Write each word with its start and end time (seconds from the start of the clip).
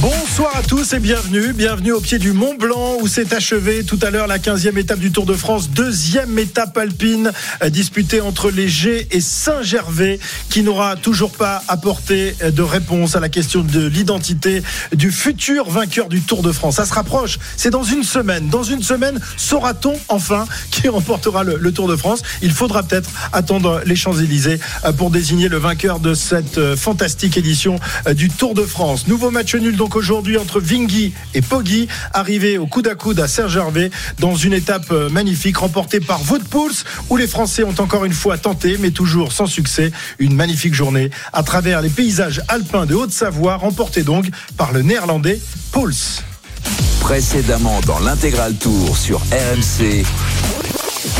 Bonsoir 0.00 0.56
à 0.56 0.62
tous 0.62 0.94
et 0.94 0.98
bienvenue. 0.98 1.52
Bienvenue 1.52 1.92
au 1.92 2.00
pied 2.00 2.18
du 2.18 2.32
Mont 2.32 2.54
Blanc 2.54 2.96
où 3.02 3.06
s'est 3.06 3.34
achevée 3.34 3.84
tout 3.84 3.98
à 4.00 4.08
l'heure 4.08 4.26
la 4.26 4.38
15e 4.38 4.78
étape 4.78 4.98
du 4.98 5.12
Tour 5.12 5.26
de 5.26 5.34
France. 5.34 5.68
Deuxième 5.68 6.38
étape 6.38 6.78
alpine 6.78 7.32
euh, 7.62 7.68
disputée 7.68 8.22
entre 8.22 8.50
Léger 8.50 9.08
et 9.10 9.20
Saint-Gervais 9.20 10.18
qui 10.48 10.62
n'aura 10.62 10.96
toujours 10.96 11.32
pas 11.32 11.62
apporté 11.68 12.34
euh, 12.40 12.50
de 12.50 12.62
réponse 12.62 13.14
à 13.14 13.20
la 13.20 13.28
question 13.28 13.60
de 13.60 13.86
l'identité 13.86 14.62
du 14.94 15.12
futur 15.12 15.68
vainqueur 15.68 16.08
du 16.08 16.22
Tour 16.22 16.40
de 16.40 16.50
France. 16.50 16.76
Ça 16.76 16.86
se 16.86 16.94
rapproche. 16.94 17.38
C'est 17.58 17.70
dans 17.70 17.84
une 17.84 18.02
semaine. 18.02 18.48
Dans 18.48 18.62
une 18.62 18.82
semaine, 18.82 19.20
saura-t-on 19.36 19.92
enfin 20.08 20.46
qui 20.70 20.88
remportera 20.88 21.44
le, 21.44 21.72
Tour 21.72 21.88
de 21.88 21.96
France? 21.96 22.22
Il 22.40 22.52
faudra 22.52 22.84
peut-être 22.84 23.10
attendre 23.34 23.82
les 23.84 23.96
Champs-Élysées 23.96 24.60
euh, 24.86 24.92
pour 24.92 25.10
désigner 25.10 25.50
le 25.50 25.58
vainqueur 25.58 26.00
de 26.00 26.14
cette 26.14 26.74
fantastique 26.76 27.36
édition 27.36 27.78
du 28.14 28.30
Tour 28.30 28.54
de 28.54 28.62
France. 28.62 29.06
Nouveau 29.06 29.30
match 29.30 29.54
nul 29.54 29.76
donc 29.76 29.89
aujourd'hui 29.96 30.36
entre 30.36 30.60
Vingui 30.60 31.12
et 31.34 31.42
Poggi, 31.42 31.88
arrivé 32.12 32.58
au 32.58 32.66
coude 32.66 32.88
à 32.88 32.94
coude 32.94 33.20
à 33.20 33.28
Serre-Gervais 33.28 33.90
dans 34.18 34.34
une 34.34 34.52
étape 34.52 34.90
euh, 34.90 35.08
magnifique 35.08 35.56
remportée 35.58 36.00
par 36.00 36.20
Woutpouls 36.30 36.84
où 37.08 37.16
les 37.16 37.26
Français 37.26 37.64
ont 37.64 37.74
encore 37.78 38.04
une 38.04 38.12
fois 38.12 38.38
tenté, 38.38 38.76
mais 38.78 38.90
toujours 38.90 39.32
sans 39.32 39.46
succès, 39.46 39.92
une 40.18 40.34
magnifique 40.34 40.74
journée 40.74 41.10
à 41.32 41.42
travers 41.42 41.82
les 41.82 41.90
paysages 41.90 42.42
alpins 42.48 42.86
de 42.86 42.94
Haute-Savoie, 42.94 43.56
remportée 43.56 44.02
donc 44.02 44.26
par 44.56 44.72
le 44.72 44.82
néerlandais 44.82 45.40
Pouls. 45.72 46.22
Précédemment 47.00 47.80
dans 47.86 47.98
l'intégral 48.00 48.54
tour 48.54 48.96
sur 48.96 49.20
RMC. 49.32 50.04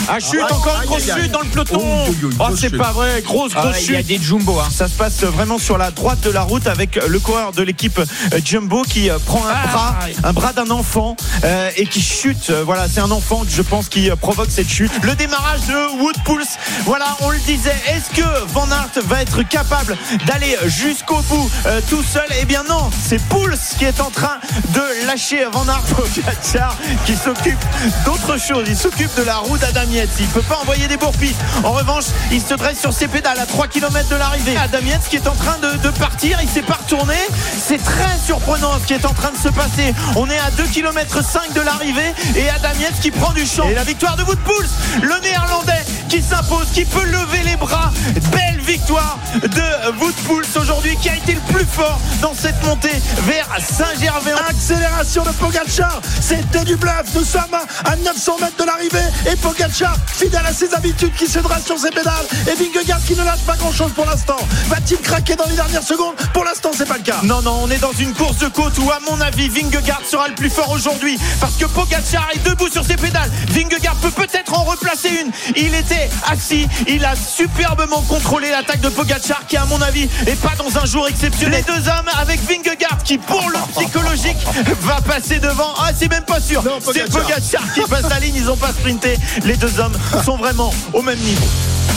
Ah 0.09 0.19
chute, 0.21 0.41
encore 0.51 0.79
une 0.83 0.89
grosse 0.89 1.05
chute 1.05 1.31
dans 1.31 1.41
le 1.41 1.49
peloton. 1.49 2.05
Oh, 2.39 2.45
c'est 2.59 2.77
pas 2.77 2.93
vrai, 2.93 3.23
grosse 3.23 3.53
grosse 3.53 3.77
chute. 3.79 3.89
Il 3.89 3.95
y 3.95 3.97
a 3.97 4.03
des 4.03 4.19
jumbo. 4.23 4.59
Hein. 4.59 4.69
Ça 4.71 4.89
se 4.89 4.95
passe 4.95 5.23
vraiment 5.23 5.59
sur 5.59 5.79
la 5.79 5.91
droite 5.91 6.21
de 6.21 6.31
la 6.31 6.43
route 6.43 6.67
avec 6.67 6.97
le 6.97 7.19
coureur 7.19 7.53
de 7.53 7.63
l'équipe 7.63 7.99
euh, 7.99 8.41
Jumbo 8.45 8.83
qui 8.83 9.11
euh, 9.11 9.19
prend 9.25 9.43
un 9.47 9.67
bras, 9.69 9.99
un 10.25 10.33
bras 10.33 10.53
d'un 10.53 10.71
enfant 10.71 11.17
euh, 11.45 11.71
et 11.77 11.87
qui 11.87 12.01
chute. 12.01 12.51
Voilà, 12.51 12.89
c'est 12.89 13.01
un 13.01 13.11
enfant, 13.11 13.43
je 13.49 13.63
pense, 13.63 13.89
qui 13.89 14.11
provoque 14.21 14.51
cette 14.51 14.69
chute. 14.69 14.93
Le 15.03 15.15
démarrage 15.15 15.61
de 15.67 16.03
Woodpulse. 16.03 16.59
Voilà, 16.85 17.17
on 17.21 17.31
le 17.31 17.39
disait. 17.39 17.75
Est-ce 17.89 18.11
que 18.11 18.27
Van 18.49 18.69
Aert 18.71 19.03
va 19.05 19.23
être 19.23 19.43
capable 19.43 19.97
d'aller 20.27 20.57
jusqu'au 20.67 21.21
bout 21.29 21.51
tout 21.89 22.03
seul? 22.03 22.27
Eh 22.41 22.45
bien 22.45 22.65
non, 22.69 22.91
c'est 23.09 23.21
Pouls 23.29 23.51
qui 23.79 23.85
est 23.85 24.01
en 24.01 24.11
train 24.11 24.39
de 24.75 25.07
lâcher 25.07 25.45
Van 25.53 25.67
Aert 25.69 25.83
Pogacar 25.83 26.77
qui 27.07 27.15
s'occupe 27.15 27.59
d'autre 28.05 28.39
chose. 28.39 28.65
Il 28.69 28.77
s'occupe 28.77 29.15
de 29.17 29.23
la 29.23 29.37
route 29.37 29.63
Damiens. 29.73 30.07
Il 30.19 30.27
peut 30.29 30.43
pas 30.43 30.59
envoyer 30.59 30.89
des 30.89 30.97
bourpis. 30.97 31.35
En 31.65 31.73
revanche, 31.73 32.05
il 32.31 32.41
se 32.41 32.55
dresse 32.55 32.81
sur 32.81 32.93
ses 32.93 33.09
pédales 33.09 33.39
à 33.39 33.47
3 33.47 33.69
km 33.69 34.09
de 34.09 34.17
l'arrivée. 34.17 34.57
Adamietz 34.57 35.09
qui 35.09 35.17
est 35.17 35.29
en 35.29 35.35
train 35.35 35.59
de, 35.59 35.91
partir, 35.99 36.39
il 36.43 36.49
s'est 36.49 36.63
pas 36.63 36.79
retourné. 36.83 37.17
C'est 37.57 37.83
très 37.83 38.19
surprenant 38.25 38.79
ce 38.81 38.87
qui 38.87 38.95
est 38.95 39.05
en 39.05 39.15
train 39.15 39.31
de 39.31 39.37
se 39.37 39.49
passer. 39.49 39.95
On 40.17 40.29
est 40.31 40.39
à 40.39 40.51
2 40.51 40.65
km 40.65 41.25
5 41.25 41.53
de 41.53 41.61
l'arrivée 41.61 42.15
et 42.37 42.49
Adamietz 42.51 43.01
qui 43.01 43.11
prend 43.11 43.33
du 43.33 43.47
champ. 43.47 43.69
Et 43.69 43.75
la 43.75 43.85
victoire 43.85 44.17
de 44.17 44.23
Woodpulse, 44.23 44.71
le 45.03 45.21
néerlandais 45.23 45.85
qui 46.11 46.21
s'impose, 46.21 46.67
qui 46.75 46.85
peut 46.85 47.05
lever 47.05 47.43
les 47.45 47.57
bras. 47.57 47.93
Belle 48.33 48.61
victoire 48.67 49.17
de 49.43 49.99
Woodpulse 50.01 50.57
aujourd'hui 50.57 50.97
qui 50.97 51.09
a 51.09 51.15
été 51.15 51.35
le 51.35 51.55
plus 51.55 51.65
fort 51.65 52.01
dans 52.21 52.35
cette 52.35 52.61
montée 52.65 53.01
vers 53.23 53.47
Saint-Gervais. 53.61 54.33
Accélération 54.49 55.23
de 55.23 55.31
Pogacar, 55.31 56.01
c'était 56.21 56.65
du 56.65 56.75
bluff. 56.75 57.05
Nous 57.15 57.25
sommes 57.25 57.57
à 57.85 57.95
900 57.97 58.39
mètres 58.41 58.57
de 58.59 58.65
l'arrivée 58.65 58.99
et 59.31 59.37
Pogacar 59.37 59.97
fidèle 60.09 60.45
à 60.45 60.53
ses 60.53 60.75
habitudes, 60.75 61.15
qui 61.15 61.27
se 61.27 61.39
sur 61.65 61.79
ses 61.79 61.91
pédales. 61.91 62.27
Et 62.49 62.55
Vingegaard 62.55 63.03
qui 63.07 63.15
ne 63.15 63.23
lâche 63.25 63.45
pas 63.47 63.57
grand 63.57 63.73
chose 63.73 63.93
pour 63.93 64.05
l'instant. 64.05 64.39
Va-t-il 64.67 64.99
craquer 64.99 65.37
dans 65.37 65.47
les 65.47 65.55
dernières 65.55 65.85
secondes? 65.85 66.17
Pour 66.35 66.45
l'instant, 66.45 66.71
c'est 66.77 66.89
pas 66.89 66.97
le 66.97 67.05
cas. 67.05 67.21
Non, 67.23 67.41
non, 67.43 67.61
on 67.63 67.71
est 67.71 67.79
dans 67.79 67.93
une 67.93 68.13
course 68.15 68.39
de 68.39 68.49
côte 68.49 68.77
où, 68.79 68.91
à 68.91 68.99
mon 69.09 69.21
avis, 69.21 69.49
Vingegaard 69.49 70.03
sera 70.11 70.27
le 70.27 70.35
plus 70.35 70.51
fort 70.51 70.71
aujourd'hui. 70.71 71.19
Parce 71.41 71.55
que 71.55 71.67
Pogacar 71.67 72.29
est 72.35 72.45
debout 72.49 72.69
sur 72.69 72.85
ses 72.85 72.97
pédales. 72.97 73.31
Vingegaard 73.51 73.97
peut 73.97 74.11
peut-être 74.11 74.59
en 74.59 74.65
replacer 74.65 75.09
une. 75.09 75.31
Il 75.57 75.75
était 75.75 76.00
assis. 76.31 76.69
Il 76.87 77.05
a 77.05 77.15
superbement 77.17 78.03
contrôlé 78.03 78.51
l'attaque 78.51 78.81
de 78.81 78.89
Pogacar, 78.89 79.47
qui, 79.47 79.57
à 79.57 79.65
mon 79.67 79.81
avis, 79.83 80.09
est 80.27 80.41
pas 80.41 80.53
dans 80.59 80.79
un 80.81 80.87
jour 80.87 81.09
exceptionnel. 81.09 81.65
Les 81.67 81.75
deux 81.75 81.89
hommes 81.89 82.09
avec 82.21 82.41
Vingegaard 82.41 83.03
qui, 83.05 83.19
pour 83.19 83.49
le 83.51 83.59
psychologique, 83.75 84.37
va 84.83 85.01
passer 85.01 85.39
devant. 85.39 85.73
Ah, 85.79 85.91
c'est 85.97 86.11
même 86.11 86.25
pas 86.25 86.41
sûr. 86.41 86.63
C'est 86.93 87.11
Pogacar 87.11 87.63
qui 87.75 87.81
passe 87.89 88.09
la 88.09 88.21
ligne. 88.21 88.35
Ils 88.37 88.51
ont 88.51 88.57
pas 88.57 88.73
sprinté. 88.73 89.19
Les 89.45 89.57
deux 89.57 89.81
hommes 89.81 89.97
sont 90.25 90.37
vraiment 90.37 90.73
au 90.93 91.03
même 91.03 91.19
niveau. 91.19 91.47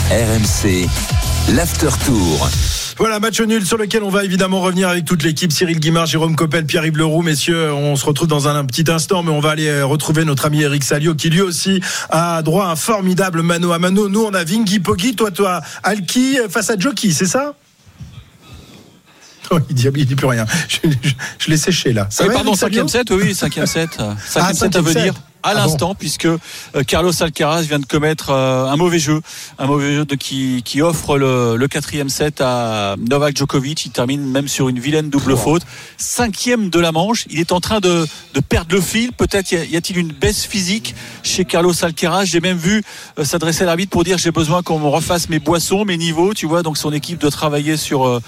RMC, 0.10 0.88
l'After 1.50 1.90
Tour. 2.06 2.50
Voilà, 2.98 3.20
match 3.20 3.42
nul 3.42 3.66
sur 3.66 3.78
lequel 3.78 4.04
on 4.04 4.10
va 4.10 4.24
évidemment 4.24 4.62
revenir 4.62 4.88
avec 4.90 5.06
toute 5.06 5.24
l'équipe. 5.24 5.52
Cyril 5.52 5.80
Guimard, 5.80 6.06
Jérôme 6.06 6.36
Coppel, 6.36 6.66
Pierre-Yves 6.66 6.98
Leroux. 6.98 7.24
Messieurs, 7.24 7.74
on 7.74 7.96
se 7.96 8.06
retrouve 8.06 8.28
dans 8.28 8.48
un, 8.48 8.64
petit 8.66 8.90
instant, 8.92 9.24
mais 9.24 9.32
on 9.32 9.40
va 9.40 9.52
aller 9.52 9.68
euh, 9.68 9.86
retrouver 9.86 10.26
notre 10.26 10.46
ami 10.46 10.62
Eric 10.62 10.84
Salio 10.84 11.16
qui 11.16 11.30
lui 11.30 11.42
aussi 11.42 11.82
a 12.10 12.42
droit 12.44 12.66
à 12.66 12.70
un 12.70 12.76
formidable 12.76 13.42
mano 13.42 13.72
à 13.72 13.80
mano. 13.80 14.10
Nous, 14.10 14.24
on 14.24 14.34
a 14.34 14.44
Vingy 14.44 14.80
Poggi, 14.80 15.16
toi, 15.16 15.32
toi, 15.32 15.62
Alki 15.82 16.38
face 16.50 16.70
à 16.70 16.78
Jockey, 16.78 17.12
c'est 17.12 17.26
ça? 17.26 17.56
Oh, 19.50 19.58
il 19.70 19.76
dit, 19.76 19.88
il 19.96 20.06
dit 20.06 20.16
plus 20.16 20.28
rien. 20.28 20.46
Je, 21.40 21.50
l'ai 21.50 21.58
séché 21.58 21.94
là. 21.94 22.08
Ça 22.10 22.26
oui, 22.26 22.34
pardon, 22.34 22.56
5 22.56 22.90
set, 22.90 23.12
oui, 23.12 23.36
5 23.36 23.54
set. 23.66 23.90
5 23.98 24.08
ah, 24.36 24.54
set, 24.54 24.74
ça 24.74 24.82
veut 24.82 24.94
à 25.44 25.50
ah 25.50 25.54
l'instant, 25.54 25.94
puisque 25.94 26.26
euh, 26.26 26.40
Carlos 26.88 27.12
Alcaraz 27.22 27.64
vient 27.64 27.80
de 27.80 27.86
commettre 27.86 28.30
euh, 28.30 28.66
un 28.66 28.78
mauvais 28.78 28.98
jeu, 28.98 29.22
un 29.60 29.68
mauvais 29.68 29.94
jeu 29.94 30.06
de, 30.06 30.16
qui, 30.16 30.62
qui 30.64 30.82
offre 30.82 31.18
le, 31.18 31.58
le 31.58 31.68
quatrième 31.68 32.08
set 32.08 32.40
à 32.40 32.96
Novak 32.98 33.36
Djokovic. 33.36 33.86
Il 33.86 33.92
termine 33.92 34.26
même 34.26 34.48
sur 34.48 34.70
une 34.70 34.80
vilaine 34.80 35.10
double 35.10 35.36
faute. 35.36 35.64
Cinquième 35.98 36.70
de 36.70 36.80
la 36.80 36.94
manche, 36.94 37.26
il 37.30 37.40
est 37.40 37.52
en 37.52 37.60
train 37.60 37.82
de, 37.82 38.06
de 38.34 38.40
perdre 38.40 38.74
le 38.74 38.82
fil. 38.82 39.12
Peut-être 39.12 39.52
y 39.52 39.76
a-t-il 39.76 39.98
une 39.98 40.14
baisse 40.14 40.46
physique 40.46 40.96
chez 41.24 41.44
Carlos 41.44 41.74
Alcaraz. 41.84 42.26
J'ai 42.26 42.40
même 42.40 42.58
vu 42.58 42.82
euh, 43.20 43.26
s'adresser 43.26 43.64
à 43.64 43.66
l'arbitre 43.66 43.92
pour 43.92 44.06
dire 44.06 44.18
j'ai 44.18 44.32
besoin 44.32 44.64
qu'on 44.64 44.80
me 44.80 44.88
refasse 44.88 45.28
mes 45.28 45.40
boissons, 45.40 45.84
mes 45.84 45.98
niveaux. 45.98 46.34
Tu 46.34 46.46
vois, 46.46 46.64
donc 46.64 46.78
son 46.78 46.94
équipe 46.94 47.20
de 47.20 47.30
travailler 47.30 47.76
sur 47.76 48.22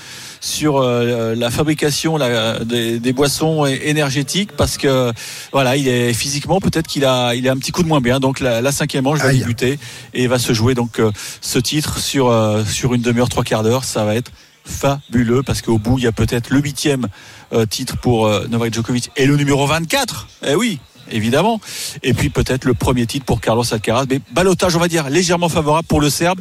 sur 0.45 0.79
la 0.81 1.50
fabrication 1.50 2.19
des, 2.63 3.00
des, 3.00 3.13
boissons 3.13 3.66
énergétiques 3.66 4.51
parce 4.51 4.78
que 4.78 5.11
voilà, 5.51 5.75
il 5.75 5.88
est 5.88 6.13
physiquement 6.13 6.59
peut-être 6.59 6.88
qu'il 6.88 7.06
il 7.35 7.47
a, 7.47 7.51
un 7.51 7.57
petit 7.57 7.72
coup 7.72 7.83
de 7.83 7.88
moins 7.88 8.01
bien. 8.01 8.19
Donc 8.19 8.39
la, 8.39 8.72
cinquième 8.72 9.03
manche 9.03 9.19
va 9.19 9.31
débuter 9.31 9.79
et 10.13 10.28
va 10.28 10.39
se 10.39 10.53
jouer 10.53 10.73
donc 10.73 11.00
euh, 11.00 11.11
ce 11.41 11.59
titre 11.59 12.00
sur, 12.00 12.29
euh, 12.29 12.63
sur 12.66 12.94
une 12.94 13.01
demi-heure, 13.01 13.29
trois 13.29 13.44
quarts 13.44 13.63
d'heure. 13.63 13.83
Ça 13.83 14.06
va 14.06 14.16
être 14.16 14.31
fabuleux 14.66 15.44
parce 15.44 15.61
qu'au 15.61 15.78
bout, 15.78 15.97
il 16.00 16.03
y 16.03 16.07
a 16.07 16.11
peut-être 16.11 16.50
le 16.50 16.59
huitième 16.59 17.07
euh, 17.53 17.66
titre 17.66 17.97
pour 17.97 18.29
Novak 18.50 18.73
Djokovic 18.73 19.12
et 19.16 19.25
le 19.25 19.35
numéro 19.38 19.66
24. 19.67 20.27
Eh 20.47 20.56
oui, 20.56 20.79
évidemment. 21.12 21.60
Et 22.04 22.14
puis 22.14 22.30
peut-être 22.30 22.66
le 22.66 22.74
premier 22.74 23.06
titre 23.06 23.26
pour 23.26 23.42
Carlos 23.42 23.64
Alcaraz. 23.72 24.06
Mais 24.10 24.20
balotage, 24.32 24.76
on 24.76 24.80
va 24.80 24.88
dire, 24.88 25.10
légèrement 25.10 25.50
favorable 25.50 25.88
pour 25.88 26.02
le 26.02 26.10
Serbe. 26.10 26.40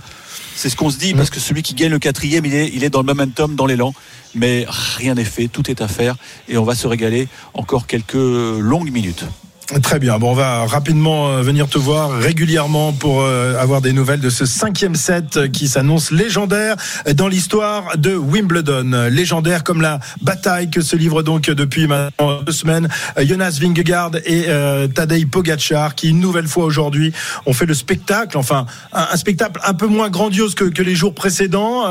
C'est 0.57 0.69
ce 0.69 0.77
qu'on 0.77 0.91
se 0.91 0.99
dit, 0.99 1.15
parce 1.15 1.31
que 1.31 1.41
celui 1.41 1.63
qui 1.63 1.75
gagne 1.75 1.91
le 1.91 1.99
quatrième, 1.99 2.45
il 2.45 2.55
est, 2.55 2.71
il 2.73 2.85
est 2.85 2.91
dans 2.91 3.01
le 3.01 3.07
momentum, 3.07 3.57
dans 3.57 3.67
l'élan. 3.67 3.93
Mais 4.35 4.67
rien 4.69 5.15
n'est 5.15 5.25
fait, 5.25 5.49
tout 5.49 5.71
est 5.71 5.81
à 5.81 5.89
faire. 5.89 6.17
Et 6.49 6.57
on 6.57 6.65
va 6.65 6.75
se 6.75 6.87
régaler 6.87 7.29
encore 7.55 7.87
quelques 7.87 8.15
longues 8.15 8.91
minutes. 8.91 9.25
Très 9.83 9.99
bien. 9.99 10.19
Bon, 10.19 10.33
on 10.33 10.35
va 10.35 10.67
rapidement 10.67 11.29
euh, 11.29 11.41
venir 11.41 11.69
te 11.69 11.79
voir 11.79 12.11
régulièrement 12.11 12.93
pour 12.93 13.23
euh, 13.23 13.59
avoir 13.59 13.81
des 13.81 13.95
nouvelles 13.95 14.21
de 14.21 14.29
ce 14.29 14.45
cinquième 14.45 14.95
set 14.95 15.51
qui 15.53 15.69
s'annonce 15.69 16.11
légendaire 16.11 16.77
dans 17.15 17.29
l'histoire 17.29 17.97
de 17.97 18.15
Wimbledon. 18.15 19.09
Légendaire 19.11 19.65
comme 19.65 19.81
la 19.81 20.01
bataille 20.21 20.69
que 20.69 20.83
se 20.83 20.97
livrent 20.97 21.23
donc 21.23 21.47
depuis 21.47 21.87
maintenant 21.87 22.43
deux 22.43 22.53
semaines 22.53 22.89
Jonas 23.17 23.59
Vingegaard 23.59 24.11
et 24.27 24.45
euh, 24.49 24.87
Tadej 24.87 25.27
Pogacar 25.27 25.95
qui 25.95 26.11
une 26.11 26.21
nouvelle 26.21 26.47
fois 26.47 26.65
aujourd'hui 26.65 27.15
ont 27.47 27.55
fait 27.55 27.67
le 27.67 27.75
spectacle. 27.75 28.37
Enfin, 28.37 28.67
un, 28.93 29.17
spectacle 29.17 29.61
un 29.65 29.75
peu 29.75 29.87
moins 29.87 30.11
grandiose 30.11 30.55
que, 30.55 30.83
les 30.83 30.95
jours 30.95 31.15
précédents. 31.15 31.85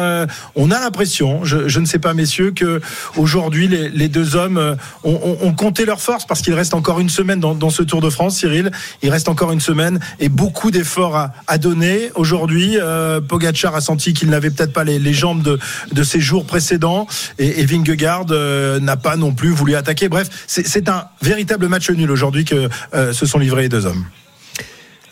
on 0.56 0.69
a 0.69 0.80
l'impression, 0.80 1.44
je, 1.44 1.80
ne 1.80 1.86
sais 1.86 2.00
pas 2.00 2.14
messieurs, 2.14 2.52
que 2.52 2.81
aujourd'hui 3.18 3.68
les, 3.68 4.10
deux 4.10 4.36
hommes 4.36 4.78
ont, 5.04 5.38
ont, 5.42 5.54
compté 5.54 5.86
leur 5.86 6.02
force 6.02 6.28
parce 6.28 6.42
qu'il 6.42 6.54
reste 6.54 6.76
encore 6.76 7.00
une 7.00 7.10
semaine 7.10 7.40
dans 7.40 7.62
dans 7.63 7.69
ce 7.69 7.81
Tour 7.81 8.01
de 8.01 8.10
France, 8.10 8.39
Cyril. 8.39 8.71
Il 9.04 9.10
reste 9.10 9.30
encore 9.30 9.54
une 9.54 9.62
semaine 9.62 10.01
et 10.19 10.27
beaucoup 10.27 10.69
d'efforts 10.69 11.30
à, 11.48 11.57
donner. 11.57 12.12
Aujourd'hui, 12.15 12.77
euh, 12.77 13.21
Pogacar 13.21 13.74
a 13.74 13.80
senti 13.80 14.12
qu'il 14.12 14.30
n'avait 14.30 14.51
peut-être 14.51 14.74
pas 14.74 14.83
les, 14.83 15.13
jambes 15.13 15.42
de, 15.42 15.57
de, 15.94 16.04
ses 16.04 16.19
jours 16.19 16.45
précédents 16.45 17.07
et, 17.39 17.62
et 17.62 17.65
Vingegaard 17.65 18.25
euh, 18.31 18.81
n'a 18.81 18.98
pas 18.98 19.15
non 19.15 19.31
plus 19.31 19.51
voulu 19.51 19.75
attaquer. 19.75 20.10
Bref, 20.10 20.44
c'est 20.45 20.89
un 20.89 21.06
véritable 21.21 21.69
match 21.69 21.89
nul 21.89 22.12
aujourd'hui 22.12 22.44
que 22.44 22.68
euh, 22.94 23.13
se 23.13 23.25
sont 23.25 23.39
livrés 23.39 23.62
les 23.62 23.69
deux 23.69 23.86
hommes. 23.86 24.04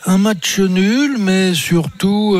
Un 0.04 0.18
match 0.18 0.58
nul, 0.58 1.16
mais 1.18 1.54
surtout, 1.54 2.36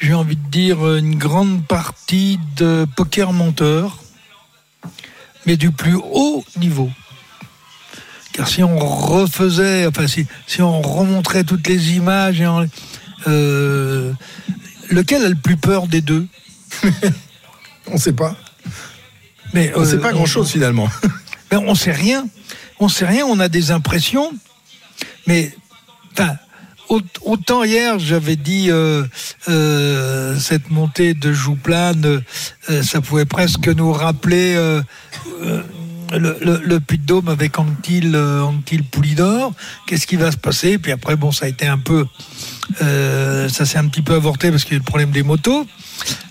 j'ai 0.00 0.12
envie 0.12 0.36
de 0.36 0.50
dire, 0.50 0.96
une 0.96 1.14
grande 1.14 1.64
partie 1.66 2.38
de 2.56 2.86
poker 2.94 3.32
monteur, 3.32 4.00
mais 5.46 5.56
du 5.56 5.70
plus 5.70 5.94
haut 5.94 6.44
niveau. 6.58 6.90
Car 8.36 8.46
si 8.46 8.62
on 8.62 8.78
refaisait, 8.78 9.86
enfin 9.86 10.06
si, 10.06 10.26
si 10.46 10.60
on 10.60 10.82
remontrait 10.82 11.42
toutes 11.44 11.66
les 11.66 11.96
images, 11.96 12.40
et 12.40 12.46
on- 12.46 12.68
euh, 13.26 14.12
lequel 14.90 15.24
a 15.24 15.28
le 15.28 15.34
plus 15.34 15.56
peur 15.56 15.86
des 15.86 16.02
deux? 16.02 16.26
On 17.88 17.96
sait 17.98 18.12
pas. 18.12 18.36
Mais 19.54 19.72
On 19.76 19.82
euh, 19.82 19.84
sait 19.84 19.98
pas 19.98 20.12
grand 20.12 20.26
chose 20.26 20.50
finalement. 20.50 20.88
Mais 21.50 21.56
on 21.56 21.74
sait 21.74 21.92
rien. 21.92 22.26
On 22.80 22.88
sait 22.88 23.06
rien, 23.06 23.24
on 23.24 23.38
a 23.40 23.48
des 23.48 23.70
impressions. 23.70 24.32
Mais, 25.26 25.54
autant 27.22 27.62
hier, 27.64 27.98
j'avais 27.98 28.36
dit 28.36 28.70
euh, 28.70 29.04
euh, 29.48 30.36
cette 30.38 30.70
montée 30.70 31.14
de 31.14 31.32
Jouplane, 31.32 32.22
euh, 32.70 32.82
ça 32.82 33.00
pouvait 33.00 33.24
presque 33.24 33.68
nous 33.68 33.92
rappeler 33.92 34.54
euh, 34.56 34.82
euh, 35.42 35.62
le, 36.12 36.36
le, 36.40 36.60
le 36.64 36.80
Puy 36.80 36.98
de 36.98 37.04
Dôme 37.04 37.28
avec 37.28 37.58
Anquetil, 37.58 38.14
euh, 38.14 38.42
Anquetil 38.42 38.84
Poulidor. 38.84 39.52
Qu'est-ce 39.86 40.06
qui 40.06 40.16
va 40.16 40.30
se 40.30 40.36
passer? 40.36 40.78
Puis 40.78 40.92
après, 40.92 41.16
bon, 41.16 41.32
ça 41.32 41.46
a 41.46 41.48
été 41.48 41.66
un 41.66 41.78
peu. 41.78 42.06
euh, 42.82 43.48
ça 43.48 43.64
s'est 43.66 43.78
un 43.78 43.88
petit 43.88 44.02
peu 44.02 44.14
avorté 44.14 44.50
parce 44.50 44.64
qu'il 44.64 44.72
y 44.72 44.74
a 44.74 44.78
eu 44.78 44.80
le 44.80 44.84
problème 44.84 45.10
des 45.10 45.22
motos. 45.22 45.66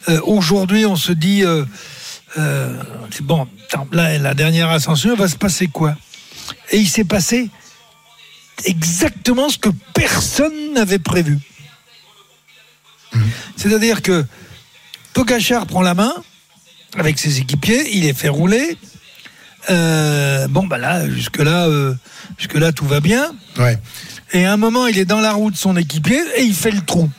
Euh, 0.09 0.19
Aujourd'hui, 0.23 0.85
on 0.85 0.95
se 0.95 1.11
dit. 1.11 1.43
euh, 1.43 1.65
bon, 3.21 3.47
là, 3.91 4.17
la 4.17 4.33
dernière 4.33 4.69
ascension, 4.69 5.15
va 5.15 5.27
se 5.27 5.37
passer 5.37 5.67
quoi? 5.67 5.95
Et 6.71 6.77
il 6.77 6.89
s'est 6.89 7.05
passé 7.05 7.49
exactement 8.65 9.49
ce 9.49 9.57
que 9.57 9.69
personne 9.93 10.73
n'avait 10.73 10.99
prévu. 10.99 11.39
C'est-à-dire 13.55 14.01
que 14.01 14.25
Pogachar 15.13 15.65
prend 15.65 15.81
la 15.81 15.93
main 15.93 16.13
avec 16.97 17.17
ses 17.17 17.39
équipiers, 17.39 17.95
il 17.95 18.03
les 18.03 18.13
fait 18.13 18.29
rouler. 18.29 18.77
Euh, 19.69 20.47
bon, 20.47 20.65
bah 20.67 20.77
là, 20.77 21.09
jusque-là, 21.09 21.65
euh, 21.67 21.93
jusque-là, 22.37 22.71
tout 22.71 22.85
va 22.85 22.99
bien. 22.99 23.33
Ouais. 23.57 23.79
Et 24.33 24.45
à 24.45 24.53
un 24.53 24.57
moment, 24.57 24.87
il 24.87 24.97
est 24.99 25.05
dans 25.05 25.21
la 25.21 25.33
roue 25.33 25.51
de 25.51 25.57
son 25.57 25.75
équipier 25.77 26.21
et 26.37 26.43
il 26.43 26.53
fait 26.55 26.71
le 26.71 26.81
trou. 26.81 27.09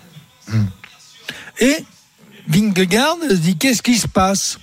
Et 1.61 1.85
Vingegaard 2.49 3.17
se 3.29 3.35
dit 3.35 3.57
qu'est-ce 3.57 3.83
qui 3.83 3.97
se 3.97 4.07
passe? 4.07 4.59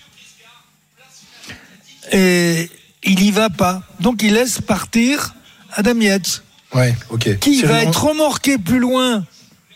Et 2.11 2.69
il 3.03 3.21
y 3.21 3.31
va 3.31 3.49
pas. 3.49 3.81
Donc 3.99 4.21
il 4.23 4.33
laisse 4.33 4.61
partir 4.61 5.33
Adam 5.73 5.99
Yates, 5.99 6.43
Ouais, 6.73 6.95
ok. 7.09 7.39
qui 7.39 7.63
va 7.63 7.81
être 7.83 8.03
remorqué 8.05 8.57
plus 8.57 8.79
loin 8.79 9.25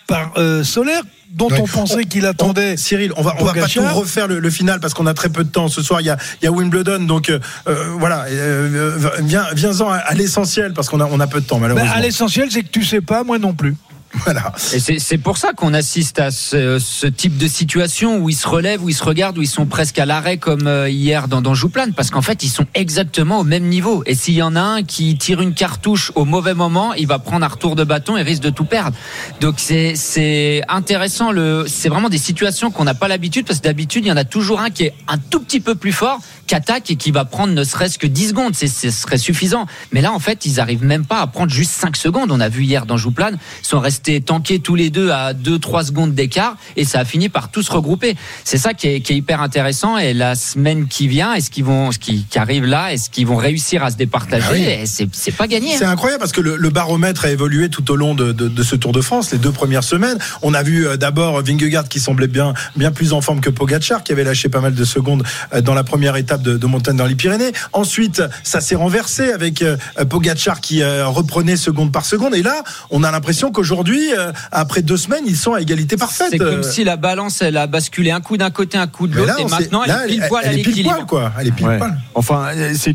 par 0.08 0.34
euh, 0.38 0.64
Solaire, 0.64 1.04
dont 1.32 1.50
Ouais. 1.50 1.60
on 1.62 1.66
pensait 1.68 2.06
qu'il 2.06 2.26
attendait. 2.26 2.74
On- 2.74 2.78
Cyril, 2.78 3.12
on 3.18 3.22
va, 3.22 3.36
on 3.40 3.46
va 3.46 3.54
pas 3.54 3.68
tout 3.68 3.82
refaire 3.94 4.28
le, 4.28 4.40
le 4.40 4.50
final 4.50 4.80
parce 4.80 4.94
qu'on 4.94 5.06
a 5.08 5.14
très 5.14 5.30
peu 5.30 5.44
de 5.44 5.50
temps. 5.50 5.68
Ce 5.68 5.82
soir, 5.82 6.02
il 6.02 6.08
y 6.08 6.10
a, 6.10 6.18
il 6.42 6.46
y 6.46 6.48
a 6.48 6.52
Wimbledon. 6.52 7.00
Donc 7.06 7.30
euh, 7.30 7.40
euh, 7.68 7.86
voilà, 8.00 8.26
euh, 8.30 8.98
viens, 9.22 9.46
viens-en 9.54 9.90
à, 9.90 9.98
à 9.98 10.14
l'essentiel 10.14 10.74
parce 10.74 10.90
qu'on 10.90 11.00
a, 11.00 11.06
on 11.06 11.20
a 11.20 11.28
peu 11.28 11.42
de 11.42 11.46
temps 11.46 11.58
Ben, 11.60 11.68
malheureusement. 11.70 11.92
à 11.96 12.00
l'essentiel, 12.02 12.50
c'est 12.52 12.64
que 12.64 12.70
tu 12.70 12.84
sais 12.84 13.02
pas, 13.02 13.24
moi 13.24 13.38
non 13.40 13.54
plus. 13.54 13.76
voilà. 14.24 14.54
Et 14.74 15.00
c'est 15.00 15.18
pour 15.18 15.38
ça 15.38 15.54
qu'on 15.54 15.74
assiste 15.74 16.20
à 16.20 16.32
ce, 16.32 17.08
type 17.08 17.38
de 17.38 17.48
situation 17.48 18.18
où 18.20 18.30
ils 18.30 18.36
se 18.36 18.48
relèvent, 18.48 18.84
où 18.84 18.90
ils 18.90 18.96
se 18.96 19.04
regardent, 19.04 19.38
où 19.38 19.42
ils 19.42 19.48
sont 19.48 19.66
presque 19.66 20.00
à 20.00 20.06
l'arrêt 20.06 20.38
comme 20.38 20.68
euh, 20.68 20.90
hier 20.90 21.28
dans, 21.28 21.42
dans 21.42 21.54
Jouplane, 21.54 21.94
parce 21.94 22.10
qu'en 22.10 22.22
fait 22.22 22.44
ils 22.44 22.50
sont 22.50 22.66
exactement 22.74 23.40
au 23.40 23.44
même 23.44 23.64
niveau. 23.64 24.04
Et 24.06 24.16
s'il 24.16 24.34
y 24.36 24.42
en 24.42 24.56
a 24.56 24.62
un 24.62 24.84
qui 24.84 25.18
tire 25.18 25.42
une 25.42 25.54
cartouche 25.54 26.12
au 26.16 26.26
mauvais 26.26 26.54
moment, 26.54 26.94
il 26.94 27.08
va 27.08 27.20
prendre 27.20 27.46
un 27.46 27.50
retour 27.50 27.76
de 27.76 27.84
bâton 27.84 28.18
et 28.18 28.22
risque 28.22 28.44
de 28.44 28.50
tout 28.50 28.66
perdre. 28.66 28.98
Donc 29.42 29.56
c'est 29.60 30.64
intéressant. 30.68 31.32
C'est 31.68 31.90
vraiment 31.90 32.10
des 32.10 32.18
situations 32.18 32.72
qu'on 32.72 32.84
n'a 32.84 32.94
pas 32.94 33.08
l'habitude 33.08 33.46
parce 33.46 33.60
que 33.60 33.66
d'habitude 33.66 34.06
il 34.06 34.10
y 34.10 34.12
en 34.12 34.18
a 34.18 34.26
toujours 34.26 34.60
un 34.60 34.70
qui 34.70 34.84
est 34.84 34.94
un 35.08 35.18
tout 35.18 35.40
petit 35.40 35.60
peu 35.60 35.76
plus 35.76 35.94
fort, 35.94 36.20
qui 36.46 36.56
attaque 36.56 36.90
et 36.92 36.96
qui 36.96 37.12
va 37.12 37.26
prendre 37.26 37.54
ne 37.54 37.64
serait-ce 37.64 37.98
que 37.98 38.08
10 38.08 38.30
secondes. 38.30 38.56
Ce 38.56 38.68
serait 38.68 39.18
suffisant. 39.18 39.66
Mais 39.92 40.02
là 40.02 40.12
en 40.12 40.20
fait 40.20 40.46
ils 40.46 40.60
arrivent 40.60 40.84
même 40.84 41.06
pas 41.06 41.22
à 41.22 41.28
prendre 41.28 41.52
juste 41.52 41.72
5 41.72 41.96
secondes. 41.96 42.32
On 42.32 42.40
a 42.40 42.50
vu 42.50 42.64
hier 42.64 42.86
dans 42.86 42.98
Jouplane, 42.98 43.38
ils 43.62 43.68
sont 43.68 43.80
restés 43.80 44.07
tankés 44.22 44.60
tous 44.60 44.76
les 44.76 44.90
deux 44.90 45.10
à 45.12 45.34
2-3 45.34 45.86
secondes 45.88 46.14
d'écart 46.16 46.56
et 46.76 46.86
ça 46.86 47.00
a 47.00 47.06
fini 47.06 47.30
par 47.30 47.50
tous 47.52 47.68
regrouper. 47.70 48.16
C'est 48.44 48.58
ça 48.58 48.74
qui 48.74 48.88
est, 48.88 49.02
qui 49.02 49.14
est 49.14 49.18
hyper 49.18 49.42
intéressant 49.42 49.98
et 49.98 50.14
la 50.14 50.36
semaine 50.36 50.88
qui 50.88 51.08
vient, 51.08 51.34
est-ce 51.34 51.50
qu'ils 51.50 51.66
vont, 51.66 51.92
ce 51.92 52.00
qui, 52.00 52.26
qui 52.30 52.40
arrive 52.40 52.66
là, 52.66 52.94
est-ce 52.94 53.10
qu'ils 53.10 53.28
vont 53.28 53.36
réussir 53.38 53.84
à 53.84 53.92
se 53.92 53.98
départager 53.98 54.46
Ah 54.50 54.54
oui. 54.54 54.64
Et 54.64 54.86
C'est 54.86 55.08
c'est 55.14 55.32
pas 55.32 55.48
gagné. 55.48 55.76
C'est 55.78 55.86
hein. 55.86 55.92
incroyable 55.92 56.20
parce 56.20 56.32
que 56.32 56.42
le, 56.42 56.56
le 56.56 56.70
baromètre 56.70 57.26
a 57.26 57.30
évolué 57.30 57.70
tout 57.70 57.90
au 57.92 57.96
long 57.96 58.16
de, 58.16 58.32
de- 58.32 58.48
de 58.48 58.64
ce 58.64 58.76
Tour 58.76 58.92
de 58.92 59.02
France, 59.02 59.32
les 59.32 59.38
deux 59.38 59.52
premières 59.52 59.84
semaines. 59.84 60.18
On 60.42 60.54
a 60.54 60.64
vu 60.64 60.88
euh, 60.88 60.98
d'abord 60.98 61.42
Vingegaard 61.42 61.88
qui 61.90 62.00
semblait 62.00 62.28
bien, 62.28 62.54
bien 62.76 62.92
plus 62.92 63.14
en 63.14 63.22
forme 63.22 63.42
que 63.42 63.50
Pogacar, 63.50 64.04
qui 64.04 64.12
avait 64.12 64.24
lâché 64.24 64.50
pas 64.50 64.62
mal 64.62 64.74
de 64.74 64.84
secondes 64.86 65.24
euh, 65.54 65.62
dans 65.62 65.74
la 65.74 65.84
première 65.84 66.16
étape 66.16 66.42
de, 66.42 66.58
de 66.58 66.66
montagne 66.68 66.96
dans 66.98 67.06
les 67.06 67.16
Pyrénées. 67.16 67.52
Ensuite, 67.74 68.22
ça 68.44 68.62
s'est 68.62 68.76
renversé 68.76 69.32
avec 69.32 69.62
euh, 69.62 69.78
Pogacar 70.10 70.62
qui 70.62 70.84
reprenait 70.84 71.58
seconde 71.58 71.92
par 71.92 72.06
seconde. 72.06 72.36
Et 72.36 72.44
là, 72.44 72.64
on 72.90 73.04
a 73.04 73.12
l'impression 73.12 73.52
qu'aujourd'hui, 73.52 73.87
euh, 73.96 74.32
après 74.52 74.82
deux 74.82 74.98
semaines, 74.98 75.24
ils 75.26 75.36
sont 75.38 75.54
à 75.54 75.62
égalité 75.62 75.98
parfaite. 75.98 76.28
C'est 76.32 76.38
comme 76.38 76.64
si 76.64 76.84
la 76.84 76.96
balance, 76.98 77.42
elle 77.42 77.58
a 77.58 77.68
basculé 77.68 78.12
un 78.12 78.22
coup 78.22 78.38
d'un 78.38 78.50
côté, 78.52 78.78
un 78.78 78.88
coup 78.88 79.08
de 79.08 79.16
l'autre, 79.16 79.40
et 79.40 79.46
maintenant 79.46 79.84
là, 79.86 80.02
elle 80.06 80.12
est 80.12 80.14
pile 80.16 80.24
poil 80.28 80.44
elle 80.46 80.54
est 80.54 80.58
pile 80.62 80.68
l'équilibre. 80.68 80.96
poil, 80.96 81.06
quoi. 81.06 81.32
Elle 81.40 81.48
est 81.48 81.52
pile 81.52 81.68
Ouais. 81.68 81.78
poil. 81.78 81.98
Enfin, 82.16 82.50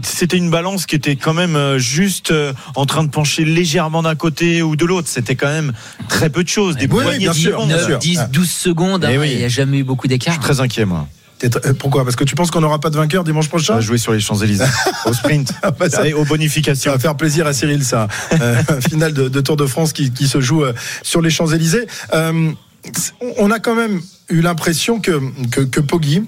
c'était 0.04 0.36
une 0.36 0.50
balance 0.50 0.86
qui 0.86 0.96
était 0.96 1.16
quand 1.16 1.34
même 1.34 1.56
euh, 1.56 1.78
juste 1.78 2.30
euh, 2.30 2.52
en 2.74 2.86
train 2.86 3.04
de 3.04 3.10
pencher 3.10 3.44
légèrement 3.44 4.02
d'un 4.02 4.14
côté 4.14 4.62
ou 4.62 4.76
de 4.76 4.84
l'autre. 4.84 5.08
C'était 5.08 5.34
quand 5.36 5.48
même 5.48 5.72
très 6.08 6.28
peu 6.30 6.42
de 6.44 6.48
choses, 6.48 6.76
des 6.76 6.86
Oui, 6.86 7.04
oui, 7.08 7.18
bien 7.18 7.30
de 7.32 7.36
sûr, 7.36 7.52
secondes. 7.52 7.68
bien 7.68 7.76
9, 7.76 7.86
sûr. 7.86 7.98
10, 7.98 8.18
Ah. 8.20 8.28
12 8.32 8.50
secondes, 8.50 9.06
Eh 9.10 9.14
hein, 9.14 9.18
oui. 9.20 9.30
il 9.32 9.38
n'y 9.38 9.44
a 9.44 9.48
jamais 9.48 9.78
eu 9.78 9.84
beaucoup 9.84 10.06
Je 10.06 10.10
d'écart. 10.10 10.34
suis 10.34 10.42
très 10.42 10.60
inquiet, 10.60 10.84
moi. 10.84 11.06
Euh, 11.44 11.72
Pourquoi? 11.78 12.04
Parce 12.04 12.16
que 12.16 12.24
tu 12.24 12.34
penses 12.34 12.50
qu'on 12.50 12.60
n'aura 12.60 12.78
pas 12.78 12.90
de 12.90 12.96
vainqueur 12.96 13.24
dimanche 13.24 13.46
Ça 13.46 13.50
prochain 13.50 13.74
va 13.74 13.80
jouer 13.80 13.98
sur 13.98 14.12
les 14.12 14.20
Champs-Élysées. 14.20 14.64
au 15.06 15.12
sprint. 15.12 15.52
Ah, 15.62 15.70
bah, 15.70 15.90
ça- 15.90 16.02
aux 16.16 16.22
Ça 16.24 16.28
bonifications. 16.28 16.92
va 16.92 16.98
faire 16.98 17.16
plaisir 17.16 17.46
à 17.46 17.52
Cyril, 17.52 17.84
ça. 17.84 18.08
Euh, 18.40 18.62
finale 18.88 19.12
de, 19.12 19.28
de 19.28 19.40
Tour 19.40 19.56
de 19.56 19.66
France 19.66 19.92
qui, 19.92 20.10
qui 20.12 20.28
se 20.28 20.40
joue 20.40 20.64
euh, 20.64 20.72
sur 21.02 21.20
les 21.22 21.30
Champs-Élysées. 21.30 21.86
Euh, 22.14 22.50
on 23.38 23.50
a 23.50 23.58
quand 23.60 23.74
même 23.74 24.00
eu 24.28 24.40
l'impression 24.40 25.00
que, 25.00 25.20
que, 25.50 25.60
que 25.60 25.80
Poggi 25.80 26.22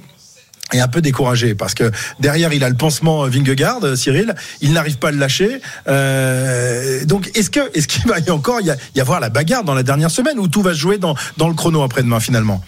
est 0.72 0.80
un 0.80 0.88
peu 0.88 1.00
découragé 1.00 1.54
parce 1.54 1.74
que 1.74 1.90
derrière 2.20 2.52
il 2.52 2.64
a 2.64 2.68
le 2.68 2.74
pansement 2.76 3.26
Vingegaard, 3.28 3.96
Cyril, 3.96 4.34
il 4.60 4.72
n'arrive 4.72 4.98
pas 4.98 5.08
à 5.08 5.10
le 5.10 5.18
lâcher. 5.18 5.60
Euh, 5.88 7.04
donc 7.04 7.30
est-ce 7.34 7.50
que 7.50 7.60
est-ce 7.76 7.86
qu'il 7.88 8.06
va 8.08 8.18
y 8.18 8.30
encore 8.30 8.60
y, 8.60 9.00
avoir 9.00 9.20
la 9.20 9.28
bagarre 9.30 9.64
dans 9.64 9.74
la 9.74 9.82
dernière 9.82 10.10
semaine 10.10 10.38
ou 10.38 10.48
tout 10.48 10.62
va 10.62 10.72
se 10.72 10.78
jouer 10.78 10.98
dans, 10.98 11.14
dans 11.36 11.48
le 11.48 11.54
chrono 11.54 11.82
après-demain 11.82 12.20
finalement? 12.20 12.62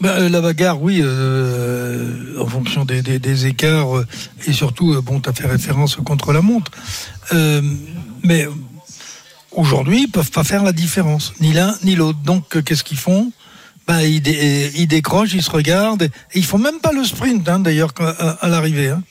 Ben, 0.00 0.10
euh, 0.10 0.28
la 0.28 0.40
bagarre, 0.40 0.80
oui, 0.80 1.00
euh, 1.02 2.38
en 2.40 2.46
fonction 2.46 2.84
des, 2.84 3.02
des- 3.02 3.18
des 3.18 3.46
écarts, 3.46 3.98
euh, 3.98 4.06
et 4.46 4.52
surtout, 4.52 4.92
euh, 4.94 5.00
bon, 5.02 5.20
tu 5.20 5.28
as 5.28 5.32
fait 5.32 5.46
référence 5.48 5.98
au 5.98 6.02
contre-la-montre. 6.02 6.70
Euh, 7.32 7.60
mais 8.22 8.46
aujourd'hui, 9.52 10.02
ils 10.04 10.10
peuvent 10.10 10.30
pas 10.30 10.44
faire 10.44 10.62
la 10.62 10.72
différence, 10.72 11.32
ni 11.40 11.52
l'un 11.52 11.74
ni 11.82 11.96
l'autre. 11.96 12.18
Donc, 12.24 12.62
qu'est-ce 12.64 12.84
qu'ils 12.84 12.98
font? 12.98 13.32
Ben, 13.88 14.00
ils, 14.02 14.20
dé- 14.20 14.70
ils 14.76 14.86
décrochent, 14.86 15.32
ils 15.34 15.42
se 15.42 15.50
regardent, 15.50 16.02
et 16.04 16.10
ils 16.34 16.44
font 16.44 16.58
même 16.58 16.78
pas 16.80 16.92
le 16.92 17.04
sprint, 17.04 17.48
hein, 17.48 17.58
d'ailleurs, 17.58 17.92
à, 17.98 18.08
à- 18.08 18.30
à 18.44 18.48
l'arrivée. 18.48 18.90
hein. 18.90 19.02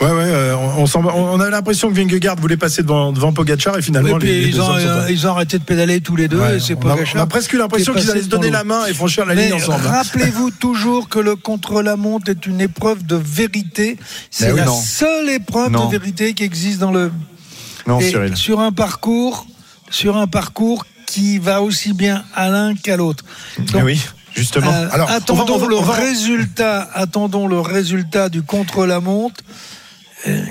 Ouais, 0.00 0.06
ouais, 0.10 0.24
euh, 0.24 0.56
on, 0.56 0.82
on, 0.82 0.86
semble- 0.86 1.10
on 1.14 1.38
a 1.38 1.48
l'impression 1.48 1.88
que 1.88 1.94
Vingegaard 1.94 2.36
voulait 2.36 2.56
passer 2.56 2.82
devant, 2.82 3.12
devant 3.12 3.32
Pogacar 3.32 3.78
et 3.78 3.82
finalement 3.82 4.18
puis, 4.18 4.28
les- 4.28 4.40
les 4.42 4.48
ils, 4.48 4.60
ont, 4.60 4.74
euh, 4.74 5.06
ils 5.08 5.26
ont 5.26 5.30
arrêté 5.30 5.58
de 5.58 5.62
pédaler 5.64 6.00
tous 6.00 6.16
les 6.16 6.26
deux, 6.26 6.40
Ouais, 6.40 6.56
et 6.56 6.60
c'est 6.60 6.74
on, 6.74 6.78
a, 6.78 6.80
Pogacar 6.96 7.12
on 7.14 7.18
a 7.20 7.26
presque 7.26 7.52
eu 7.52 7.58
l'impression 7.58 7.94
qu'ils 7.94 8.10
allaient 8.10 8.22
se 8.22 8.28
donner 8.28 8.50
la 8.50 8.64
main 8.64 8.86
et 8.86 8.94
franchir 8.94 9.24
la 9.24 9.34
Mais 9.34 9.44
ligne 9.44 9.54
ensemble. 9.54 9.84
hein. 9.86 9.90
rappelez-vous 9.90 10.50
toujours 10.50 11.08
que 11.08 11.20
le 11.20 11.36
contre-la-montre 11.36 12.30
est 12.30 12.46
une 12.46 12.60
épreuve 12.60 13.04
de 13.06 13.14
vérité. 13.16 13.96
C'est 14.30 14.50
oui, 14.50 14.58
la 14.58 14.64
non. 14.64 14.74
seule 14.80 15.28
épreuve 15.30 15.70
Non. 15.70 15.86
de 15.86 15.92
vérité 15.92 16.34
qui 16.34 16.42
existe 16.42 16.80
dans 16.80 16.90
le. 16.90 17.12
Non, 17.86 18.00
Et 18.00 18.08
Cyril. 18.10 18.36
sur 18.36 18.58
un 18.60 18.72
parcours, 18.72 19.46
sur 19.90 20.16
un 20.16 20.26
parcours 20.26 20.84
qui 21.06 21.38
va 21.38 21.62
aussi 21.62 21.92
bien 21.92 22.24
à 22.34 22.48
l'un 22.48 22.74
qu'à 22.74 22.96
l'autre. 22.96 23.24
Eh 23.76 23.82
oui, 23.82 24.00
justement. 24.34 24.72
euh, 24.72 24.88
Alors, 24.92 25.08
on 25.08 25.10
va- 25.10 25.16
attendons 25.16 25.54
on 25.54 25.58
va- 25.58 25.66
le 25.68 25.76
on 25.76 25.82
va- 25.82 25.94
résultat. 25.94 26.88
Attendons 26.94 27.46
le 27.46 27.60
résultat 27.60 28.28
du 28.28 28.42
contre-la-montre. 28.42 29.40
Euh, 29.48 29.52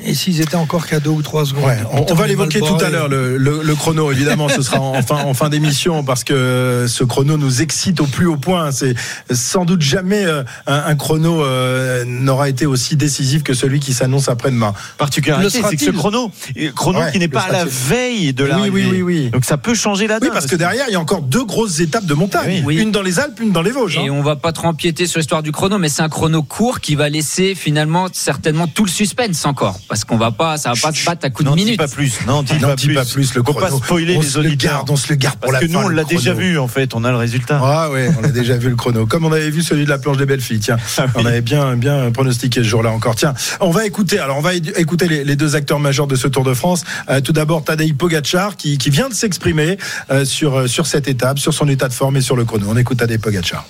Et 0.05 0.13
s'ils 0.13 0.41
étaient 0.41 0.55
encore 0.55 0.85
qu'à 0.85 0.99
deux 0.99 1.09
ou 1.11 1.21
trois 1.21 1.45
secondes. 1.45 1.63
Ouais, 1.63 1.77
on, 1.93 2.05
on 2.11 2.13
va 2.13 2.23
les 2.25 2.31
l'évoquer 2.31 2.59
tout 2.59 2.77
à 2.81 2.89
l'heure, 2.89 3.07
le, 3.07 3.37
le- 3.37 3.61
le 3.63 3.75
chrono, 3.75 4.11
évidemment, 4.11 4.49
ce 4.49 4.61
sera 4.61 4.79
en 4.81 5.01
fin, 5.01 5.23
en 5.23 5.33
fin 5.33 5.47
d'émission, 5.49 6.03
parce 6.03 6.23
que 6.25 6.85
ce 6.89 7.03
chrono 7.05 7.37
nous 7.37 7.61
excite 7.61 8.01
au 8.01 8.05
plus 8.05 8.25
haut 8.27 8.35
point. 8.37 8.71
C'est 8.71 8.95
sans 9.31 9.63
doute 9.63 9.81
jamais 9.81 10.25
euh, 10.25 10.43
un, 10.67 10.83
un 10.87 10.95
chrono 10.95 11.43
euh, 11.45 12.03
n'aura 12.05 12.49
été 12.49 12.65
aussi 12.65 12.95
décisif 12.97 13.43
que 13.43 13.53
celui 13.53 13.79
qui 13.79 13.93
s'annonce 13.93 14.27
après-demain. 14.27 14.73
particularité, 14.97 15.43
Le 15.45 15.49
c'est 15.69 15.75
que 15.77 15.83
ce 15.85 15.91
chrono, 15.91 16.31
euh, 16.57 16.71
chrono 16.75 16.99
Ouais, 16.99 17.11
qui 17.13 17.19
n'est 17.19 17.27
pas 17.29 17.41
à 17.43 17.51
la 17.51 17.65
veille 17.65 18.33
de 18.33 18.43
Oui, 18.43 18.49
l'arrivée. 18.49 18.85
oui, 18.87 18.89
oui, 18.91 19.01
oui. 19.01 19.29
Donc 19.29 19.45
ça 19.45 19.57
peut 19.57 19.73
changer 19.73 20.07
la 20.07 20.15
Oui, 20.15 20.21
donne. 20.21 20.31
parce 20.33 20.47
que 20.47 20.55
derrière, 20.57 20.85
il 20.89 20.91
y 20.93 20.95
a 20.95 20.99
encore 20.99 21.21
deux 21.21 21.45
grosses 21.45 21.79
étapes 21.79 22.05
de 22.05 22.13
montagne. 22.13 22.63
Oui. 22.65 22.77
Une 22.77 22.91
dans 22.91 23.01
les 23.03 23.19
Alpes, 23.19 23.39
une 23.39 23.51
dans 23.53 23.61
les 23.61 23.71
Vosges. 23.71 23.97
Et 23.97 24.07
hein. 24.07 24.11
on 24.11 24.21
va 24.21 24.35
pas 24.35 24.51
trop 24.51 24.67
empiéter 24.67 25.07
sur 25.07 25.19
l'histoire 25.19 25.43
du 25.43 25.51
chrono, 25.53 25.77
mais 25.77 25.87
c'est 25.89 26.01
un 26.01 26.09
chrono 26.09 26.43
court 26.43 26.81
qui 26.81 26.95
va 26.95 27.07
laisser 27.09 27.55
finalement 27.55 28.07
certainement 28.11 28.67
tout 28.67 28.83
le 28.83 28.91
suspense 28.91 29.45
encore. 29.45 29.61
Encore, 29.62 29.80
parce 29.88 30.03
qu'on 30.06 30.18
va 30.18 30.32
pas, 30.32 30.58
ça 30.58 30.70
va 30.74 30.75
pas 30.82 30.91
se 30.91 31.06
battre 31.06 31.25
à 31.25 31.30
coup 31.30 31.44
de 31.44 31.50
minutes. 31.51 31.77
pas 31.77 31.88
plus. 31.88 32.20
Non, 32.25 32.41
dis 32.41 32.53
Non, 32.60 32.70
pas 32.70 32.75
dis 32.75 32.88
plus. 32.88 32.96
pas 32.96 33.06
plus, 33.06 33.34
le 33.36 33.44
Faut 33.44 33.53
pas 33.53 33.70
spoiler 33.70 34.15
on 34.18 34.22
les 34.22 34.27
se 34.27 34.39
le 34.39 34.48
auditeurs. 34.48 34.72
garde, 34.74 34.89
on 34.89 34.96
se 34.96 35.10
le 35.10 35.15
garde 35.15 35.36
pour 35.38 35.51
Parce 35.51 35.62
la 35.62 35.68
que 35.68 35.72
fin. 35.72 35.80
nous, 35.82 35.86
on 35.86 35.89
l'a 35.89 36.03
déjà 36.03 36.34
vu, 36.34 36.58
en 36.58 36.68
fait. 36.68 36.96
On 36.96 37.03
a 37.03 37.12
le 37.12 37.18
résultat. 37.18 37.60
Ah 37.63 37.89
ouais, 37.91 38.10
on 38.20 38.24
a 38.24 38.30
déjà 38.30 38.58
vu 38.58 38.70
le 38.70 38.75
chrono. 38.75 39.06
Comme 39.06 39.25
on 39.25 39.32
avait 39.32 39.50
vu 39.51 39.62
celui 39.62 39.86
de 39.86 39.89
la 39.89 40.00
planche 40.00 40.18
des 40.18 40.25
belles 40.25 40.41
filles. 40.41 40.60
Tiens, 40.60 40.77
on 41.15 41.25
avait 41.25 41.41
bien, 41.41 41.75
bien 41.75 42.10
pronostiqué 42.12 42.63
ce 42.63 42.68
jour-là 42.68 42.89
encore. 42.91 43.15
Tiens, 43.15 43.34
on 43.60 43.70
va 43.72 43.86
écouter. 43.86 44.20
Alors, 44.20 44.38
on 44.38 44.41
va 44.41 44.53
écouter 44.56 45.08
les, 45.08 45.24
les 45.24 45.36
deux 45.36 45.56
acteurs 45.56 45.80
majeurs 45.80 46.08
de 46.08 46.15
ce 46.15 46.27
Tour 46.27 46.44
de 46.44 46.53
France. 46.53 46.84
Euh, 47.10 47.22
tout 47.22 47.34
d'abord, 47.34 47.63
Tadej 47.63 47.94
Pogacar 47.94 48.56
qui, 48.58 48.77
qui 48.77 48.89
vient 48.89 49.10
de 49.10 49.13
s'exprimer 49.13 49.77
euh, 50.12 50.25
sur 50.25 50.58
euh, 50.60 50.68
sur 50.68 50.88
cette 50.88 51.08
étape, 51.08 51.38
sur 51.39 51.53
son 51.53 51.68
état 51.68 51.88
de 51.88 51.94
forme 51.94 52.18
et 52.18 52.22
sur 52.22 52.36
le 52.36 52.46
chrono. 52.46 52.65
On 52.70 52.77
écoute 52.77 52.98
Tadej 52.98 53.20
Pogacar. 53.20 53.65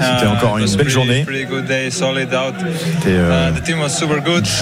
C'était 0.00 0.26
encore 0.26 0.58
une 0.58 0.64
belle 0.76 0.88
journée. 0.88 1.24
C'était 2.98 3.10
euh, 3.10 3.50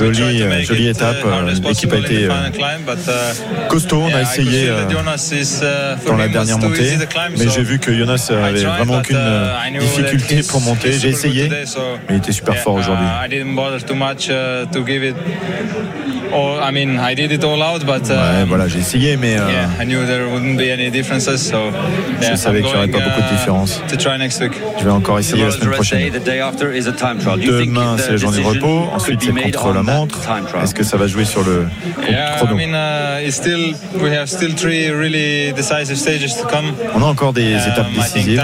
jolie, 0.02 0.42
euh, 0.42 0.49
jolie 0.64 0.88
étape. 0.88 1.16
Euh, 1.25 1.47
L'équipe 1.68 1.92
a 1.92 1.97
été 1.99 2.25
euh, 2.25 2.28
costaud. 3.68 4.02
On 4.02 4.14
a 4.14 4.23
essayé 4.23 4.68
dans 6.06 6.16
la 6.16 6.28
dernière 6.28 6.59
montée, 6.70 6.97
mais 7.38 7.44
j'ai 7.50 7.62
vu 7.62 7.78
que 7.78 7.92
Jonas 7.94 8.30
avait 8.30 8.64
vraiment 8.64 8.99
aucune 8.99 9.16
difficulté 9.80 10.42
pour 10.49 10.61
monter. 10.61 10.92
J'ai 10.92 11.09
essayé, 11.09 11.49
mais 12.09 12.14
il 12.14 12.16
était 12.16 12.32
super 12.32 12.56
fort 12.56 12.75
aujourd'hui. 12.75 13.06
Ouais, 18.14 18.44
voilà, 18.47 18.68
j'ai 18.68 18.78
essayé, 18.78 19.16
mais 19.16 19.37
euh, 19.37 19.47
je 22.23 22.37
savais 22.37 22.62
qu'il 22.62 22.70
n'y 22.70 22.76
aurait 22.76 22.87
pas 22.88 22.99
beaucoup 23.00 23.23
de 23.23 23.29
différence. 23.30 23.82
Je 24.78 24.84
vais 24.84 24.90
encore 24.90 25.18
essayer 25.18 25.44
la 25.44 25.50
semaine 25.50 25.70
prochaine. 25.70 26.10
Demain, 26.10 27.96
c'est 27.99 28.10
la 28.12 28.16
journée 28.16 28.42
de 28.42 28.46
repos. 28.46 28.88
Ensuite, 28.94 29.20
c'est 29.22 29.32
contre 29.32 29.72
la 29.72 29.82
montre. 29.82 30.18
Est-ce 30.62 30.75
que 30.75 30.82
ça 30.82 30.96
va 30.96 31.06
jouer 31.06 31.25
sur 31.25 31.42
le 31.44 31.66
chrono 32.37 32.56
On 36.94 37.02
a 37.02 37.06
encore 37.06 37.32
des 37.32 37.54
étapes 37.54 37.92
décisives. 37.94 38.40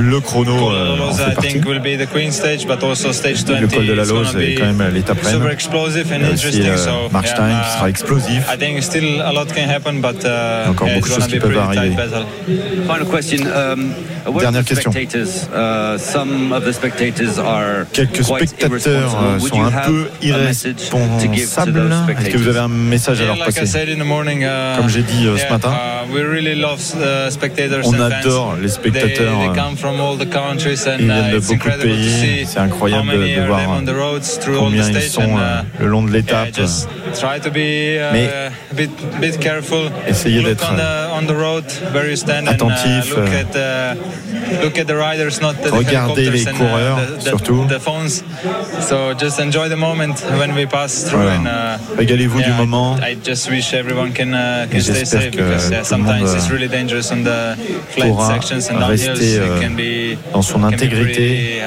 Le 0.00 0.20
chrono 0.20 0.70
euh, 0.70 0.98
en 1.00 1.12
fait 1.12 1.34
partie. 1.34 1.58
Le 3.60 3.66
col 3.68 3.86
de 3.86 3.92
la 3.92 4.04
Lose 4.04 4.36
est 4.36 4.54
quand 4.54 4.72
même 4.72 4.92
l'étape 4.92 5.20
reine. 5.22 5.40
Il 5.42 6.22
y 6.22 6.26
a 6.26 6.32
aussi 6.32 6.62
euh, 6.62 7.08
Markstein 7.10 7.60
qui 7.64 7.70
sera 7.70 7.88
explosif. 7.88 8.44
I 8.52 8.58
think 8.58 8.82
still 8.82 9.20
a 9.20 9.32
lot 9.32 9.46
can 9.54 9.68
happen, 9.68 10.00
but 10.00 10.24
uh, 10.24 10.26
Il 10.26 10.28
y 10.28 10.28
a 10.28 10.70
encore 10.70 10.88
beaucoup 10.88 10.98
it's 10.98 11.08
de 11.08 11.14
choses 11.14 11.18
gonna 11.18 11.26
qui 11.28 11.38
peuvent 11.38 11.52
pretty 11.52 11.78
arriver. 11.78 11.96
Final 13.02 13.10
question. 13.10 13.46
Um, 13.46 13.94
Dernière 14.38 14.64
question. 14.64 14.92
spectators? 14.92 15.48
Uh, 15.52 15.98
some 15.98 16.52
of 16.52 16.64
the 16.64 16.72
spectators 16.72 17.38
are 17.38 17.86
Quelques 17.92 18.22
spectateurs 18.22 19.14
euh, 19.20 19.38
Would 19.40 19.50
sont 19.52 19.62
un 19.62 19.70
peu 19.70 20.08
a 20.22 20.38
message 20.38 20.76
to 20.88 20.96
give 21.32 21.48
to 21.54 21.70
irresponsables. 21.70 22.10
Est-ce 22.20 22.30
que 22.30 22.36
vous 22.38 22.48
avez 22.48 22.58
un 22.60 22.68
message 22.68 23.20
à 23.20 23.24
leur 23.24 23.38
passer 23.38 23.66
said 23.66 23.88
in 23.88 23.96
the 23.98 24.06
morning, 24.06 24.44
uh, 24.44 24.76
Comme 24.76 24.88
j'ai 24.88 25.02
dit 25.02 25.26
euh, 25.26 25.36
ce 25.36 25.52
matin, 25.52 25.72
uh, 25.72 26.12
we 26.14 26.22
really 26.22 26.54
love 26.54 26.78
uh, 26.96 27.30
spectators 27.30 27.86
on 27.86 28.00
adore 28.00 28.56
les 28.60 28.68
spectateurs. 28.68 29.38
they 29.40 29.48
euh, 29.48 29.54
come 29.54 29.76
from 29.76 30.00
all 30.00 30.16
the 30.16 30.28
countries 30.30 30.86
and 30.86 30.98
Ils 31.00 31.06
viennent 31.06 31.28
uh, 31.28 31.32
de 31.32 31.38
it's 31.38 31.48
beaucoup 31.48 31.68
de 31.68 31.74
incredible 31.74 31.90
to 31.90 31.96
pays. 31.96 32.44
see 32.44 32.46
C'est 32.46 32.58
incroyable 32.60 33.10
de, 33.12 33.46
voir 33.46 33.60
them 33.60 33.70
on 33.70 33.84
the 33.84 33.94
roads 33.96 34.38
through 34.40 34.58
all 34.58 34.70
the 34.70 34.76
combien 34.78 34.88
ils 34.90 35.02
sont 35.10 35.22
and, 35.22 35.64
le 35.80 35.86
long 35.86 36.02
de 36.04 36.12
l'étape. 36.12 36.54
just 36.54 36.88
try 37.18 37.40
to 37.40 37.50
be 37.50 37.98
uh, 37.98 38.12
Mais 38.12 38.28
a 38.70 38.74
bit, 38.74 38.90
bit 39.20 39.38
careful. 39.40 39.90
essayez 40.06 40.42
d'être, 40.42 40.70
on 40.70 40.76
the, 40.76 41.22
on 41.22 41.26
the 41.26 41.36
road 41.36 41.64
where 41.92 42.08
you 42.08 42.16
stand 42.16 42.46
attentif, 42.48 42.91
and 42.92 43.02
uh, 43.02 43.20
look 43.20 43.28
at 43.34 43.56
uh, 43.56 44.62
look 44.62 44.78
at 44.78 44.86
the 44.86 44.96
riders, 44.96 45.40
not 45.40 45.54
the 45.62 45.70
Regardez 45.70 46.30
les 46.30 46.44
helicopters 46.44 46.46
and, 46.48 46.56
coureurs, 46.58 46.98
uh, 46.98 47.06
the, 47.06 47.16
the, 47.16 47.30
surtout. 47.30 47.66
the 47.68 47.80
phones. 47.80 48.22
So 48.80 49.14
just 49.18 49.38
enjoy 49.40 49.68
the 49.68 49.76
moment 49.76 50.22
when 50.38 50.54
we 50.54 50.66
pass 50.66 51.04
through 51.04 51.22
Voilà. 51.22 51.36
and 51.36 51.46
uh, 51.46 51.96
Régalez-vous 51.98 52.42
du 52.42 52.52
moment. 52.52 52.96
I, 53.02 53.12
I 53.12 53.16
just 53.24 53.48
wish 53.50 53.72
everyone 53.74 54.12
can 54.12 54.32
uh, 54.34 54.66
Et 54.70 54.76
can 54.76 54.80
stay 54.80 54.92
j'espère 54.94 55.22
safe 55.22 55.30
que 55.30 55.36
because 55.42 55.70
yeah, 55.70 55.82
tout 55.82 55.94
le 55.94 55.98
monde, 56.02 56.08
sometimes 56.08 56.34
it's 56.34 56.50
euh, 56.50 56.54
really 56.54 56.68
dangerous 56.68 57.12
on 57.12 57.22
the 57.24 57.56
flat 57.90 58.06
pourra 58.06 58.34
sections 58.34 58.70
and 58.70 58.78
downhills. 58.80 59.08
rester, 59.08 59.38
euh, 59.38 59.56
It 59.56 59.62
can 59.62 59.74
be 59.74 60.18
dans 60.32 60.42
son 60.42 60.64
intégrité. 60.64 61.60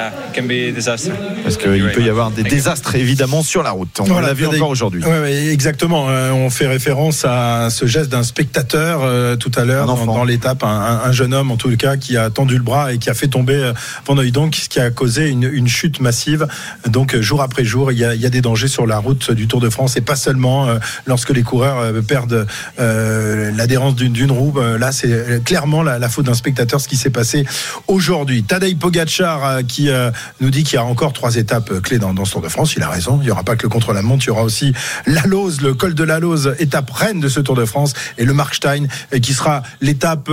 disaster. 0.74 1.12
Parce 1.42 1.56
qu'il 1.56 1.90
peut 1.92 2.02
y 2.02 2.08
avoir 2.10 2.30
des 2.30 2.42
désastres 2.42 2.94
évidemment 2.94 3.42
sur 3.42 3.62
la 3.62 3.70
route. 3.70 3.88
On 4.00 4.04
Voilà, 4.04 4.28
l'a 4.28 4.34
vu 4.34 4.46
encore 4.46 4.70
aujourd'hui. 4.70 5.02
Ouais, 5.04 5.48
exactement. 5.48 6.06
Euh, 6.08 6.30
on 6.32 6.50
fait 6.50 6.66
référence 6.66 7.24
à 7.24 7.68
ce 7.70 7.86
geste 7.86 8.10
d'un 8.10 8.22
spectateur 8.22 9.00
euh, 9.02 9.36
tout 9.36 9.52
à 9.56 9.64
l'heure 9.64 9.86
dans, 9.86 10.24
l'étape, 10.24 10.62
un, 10.64 11.05
un- 11.06 11.10
un 11.10 11.12
jeune 11.12 11.34
homme 11.34 11.50
en 11.52 11.56
tout 11.56 11.74
cas 11.76 11.96
qui 11.96 12.16
a 12.16 12.30
tendu 12.30 12.56
le 12.56 12.62
bras 12.62 12.92
et 12.92 12.98
qui 12.98 13.10
a 13.10 13.14
fait 13.14 13.28
tomber 13.28 13.54
euh, 13.54 13.72
Van 14.06 14.16
Hooydonk, 14.16 14.54
ce 14.56 14.68
qui 14.68 14.80
a 14.80 14.90
causé 14.90 15.28
une, 15.28 15.68
chute 15.68 16.00
massive. 16.00 16.46
Donc 16.88 17.14
euh, 17.14 17.22
jour 17.22 17.42
après 17.42 17.64
jour, 17.64 17.92
il 17.92 17.98
y, 17.98 18.04
a, 18.04 18.30
des 18.30 18.40
dangers 18.40 18.68
sur 18.68 18.86
la 18.86 18.98
route 18.98 19.30
du 19.30 19.46
Tour 19.46 19.60
de 19.60 19.70
France 19.70 19.96
et 19.96 20.00
pas 20.00 20.16
seulement 20.16 20.68
euh, 20.68 20.78
lorsque 21.06 21.30
les 21.30 21.42
coureurs 21.42 21.92
perdent 22.02 22.46
l'adhérence 22.78 23.94
d'une 23.94 24.30
roue. 24.30 24.58
Là, 24.78 24.92
c'est 24.92 25.44
clairement 25.44 25.82
la, 25.82 25.98
la 25.98 26.08
faute 26.08 26.26
d'un 26.26 26.34
spectateur 26.34 26.80
ce 26.80 26.88
qui 26.88 26.96
s'est 26.96 27.10
passé 27.10 27.46
aujourd'hui. 27.86 28.42
Tadej 28.42 28.76
Pogacar 28.76 29.64
qui 29.66 29.88
nous 30.40 30.50
dit 30.50 30.64
qu'il 30.64 30.74
y 30.74 30.78
a 30.78 30.84
encore 30.84 31.12
trois 31.12 31.36
étapes 31.36 31.80
clés 31.82 31.98
dans, 31.98 32.14
dans 32.14 32.24
ce 32.24 32.32
Tour 32.32 32.42
de 32.42 32.48
France. 32.48 32.74
Il 32.76 32.82
a 32.82 32.88
raison. 32.88 33.18
Il 33.20 33.26
n'y 33.26 33.30
aura 33.30 33.44
pas 33.44 33.56
que 33.56 33.62
le 33.62 33.68
contre-la-montre, 33.68 34.24
il 34.24 34.28
y 34.28 34.30
aura 34.30 34.42
aussi 34.42 34.72
la 35.06 35.22
le 35.26 35.72
col 35.74 35.94
de 35.94 36.04
la 36.04 36.18
Lose, 36.18 36.54
étape 36.58 36.90
reine 36.90 37.20
de 37.20 37.28
ce 37.28 37.40
Tour 37.40 37.56
de 37.56 37.64
France, 37.64 37.92
et 38.18 38.24
le 38.24 38.32
Markstein, 38.32 38.86
qui 39.20 39.34
sera 39.34 39.62
l'étape 39.80 40.30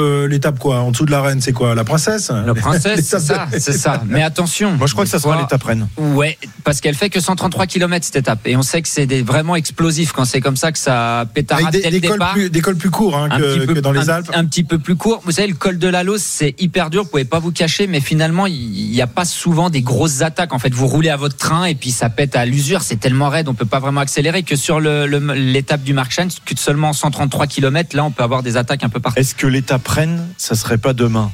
quoi 0.64 0.80
En 0.80 0.92
dessous 0.92 1.06
de 1.06 1.12
la 1.12 1.22
reine, 1.22 1.42
c'est 1.42 1.52
quoi 1.54 1.76
La 1.76 1.84
princesse 1.84 2.32
La 2.46 2.54
princesse, 2.56 3.02
c'est 3.10 3.20
ça, 3.20 3.48
c'est 3.52 3.74
ça. 3.74 4.02
Mais 4.08 4.24
attention. 4.24 4.72
Moi 4.78 4.88
je 4.88 4.94
crois 4.94 5.04
que 5.06 5.10
ça 5.12 5.20
sera 5.20 5.40
l'étape 5.40 5.64
reine. 5.64 5.88
Ouais, 5.98 6.38
parce 6.64 6.80
qu'elle 6.82 6.96
fait 6.96 7.10
que 7.10 7.20
133 7.20 7.68
km 7.68 8.06
cette 8.06 8.16
étape. 8.16 8.40
Et 8.46 8.56
on 8.56 8.62
sait 8.64 8.82
que 8.82 8.88
c'est 8.88 9.06
vraiment 9.22 9.56
explosif 9.56 10.12
quand 10.14 10.26
c'est 10.26 10.42
comme 10.42 10.56
ça 10.56 10.72
que 10.72 10.80
ça 10.80 11.26
pétarade 11.34 11.72
dès 11.72 11.82
des 11.82 12.00
le 12.00 12.00
cols 12.08 12.12
départ. 12.18 12.34
plus, 12.34 12.50
des 12.50 12.62
cols 12.62 12.76
plus 12.78 12.90
courts 12.90 13.18
hein, 13.18 13.28
un 13.32 13.38
que, 13.40 13.44
petit 13.60 13.68
peu 13.68 13.74
que 13.76 13.80
dans 13.82 13.92
les 13.92 14.10
Alpes. 14.10 14.32
Un 14.34 14.46
petit 14.46 14.64
peu 14.64 14.80
plus 14.80 14.96
court. 14.96 15.22
Vous 15.26 15.32
savez, 15.32 15.48
le 15.50 15.54
col 15.56 15.78
de 15.78 15.88
la 15.88 16.04
Lose, 16.04 16.22
c'est 16.24 16.56
hyper 16.60 16.90
dur. 16.90 17.04
Vous 17.04 17.10
pouvez 17.10 17.26
pas 17.26 17.40
vous 17.40 17.52
cacher, 17.52 17.88
mais 17.88 18.00
finalement, 18.00 18.48
il 18.48 18.90
n'y 18.92 19.02
a 19.02 19.08
pas 19.08 19.26
souvent 19.26 19.70
des 19.70 19.82
grosses 19.82 20.22
attaques. 20.22 20.54
En 20.54 20.60
fait, 20.60 20.74
vous 20.74 20.88
roulez 20.88 21.10
à 21.10 21.18
votre 21.18 21.36
train 21.38 21.66
et 21.66 21.76
puis 21.76 21.92
ça 21.92 22.10
pète 22.10 22.36
à 22.36 22.46
l'usure. 22.46 22.82
C'est 22.82 23.00
tellement 23.00 23.30
raide, 23.30 23.48
on 23.50 23.54
peut 23.54 23.66
pas 23.66 23.80
vraiment 23.80 24.02
accélérer 24.02 24.44
que 24.44 24.56
sur 24.56 24.80
le- 24.80 25.06
le- 25.08 25.34
l'étape 25.34 25.84
du 25.84 25.94
Markstein, 25.94 26.28
que 26.46 26.58
seulement 26.58 26.94
133 26.94 27.48
km, 27.48 27.96
là, 27.96 28.06
on 28.06 28.12
peut 28.12 28.24
avoir 28.24 28.44
des 28.44 28.56
attaques 28.58 28.84
un 28.84 28.90
peu 28.90 29.00
partout. 29.00 29.20
Est-ce 29.20 29.36
que 29.36 29.48
l'étape 29.48 29.88
reine, 29.88 30.22
ça 30.38 30.53
serait 30.56 30.78
pas 30.78 30.94
demain 30.94 31.32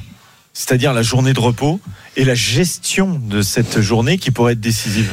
C'est-à-dire 0.52 0.92
la 0.92 1.02
journée 1.02 1.32
de 1.32 1.40
repos 1.40 1.80
et 2.16 2.24
la 2.24 2.34
gestion 2.34 3.18
de 3.18 3.42
cette 3.42 3.80
journée 3.80 4.18
qui 4.18 4.30
pourrait 4.30 4.54
être 4.54 4.60
décisive. 4.60 5.10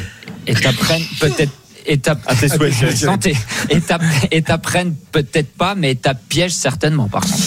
Reine, 0.48 1.04
peut-être. 1.20 1.52
Étape, 1.90 2.20
À 2.28 2.36
tes 2.36 2.50
souhaits, 2.50 2.74
santé. 2.96 3.36
Étape, 3.70 4.02
étape 4.32 4.66
reine, 4.66 4.94
peut-être 5.14 5.54
pas, 5.58 5.74
mais 5.74 5.92
étape 5.92 6.20
piège, 6.28 6.52
certainement, 6.52 7.08
par 7.08 7.22
contre. 7.22 7.38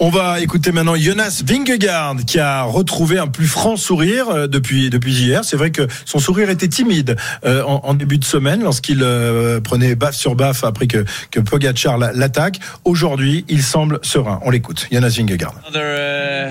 On 0.00 0.08
va 0.08 0.40
écouter 0.40 0.72
maintenant 0.72 0.96
Jonas 0.96 1.42
Vingegaard 1.46 2.16
qui 2.26 2.38
a 2.38 2.62
retrouvé 2.62 3.18
un 3.18 3.26
plus 3.26 3.46
franc 3.46 3.76
sourire 3.76 4.28
euh, 4.30 4.46
depuis 4.46 4.88
depuis 4.90 5.12
hier. 5.12 5.44
C'est 5.44 5.56
vrai 5.56 5.70
que 5.70 5.86
son 6.06 6.18
sourire 6.18 6.48
était 6.50 6.68
timide 6.68 7.16
euh, 7.44 7.62
en, 7.64 7.80
en 7.84 7.94
début 7.94 8.18
de 8.18 8.24
semaine 8.24 8.62
lorsqu'il 8.62 9.00
euh, 9.02 9.60
prenait 9.60 9.94
baffe 9.94 10.16
sur 10.16 10.34
baffe 10.34 10.64
après 10.64 10.86
que 10.86 11.04
que 11.30 11.40
Pogacar 11.40 11.98
la- 11.98 12.12
l'attaque. 12.12 12.58
Aujourd'hui, 12.84 13.44
il 13.48 13.62
semble 13.62 13.98
serein. 14.02 14.40
On 14.44 14.50
l'écoute. 14.50 14.86
Jonas 14.90 15.14
Vingegaard. 15.18 15.54
Another 15.68 16.50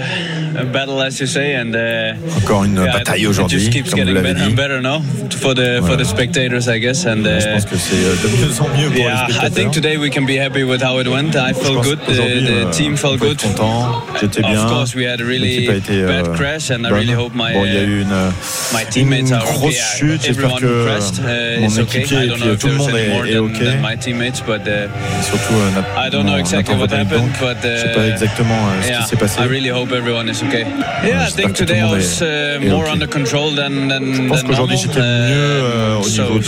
uh, 0.60 0.64
battle, 0.72 1.02
as 1.02 1.20
you 1.20 1.28
say, 1.28 1.56
and 1.56 1.74
uh, 1.74 2.14
Encore 2.38 2.64
une 2.66 2.76
yeah, 2.76 2.94
bataille 2.94 3.24
it 3.24 3.28
aujourd'hui, 3.28 3.60
just 3.60 3.72
keeps 3.72 3.90
comme 3.92 4.00
vous 4.02 4.06
getting 4.06 4.14
l'avez 4.16 4.34
better 4.34 4.46
dit. 4.46 4.52
and 4.52 4.56
better 4.56 4.82
now 4.82 5.02
for 5.32 5.54
the 5.56 5.82
for 5.86 5.98
the 5.98 6.04
spectators, 6.06 6.68
I 6.68 6.80
guess. 6.80 7.06
And 7.06 7.15
Je 7.24 7.48
uh, 7.48 7.54
pense 7.54 7.66
que 7.66 7.78
c'est 7.78 7.96
de 7.96 8.28
mieux 8.38 8.62
en 8.62 8.78
mieux 8.78 8.90
pour 8.90 9.06
yeah, 9.06 9.28
I 9.42 9.50
think 9.50 9.72
today 9.72 9.98
we 9.98 10.10
can 10.10 10.26
be 10.26 10.38
happy 10.38 10.64
with 10.64 10.82
how 10.82 11.00
it 11.00 11.08
went. 11.08 11.36
I 11.36 11.54
Je 11.54 11.60
felt 11.60 11.84
good. 11.84 12.00
The, 12.08 12.20
euh, 12.20 12.72
team 12.72 12.98
felt 12.98 13.20
good. 13.20 13.34
être 13.34 13.42
content. 13.44 14.04
J'étais 14.20 14.42
bien. 14.42 14.66
Of 14.66 14.72
course, 14.72 14.96
we 14.96 15.06
had 15.06 15.22
a 15.22 15.26
really 15.26 15.66
été 15.66 16.06
bad 16.06 16.28
euh, 16.28 16.36
crash, 16.36 16.72
and 16.72 16.86
I 16.86 16.92
really 16.92 17.14
hope 17.14 17.34
my 17.34 17.54
Bon, 17.54 17.66
y 17.66 17.78
a 17.78 17.82
uh, 17.82 17.86
eu 17.86 18.02
une, 18.02 18.32
my 18.74 18.86
teammates 18.90 19.30
une 19.30 19.34
are 19.34 19.44
grosse 19.44 19.76
okay. 19.76 19.98
chute. 19.98 20.22
J'espère 20.26 20.56
que 20.56 20.86
crashed 20.86 21.20
uh, 21.20 21.62
mon 21.62 21.68
okay. 21.68 22.00
équipier 22.00 22.18
I 22.18 22.24
et 22.24 22.28
don't 22.28 22.36
puis 22.36 22.44
know 22.46 22.54
if 22.54 22.60
tout 22.60 22.68
le 22.68 22.74
there's 22.74 22.88
monde 22.88 22.96
any 22.96 23.10
more 23.10 23.26
est, 23.26 23.32
est 23.32 23.36
than, 23.36 23.46
ok. 23.46 23.60
than 23.60 23.82
my 23.82 23.98
teammates, 23.98 24.42
but 24.42 24.68
uh, 24.68 24.88
Surtout 25.22 25.54
euh, 25.54 25.82
I 25.98 26.10
don't 26.10 26.26
know 26.26 26.38
exactly 26.38 26.76
what 26.76 26.92
happened, 26.92 27.32
but 27.40 27.58
uh, 27.64 27.76
Je 27.76 27.82
sais 27.82 27.94
pas 27.94 28.08
exactement 28.08 28.56
ce 28.82 28.88
yeah, 28.88 29.02
qui 29.02 29.10
s'est 29.10 29.16
passé. 29.16 29.42
I 29.42 29.48
really 29.48 29.70
hope 29.70 29.92
everyone 29.92 30.30
is 30.30 30.44
okay. 30.44 30.66
Yeah, 31.04 31.28
I 31.28 31.32
think 31.32 31.54
today 31.54 31.82
I 31.82 31.92
was 31.92 32.22
uh, 32.22 32.60
more 32.62 32.88
under 32.88 33.08
control 33.08 33.52
than 33.56 33.88
than 33.88 34.14
Je 34.14 34.28
pense 34.28 34.44
qu'aujourd'hui, 34.44 34.78
j'étais 34.78 35.00
mieux, 35.00 35.62
au 36.02 36.08
niveau 36.08 36.40
de- 36.40 36.44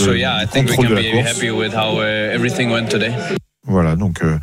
so 0.58 0.64
yeah, 0.64 0.64
I 0.64 0.66
du 0.66 0.68
think 0.68 0.70
we 0.70 0.76
contrôle 0.76 0.88
can 0.88 0.96
de 0.96 1.02
be 1.02 1.16
la 1.16 1.22
course. 1.24 1.38
happy 1.38 1.52
with 1.52 1.74
how 1.74 2.02
everything 2.02 2.72
went 2.72 2.88
today. 2.90 3.12
Voilà, 3.70 3.98
donc 3.98 4.24
euh, 4.24 4.38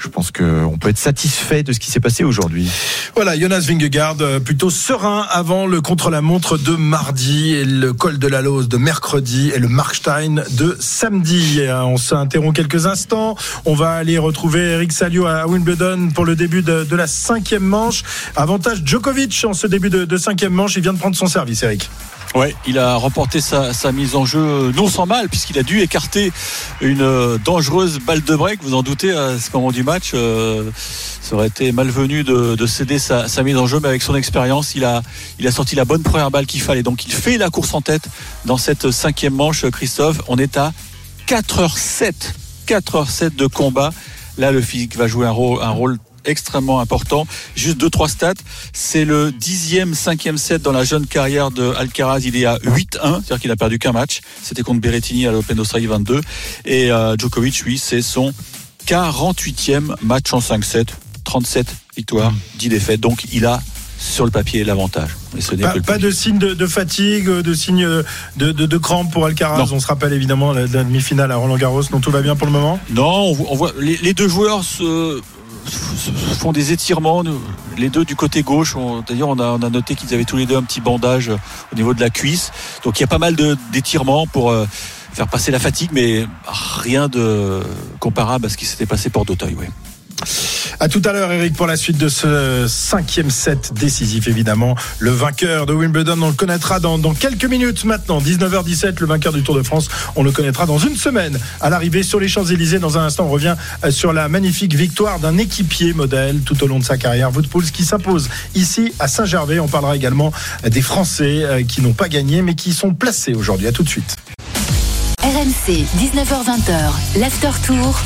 je 0.00 0.08
pense 0.08 0.32
qu'on 0.32 0.76
peut 0.80 0.88
être 0.88 0.98
satisfait 0.98 1.62
de 1.62 1.72
ce 1.72 1.78
qui 1.78 1.88
s'est 1.88 2.00
passé 2.00 2.24
aujourd'hui. 2.24 2.68
Voilà, 3.14 3.38
Jonas 3.38 3.60
Vingegaard 3.60 4.16
euh, 4.20 4.40
plutôt 4.40 4.70
serein 4.70 5.24
avant 5.30 5.68
le 5.68 5.80
contre-la-montre 5.80 6.58
de 6.58 6.72
mardi, 6.74 7.54
et 7.54 7.64
le 7.64 7.92
col 7.92 8.18
de 8.18 8.26
la 8.26 8.42
Lose 8.42 8.68
de 8.68 8.76
mercredi 8.76 9.52
et 9.54 9.60
le 9.60 9.68
Markstein 9.68 10.42
de 10.58 10.76
samedi. 10.80 11.58
Euh, 11.60 11.80
on 11.84 11.96
s'interrompt 11.96 12.56
quelques 12.56 12.86
instants. 12.86 13.36
On 13.66 13.74
va 13.76 13.92
aller 13.92 14.18
retrouver 14.18 14.58
Eric 14.72 14.90
Salio 14.90 15.26
à 15.26 15.46
Wimbledon 15.46 16.08
pour 16.12 16.24
le 16.24 16.34
début 16.34 16.62
de, 16.62 16.82
de 16.82 16.96
la 16.96 17.06
cinquième 17.06 17.62
manche. 17.62 18.02
Avantage 18.34 18.82
Djokovic 18.84 19.44
en 19.46 19.52
ce 19.52 19.68
début 19.68 19.90
de, 19.90 20.04
de 20.04 20.16
cinquième 20.16 20.52
manche. 20.52 20.74
Il 20.74 20.82
vient 20.82 20.92
de 20.92 20.98
prendre 20.98 21.14
son 21.14 21.28
service, 21.28 21.62
Eric. 21.62 21.88
Ouais, 22.34 22.54
il 22.66 22.78
a 22.78 22.96
remporté 22.96 23.40
sa, 23.40 23.72
mise 23.92 24.14
en 24.14 24.26
jeu 24.26 24.72
non 24.72 24.88
sans 24.88 25.06
mal 25.06 25.28
puisqu'il 25.28 25.58
a 25.58 25.62
dû 25.62 25.80
écarter 25.80 26.32
une 26.80 27.00
euh, 27.00 27.38
dangereuse 27.38 27.98
balle 27.98 28.22
de 28.22 28.36
break. 28.36 28.60
Vous 28.62 28.74
en 28.74 28.82
doutez 28.82 29.12
à 29.12 29.38
ce 29.38 29.50
moment 29.54 29.70
du 29.70 29.82
match, 29.82 30.10
euh, 30.14 30.70
ça 30.74 31.34
aurait 31.36 31.46
été 31.46 31.72
malvenu 31.72 32.24
de, 32.24 32.54
de 32.54 32.66
céder 32.66 32.98
sa, 32.98 33.26
mise 33.42 33.56
en 33.56 33.66
jeu, 33.66 33.80
mais 33.80 33.88
avec 33.88 34.02
son 34.02 34.14
expérience, 34.14 34.74
il 34.74 34.84
a, 34.84 35.02
il 35.38 35.46
a 35.46 35.52
sorti 35.52 35.76
la 35.76 35.84
bonne 35.84 36.02
première 36.02 36.30
balle 36.30 36.46
qu'il 36.46 36.60
fallait. 36.60 36.82
Donc 36.82 37.06
il 37.06 37.12
fait 37.12 37.38
la 37.38 37.48
course 37.48 37.72
en 37.74 37.80
tête 37.80 38.08
dans 38.44 38.58
cette 38.58 38.90
cinquième 38.90 39.34
manche. 39.34 39.68
Christophe, 39.70 40.20
on 40.28 40.36
est 40.36 40.56
à 40.56 40.72
4h07, 41.28 42.12
4h07 42.66 43.36
de 43.36 43.46
combat. 43.46 43.92
Là, 44.36 44.52
le 44.52 44.60
physique 44.60 44.96
va 44.96 45.06
jouer 45.06 45.26
un 45.26 45.70
rôle 45.70 45.98
extrêmement 46.26 46.80
important. 46.80 47.26
Juste 47.54 47.78
deux 47.78 47.90
trois 47.90 48.08
stats. 48.08 48.34
C'est 48.72 49.04
le 49.04 49.32
dixième, 49.32 49.94
cinquième 49.94 50.38
set 50.38 50.62
dans 50.62 50.72
la 50.72 50.84
jeune 50.84 51.06
carrière 51.06 51.50
de 51.50 51.72
Alcaraz. 51.76 52.20
Il 52.24 52.36
est 52.36 52.46
à 52.46 52.56
8-1, 52.58 52.86
c'est-à-dire 53.00 53.40
qu'il 53.40 53.50
a 53.50 53.56
perdu 53.56 53.78
qu'un 53.78 53.92
match. 53.92 54.20
C'était 54.42 54.62
contre 54.62 54.80
Berrettini 54.80 55.26
à 55.26 55.32
l'Open 55.32 55.56
d'Australie 55.56 55.86
22. 55.86 56.20
Et 56.64 56.90
euh, 56.90 57.16
Djokovic, 57.16 57.60
lui, 57.62 57.78
c'est 57.78 58.02
son 58.02 58.32
48e 58.86 59.94
match 60.02 60.32
en 60.32 60.40
5-7. 60.40 60.88
37 61.24 61.66
victoires, 61.96 62.32
10 62.58 62.68
défaites. 62.68 63.00
Donc 63.00 63.24
il 63.32 63.46
a 63.46 63.60
sur 63.98 64.24
le 64.24 64.30
papier 64.30 64.64
l'avantage. 64.64 65.10
Pas, 65.60 65.80
pas 65.80 65.98
de 65.98 66.10
signe 66.10 66.38
de, 66.38 66.54
de, 66.54 66.66
fatigue, 66.66 67.28
de 67.28 67.54
signe 67.54 67.86
de, 68.36 68.52
de, 68.52 68.66
de 68.66 68.76
crampes 68.78 69.10
pour 69.10 69.26
Alcaraz. 69.26 69.58
Non. 69.58 69.66
On 69.72 69.80
se 69.80 69.86
rappelle 69.86 70.12
évidemment 70.12 70.52
la, 70.52 70.62
la 70.62 70.84
demi-finale 70.84 71.32
à 71.32 71.36
Roland 71.36 71.56
Garros, 71.56 71.82
donc 71.84 72.02
tout 72.02 72.10
va 72.10 72.20
bien 72.20 72.36
pour 72.36 72.46
le 72.46 72.52
moment? 72.52 72.78
Non, 72.90 73.32
on, 73.32 73.46
on 73.50 73.56
voit 73.56 73.72
les, 73.78 73.96
les, 73.98 74.14
deux 74.14 74.28
joueurs 74.28 74.64
se 74.64 75.20
font 75.66 76.52
des 76.52 76.72
étirements, 76.72 77.22
les 77.76 77.88
deux 77.88 78.04
du 78.04 78.16
côté 78.16 78.42
gauche. 78.42 78.76
D'ailleurs, 79.06 79.28
on 79.28 79.38
a, 79.38 79.50
on 79.50 79.62
a 79.62 79.70
noté 79.70 79.94
qu'ils 79.94 80.14
avaient 80.14 80.24
tous 80.24 80.36
les 80.36 80.46
deux 80.46 80.56
un 80.56 80.62
petit 80.62 80.80
bandage 80.80 81.30
au 81.72 81.76
niveau 81.76 81.94
de 81.94 82.00
la 82.00 82.10
cuisse. 82.10 82.52
Donc 82.84 82.98
il 82.98 83.02
y 83.02 83.04
a 83.04 83.08
pas 83.08 83.18
mal 83.18 83.36
d'étirements 83.72 84.26
pour 84.26 84.50
euh, 84.50 84.66
faire 85.12 85.28
passer 85.28 85.50
la 85.50 85.58
fatigue, 85.58 85.90
mais 85.92 86.26
rien 86.46 87.08
de 87.08 87.60
comparable 88.00 88.46
à 88.46 88.48
ce 88.48 88.56
qui 88.56 88.66
s'était 88.66 88.86
passé 88.86 89.10
pour 89.10 89.24
D'auteuil. 89.24 89.54
Ouais. 89.54 89.68
À 90.80 90.88
tout 90.88 91.02
à 91.04 91.12
l'heure, 91.12 91.32
Eric, 91.32 91.54
pour 91.54 91.66
la 91.66 91.76
suite 91.76 91.98
de 91.98 92.08
ce 92.08 92.66
cinquième 92.68 93.30
set 93.30 93.72
décisif, 93.74 94.28
évidemment. 94.28 94.74
Le 94.98 95.10
vainqueur 95.10 95.66
de 95.66 95.72
Wimbledon, 95.72 96.20
on 96.22 96.28
le 96.28 96.32
connaîtra 96.34 96.80
dans, 96.80 96.98
dans, 96.98 97.14
quelques 97.14 97.44
minutes 97.44 97.84
maintenant. 97.84 98.18
19h17, 98.18 99.00
le 99.00 99.06
vainqueur 99.06 99.32
du 99.32 99.42
Tour 99.42 99.54
de 99.54 99.62
France, 99.62 99.88
on 100.16 100.22
le 100.22 100.32
connaîtra 100.32 100.66
dans 100.66 100.78
une 100.78 100.96
semaine 100.96 101.38
à 101.60 101.70
l'arrivée 101.70 102.02
sur 102.02 102.20
les 102.20 102.28
Champs-Élysées. 102.28 102.78
Dans 102.78 102.98
un 102.98 103.04
instant, 103.06 103.26
on 103.26 103.30
revient 103.30 103.56
sur 103.90 104.12
la 104.12 104.28
magnifique 104.28 104.74
victoire 104.74 105.18
d'un 105.18 105.38
équipier 105.38 105.92
modèle 105.92 106.40
tout 106.40 106.62
au 106.62 106.66
long 106.66 106.78
de 106.78 106.84
sa 106.84 106.96
carrière, 106.96 107.34
Woodpools, 107.34 107.70
qui 107.72 107.84
s'impose 107.84 108.28
ici 108.54 108.92
à 108.98 109.08
Saint-Gervais. 109.08 109.58
On 109.58 109.68
parlera 109.68 109.96
également 109.96 110.32
des 110.64 110.82
Français 110.82 111.42
euh, 111.44 111.62
qui 111.62 111.82
n'ont 111.82 111.92
pas 111.92 112.08
gagné, 112.08 112.42
mais 112.42 112.54
qui 112.54 112.72
sont 112.72 112.94
placés 112.94 113.34
aujourd'hui. 113.34 113.66
À 113.66 113.72
tout 113.72 113.82
de 113.82 113.88
suite. 113.88 114.16
RMC, 115.22 115.84
19h20, 115.98 117.18
l'After 117.18 117.50
Tour. 117.66 117.98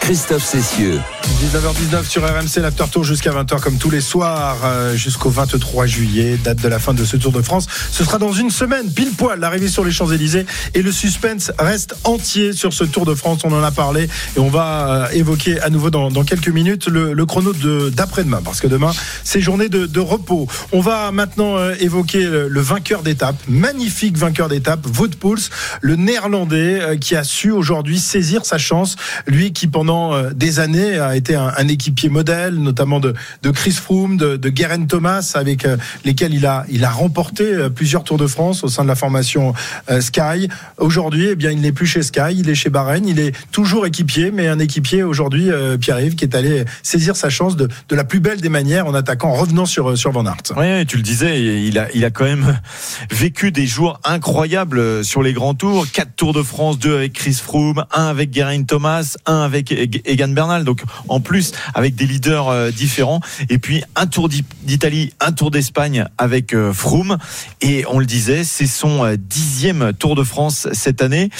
Christophe 0.00 0.44
Cessieux. 0.44 1.00
19h19 1.28 2.08
sur 2.08 2.22
RMC, 2.24 2.60
l'After 2.62 2.84
Tour 2.90 3.04
jusqu'à 3.04 3.30
20h 3.30 3.60
comme 3.60 3.76
tous 3.76 3.90
les 3.90 4.00
soirs 4.00 4.56
euh, 4.64 4.96
jusqu'au 4.96 5.30
23 5.30 5.86
juillet, 5.86 6.38
date 6.42 6.60
de 6.60 6.68
la 6.68 6.78
fin 6.78 6.94
de 6.94 7.04
ce 7.04 7.16
Tour 7.16 7.32
de 7.32 7.42
France. 7.42 7.66
Ce 7.92 8.02
sera 8.02 8.18
dans 8.18 8.32
une 8.32 8.50
semaine, 8.50 8.90
pile 8.90 9.12
poil, 9.12 9.38
l'arrivée 9.38 9.68
sur 9.68 9.84
les 9.84 9.92
Champs-Élysées 9.92 10.46
et 10.74 10.82
le 10.82 10.90
suspense 10.90 11.52
reste 11.58 11.94
entier 12.04 12.52
sur 12.52 12.72
ce 12.72 12.84
Tour 12.84 13.04
de 13.04 13.14
France. 13.14 13.40
On 13.44 13.52
en 13.52 13.62
a 13.62 13.70
parlé 13.70 14.08
et 14.36 14.40
on 14.40 14.48
va 14.48 14.88
euh, 14.88 15.08
évoquer 15.12 15.60
à 15.60 15.70
nouveau 15.70 15.90
dans, 15.90 16.10
quelques 16.24 16.48
minutes 16.48 16.88
le, 16.88 17.26
chrono 17.26 17.52
d'après-demain 17.90 18.40
parce 18.42 18.60
que 18.60 18.66
demain 18.66 18.92
c'est 19.22 19.40
journée 19.40 19.68
de, 19.68 20.00
repos. 20.00 20.48
On 20.72 20.80
va 20.80 21.12
maintenant 21.12 21.58
euh, 21.58 21.74
évoquer 21.78 22.24
le, 22.24 22.60
vainqueur 22.60 23.02
d'étape, 23.02 23.36
magnifique 23.48 24.16
vainqueur 24.16 24.48
d'étape, 24.48 24.86
Wout 24.98 25.14
Poels, 25.18 25.50
le 25.82 25.96
néerlandais 25.96 26.98
qui 27.00 27.16
a 27.16 27.24
su 27.24 27.50
aujourd'hui 27.50 27.98
saisir 27.98 28.46
sa 28.46 28.58
chance, 28.58 28.96
lui 29.26 29.52
qui 29.52 29.66
pendant 29.66 30.30
des 30.32 30.60
années 30.60 30.98
a 30.98 31.17
été 31.18 31.34
un, 31.34 31.68
équipier 31.68 32.08
modèle, 32.08 32.54
notamment 32.54 33.00
de, 33.00 33.14
de 33.42 33.50
Chris 33.50 33.72
Froome, 33.72 34.16
de, 34.16 34.36
de 34.36 34.48
Guerin 34.48 34.86
Thomas, 34.86 35.32
avec 35.34 35.66
euh, 35.66 35.76
lesquels 36.04 36.32
il 36.32 36.46
a, 36.46 36.64
il 36.70 36.84
a 36.84 36.90
remporté 36.90 37.44
euh, 37.44 37.68
plusieurs 37.68 38.04
Tours 38.04 38.16
de 38.16 38.26
France 38.26 38.64
au 38.64 38.68
sein 38.68 38.84
de 38.84 38.88
la 38.88 38.94
formation 38.94 39.52
euh, 39.90 40.00
Sky. 40.00 40.48
Aujourd'hui, 40.78 41.28
eh 41.32 41.36
bien, 41.36 41.50
il 41.50 41.60
n'est 41.60 41.72
plus 41.72 41.86
chez 41.86 42.02
Sky, 42.02 42.32
il 42.32 42.48
est 42.48 42.54
chez 42.54 42.70
Bahreïn. 42.70 43.06
Il 43.06 43.18
est 43.18 43.34
toujours 43.50 43.84
équipier, 43.86 44.30
mais 44.30 44.48
un 44.48 44.58
équipier 44.58 45.02
aujourd'hui, 45.02 45.50
Pierre-Yves, 45.80 46.14
qui 46.14 46.24
est 46.24 46.34
allé 46.34 46.64
saisir 46.82 47.16
sa 47.16 47.28
chance 47.28 47.56
de, 47.56 47.68
de, 47.88 47.96
la 47.96 48.04
plus 48.04 48.20
belle 48.20 48.40
des 48.40 48.48
manières 48.48 48.86
en 48.86 48.94
attaquant, 48.94 49.30
en 49.30 49.34
revenant 49.34 49.66
sur, 49.66 49.98
sur 49.98 50.12
Van 50.12 50.24
Aert. 50.24 50.54
Oui, 50.56 50.86
tu 50.86 50.96
le 50.96 51.02
disais, 51.02 51.66
il 51.66 51.78
a, 51.78 51.88
il 51.94 52.04
a 52.04 52.10
quand 52.10 52.24
même 52.24 52.58
vécu 53.10 53.50
des 53.50 53.66
jours 53.66 54.00
incroyables 54.04 55.04
sur 55.04 55.22
les 55.22 55.32
grands 55.32 55.54
tours. 55.54 55.86
Quatre 55.90 56.14
Tours 56.16 56.32
de 56.32 56.42
France, 56.42 56.78
deux 56.78 56.94
avec 56.94 57.12
Chris 57.12 57.34
Froome, 57.42 57.84
un 57.92 58.06
avec 58.06 58.30
Guerin 58.30 58.62
Thomas, 58.62 59.16
un 59.26 59.40
avec 59.40 59.72
Egan 60.04 60.28
Bernal. 60.28 60.64
Donc, 60.64 60.82
en 61.08 61.20
plus, 61.20 61.52
avec 61.74 61.94
des 61.94 62.06
leaders 62.06 62.48
euh, 62.48 62.70
différents. 62.70 63.20
Et 63.48 63.58
puis 63.58 63.82
un 63.96 64.06
Tour 64.06 64.28
d'Italie, 64.62 65.12
un 65.20 65.32
Tour 65.32 65.50
d'Espagne 65.50 66.06
avec 66.18 66.54
euh, 66.54 66.72
Froome. 66.72 67.18
Et 67.60 67.84
on 67.88 67.98
le 67.98 68.06
disait, 68.06 68.44
c'est 68.44 68.66
son 68.66 69.04
euh, 69.04 69.16
dixième 69.16 69.92
Tour 69.92 70.14
de 70.14 70.24
France 70.24 70.68
cette 70.72 71.02
année. 71.02 71.30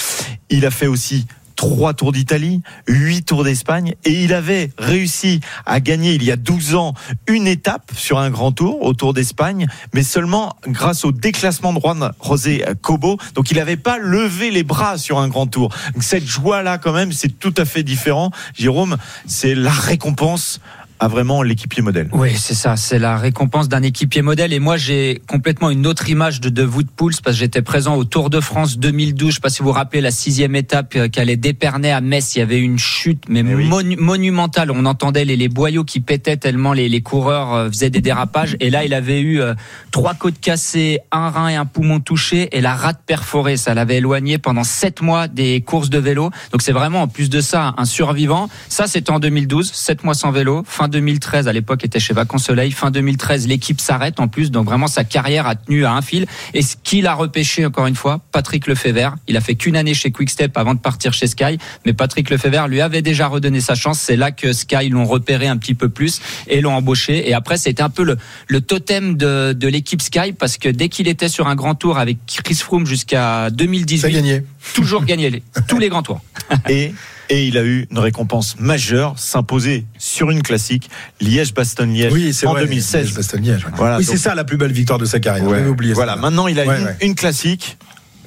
Il 0.49 0.65
a 0.65 0.71
fait 0.71 0.87
aussi 0.87 1.25
trois 1.59 1.93
tours 1.93 2.13
d'Italie, 2.13 2.61
huit 2.87 3.23
tours 3.23 3.43
d'Espagne, 3.43 3.93
et 4.05 4.23
il 4.23 4.33
avait 4.33 4.71
réussi 4.77 5.41
à 5.65 5.81
gagner 5.81 6.13
il 6.13 6.23
y 6.23 6.31
a 6.31 6.37
12 6.37 6.75
ans 6.75 6.93
une 7.27 7.47
étape 7.47 7.91
sur 7.97 8.17
un 8.17 8.29
grand 8.29 8.53
tour 8.53 8.81
au 8.81 8.93
Tour 8.93 9.13
d'Espagne, 9.13 9.67
mais 9.93 10.01
seulement 10.01 10.55
grâce 10.65 11.03
au 11.03 11.11
déclassement 11.11 11.73
de 11.73 11.81
Juan 11.81 12.13
José 12.25 12.63
Cobo. 12.81 13.17
Donc 13.35 13.51
il 13.51 13.57
n'avait 13.57 13.75
pas 13.75 13.97
levé 13.97 14.51
les 14.51 14.63
bras 14.63 14.97
sur 14.97 15.19
un 15.19 15.27
grand 15.27 15.47
tour. 15.47 15.75
Cette 15.99 16.25
joie-là, 16.25 16.77
quand 16.77 16.93
même, 16.93 17.11
c'est 17.11 17.37
tout 17.39 17.53
à 17.57 17.65
fait 17.65 17.83
différent. 17.83 18.31
Jérôme, 18.53 18.95
c'est 19.27 19.53
la 19.53 19.71
récompense 19.71 20.61
à 20.99 21.07
vraiment 21.07 21.41
l'équipier 21.41 21.81
modèle. 21.81 22.09
Oui, 22.11 22.31
c'est 22.35 22.53
ça, 22.53 22.75
c'est 22.75 22.99
la 22.99 23.17
récompense 23.17 23.69
d'un 23.69 23.83
équipier 23.83 24.21
modèle. 24.21 24.51
Et 24.51 24.59
moi, 24.59 24.75
j'ai 24.75 25.21
complètement 25.27 25.69
une 25.69 25.87
autre 25.87 26.09
image 26.09 26.41
de, 26.41 26.49
de 26.49 26.65
Wood 26.65 26.89
Pouls 26.91 27.11
parce 27.23 27.37
que 27.37 27.39
j'étais 27.39 27.61
présent 27.61 27.95
au 27.95 28.03
Tour 28.03 28.29
de 28.29 28.41
France 28.41 28.77
2012. 28.77 29.19
Je 29.19 29.25
ne 29.25 29.31
sais 29.31 29.39
pas 29.39 29.49
si 29.49 29.59
vous 29.59 29.69
vous 29.69 29.73
rappelez 29.73 30.01
la 30.01 30.11
sixième 30.11 30.55
étape 30.55 30.93
euh, 30.95 31.07
qui 31.07 31.19
allait 31.19 31.37
d'Épernay 31.37 31.91
à 31.91 32.01
Metz. 32.01 32.35
Il 32.35 32.39
y 32.39 32.41
avait 32.41 32.59
une 32.59 32.77
chute 32.77 33.23
mais, 33.29 33.43
mais 33.43 33.55
oui. 33.55 33.95
monumentale. 33.97 34.71
On 34.71 34.85
entendait 34.85 35.23
les, 35.23 35.37
les, 35.37 35.47
boyaux 35.47 35.85
qui 35.85 36.01
pétaient 36.01 36.37
tellement 36.37 36.73
les, 36.73 36.89
les, 36.89 37.01
coureurs 37.01 37.53
euh, 37.53 37.69
faisaient 37.69 37.89
des 37.89 38.01
dérapages. 38.01 38.57
Et 38.59 38.69
là, 38.69 38.83
il 38.83 38.93
avait 38.93 39.21
eu 39.21 39.39
euh, 39.41 39.53
trois 39.91 40.15
côtes 40.15 40.39
cassées, 40.41 40.99
un 41.11 41.29
rein 41.29 41.47
et 41.47 41.55
un 41.55 41.65
poumon 41.65 42.01
touché 42.01 42.49
et 42.51 42.59
la 42.59 42.75
rate 42.75 42.99
perforée. 43.05 43.55
Ça 43.55 43.73
l'avait 43.73 43.97
éloigné 43.97 44.37
pendant 44.37 44.65
sept 44.65 45.01
mois 45.01 45.29
des 45.29 45.61
courses 45.61 45.89
de 45.89 45.99
vélo. 45.99 46.29
Donc 46.51 46.61
c'est 46.61 46.73
vraiment 46.73 47.03
en 47.03 47.07
plus 47.07 47.29
de 47.29 47.39
ça 47.39 47.73
un 47.77 47.85
survivant. 47.85 48.49
Ça, 48.67 48.87
c'était 48.87 49.11
en 49.11 49.19
2012, 49.19 49.71
sept 49.71 50.03
mois 50.03 50.13
sans 50.13 50.31
vélo. 50.31 50.63
Fin 50.65 50.88
2013, 50.89 51.47
à 51.47 51.53
l'époque, 51.53 51.83
était 51.85 51.99
chez 51.99 52.13
Vacances 52.13 52.45
Soleil. 52.45 52.71
Fin 52.71 52.91
2013, 52.91 53.47
l'équipe 53.47 53.79
s'arrête 53.79 54.19
en 54.19 54.27
plus. 54.27 54.51
Donc 54.51 54.65
vraiment, 54.65 54.87
sa 54.87 55.03
carrière 55.03 55.47
a 55.47 55.55
tenu 55.55 55.85
à 55.85 55.93
un 55.93 56.01
fil. 56.01 56.25
Et 56.53 56.61
ce 56.61 56.75
qu'il 56.83 57.07
a 57.07 57.13
repêché, 57.13 57.65
encore 57.65 57.87
une 57.87 57.95
fois, 57.95 58.19
Patrick 58.31 58.67
Lefebvre. 58.67 59.15
Il 59.27 59.37
a 59.37 59.41
fait 59.41 59.55
qu'une 59.55 59.75
année 59.75 59.93
chez 59.93 60.11
Quickstep 60.11 60.57
avant 60.57 60.73
de 60.73 60.79
partir 60.79 61.13
chez 61.13 61.27
Sky. 61.27 61.57
Mais 61.85 61.93
Patrick 61.93 62.29
Lefebvre 62.29 62.67
lui 62.67 62.81
avait 62.81 63.01
déjà 63.01 63.27
redonné 63.27 63.61
sa 63.61 63.75
chance. 63.75 63.99
C'est 63.99 64.15
là 64.17 64.31
que 64.31 64.51
Sky 64.53 64.89
l'ont 64.89 65.05
repéré 65.05 65.47
un 65.47 65.57
petit 65.57 65.75
peu 65.75 65.89
plus 65.89 66.19
et 66.47 66.61
l'ont 66.61 66.73
embauché. 66.73 67.29
Et 67.29 67.33
après, 67.33 67.57
c'était 67.57 67.83
un 67.83 67.89
peu 67.89 68.03
le, 68.03 68.17
le 68.47 68.61
totem 68.61 69.15
de, 69.15 69.53
de 69.53 69.67
l'équipe 69.67 70.01
Sky 70.01 70.33
parce 70.33 70.57
que 70.57 70.69
dès 70.69 70.89
qu'il 70.89 71.07
était 71.07 71.29
sur 71.29 71.47
un 71.47 71.55
grand 71.55 71.75
tour 71.75 71.97
avec 71.99 72.17
Chris 72.43 72.55
Froome 72.55 72.85
jusqu'à 72.85 73.49
2018, 73.51 73.99
Ça 73.99 74.09
gagnait. 74.09 74.43
toujours 74.73 75.05
gagné 75.05 75.29
les, 75.29 75.43
tous 75.67 75.77
les 75.77 75.89
grands 75.89 76.03
tours. 76.03 76.21
et 76.67 76.93
et 77.29 77.45
il 77.47 77.57
a 77.57 77.63
eu 77.63 77.87
une 77.91 77.99
récompense 77.99 78.55
majeure, 78.59 79.17
s'imposer 79.17 79.85
sur 79.97 80.31
une 80.31 80.41
classique, 80.41 80.89
Liège-Bastogne-Liège 81.21 82.13
oui, 82.13 82.35
en 82.45 82.51
vrai, 82.51 82.61
2016. 82.65 83.33
Liège, 83.35 83.65
ouais. 83.65 83.71
Voilà, 83.75 83.97
oui, 83.97 84.03
c'est 84.03 84.17
ça 84.17 84.35
la 84.35 84.43
plus 84.43 84.57
belle 84.57 84.71
victoire 84.71 84.99
de 84.99 85.05
sa 85.05 85.19
carrière. 85.19 85.47
Ouais, 85.47 85.65
oublié 85.65 85.93
voilà, 85.93 86.15
ça. 86.15 86.19
maintenant 86.19 86.47
il 86.47 86.59
a 86.59 86.65
ouais, 86.65 86.79
une, 86.79 87.09
une 87.09 87.15
classique 87.15 87.77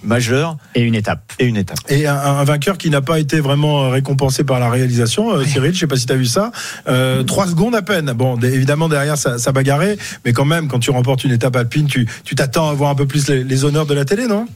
majeure 0.04 0.56
et 0.74 0.80
une 0.80 0.94
étape 0.94 1.32
et 1.38 1.46
une 1.46 1.56
étape 1.56 1.78
et 1.88 2.06
un, 2.06 2.16
un 2.16 2.42
vainqueur 2.42 2.76
qui 2.76 2.90
n'a 2.90 3.00
pas 3.00 3.20
été 3.20 3.38
vraiment 3.38 3.88
récompensé 3.88 4.42
par 4.42 4.58
la 4.58 4.68
réalisation 4.68 5.32
euh, 5.32 5.44
Cyril 5.44 5.72
je 5.74 5.78
sais 5.78 5.86
pas 5.86 5.96
si 5.96 6.06
tu 6.06 6.12
as 6.12 6.16
vu 6.16 6.26
ça 6.26 6.50
euh, 6.88 7.22
trois 7.22 7.46
secondes 7.46 7.76
à 7.76 7.82
peine 7.82 8.12
bon 8.12 8.36
évidemment 8.40 8.88
derrière 8.88 9.16
ça, 9.16 9.38
ça 9.38 9.52
bagarrait 9.52 9.96
mais 10.24 10.32
quand 10.32 10.44
même 10.44 10.66
quand 10.66 10.80
tu 10.80 10.90
remportes 10.90 11.22
une 11.22 11.30
étape 11.30 11.54
alpine 11.54 11.86
tu 11.86 12.08
tu 12.24 12.34
t'attends 12.34 12.68
à 12.68 12.74
voir 12.74 12.90
un 12.90 12.94
peu 12.96 13.06
plus 13.06 13.28
les, 13.28 13.44
les 13.44 13.64
honneurs 13.64 13.86
de 13.86 13.94
la 13.94 14.04
télé 14.04 14.26
non? 14.26 14.48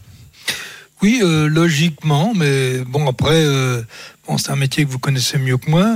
Oui, 1.02 1.20
euh, 1.22 1.48
logiquement, 1.48 2.32
mais 2.34 2.78
bon, 2.78 3.08
après, 3.08 3.44
euh, 3.44 3.82
bon, 4.26 4.38
c'est 4.38 4.50
un 4.50 4.56
métier 4.56 4.84
que 4.84 4.90
vous 4.90 4.98
connaissez 4.98 5.38
mieux 5.38 5.58
que 5.58 5.70
moi. 5.70 5.86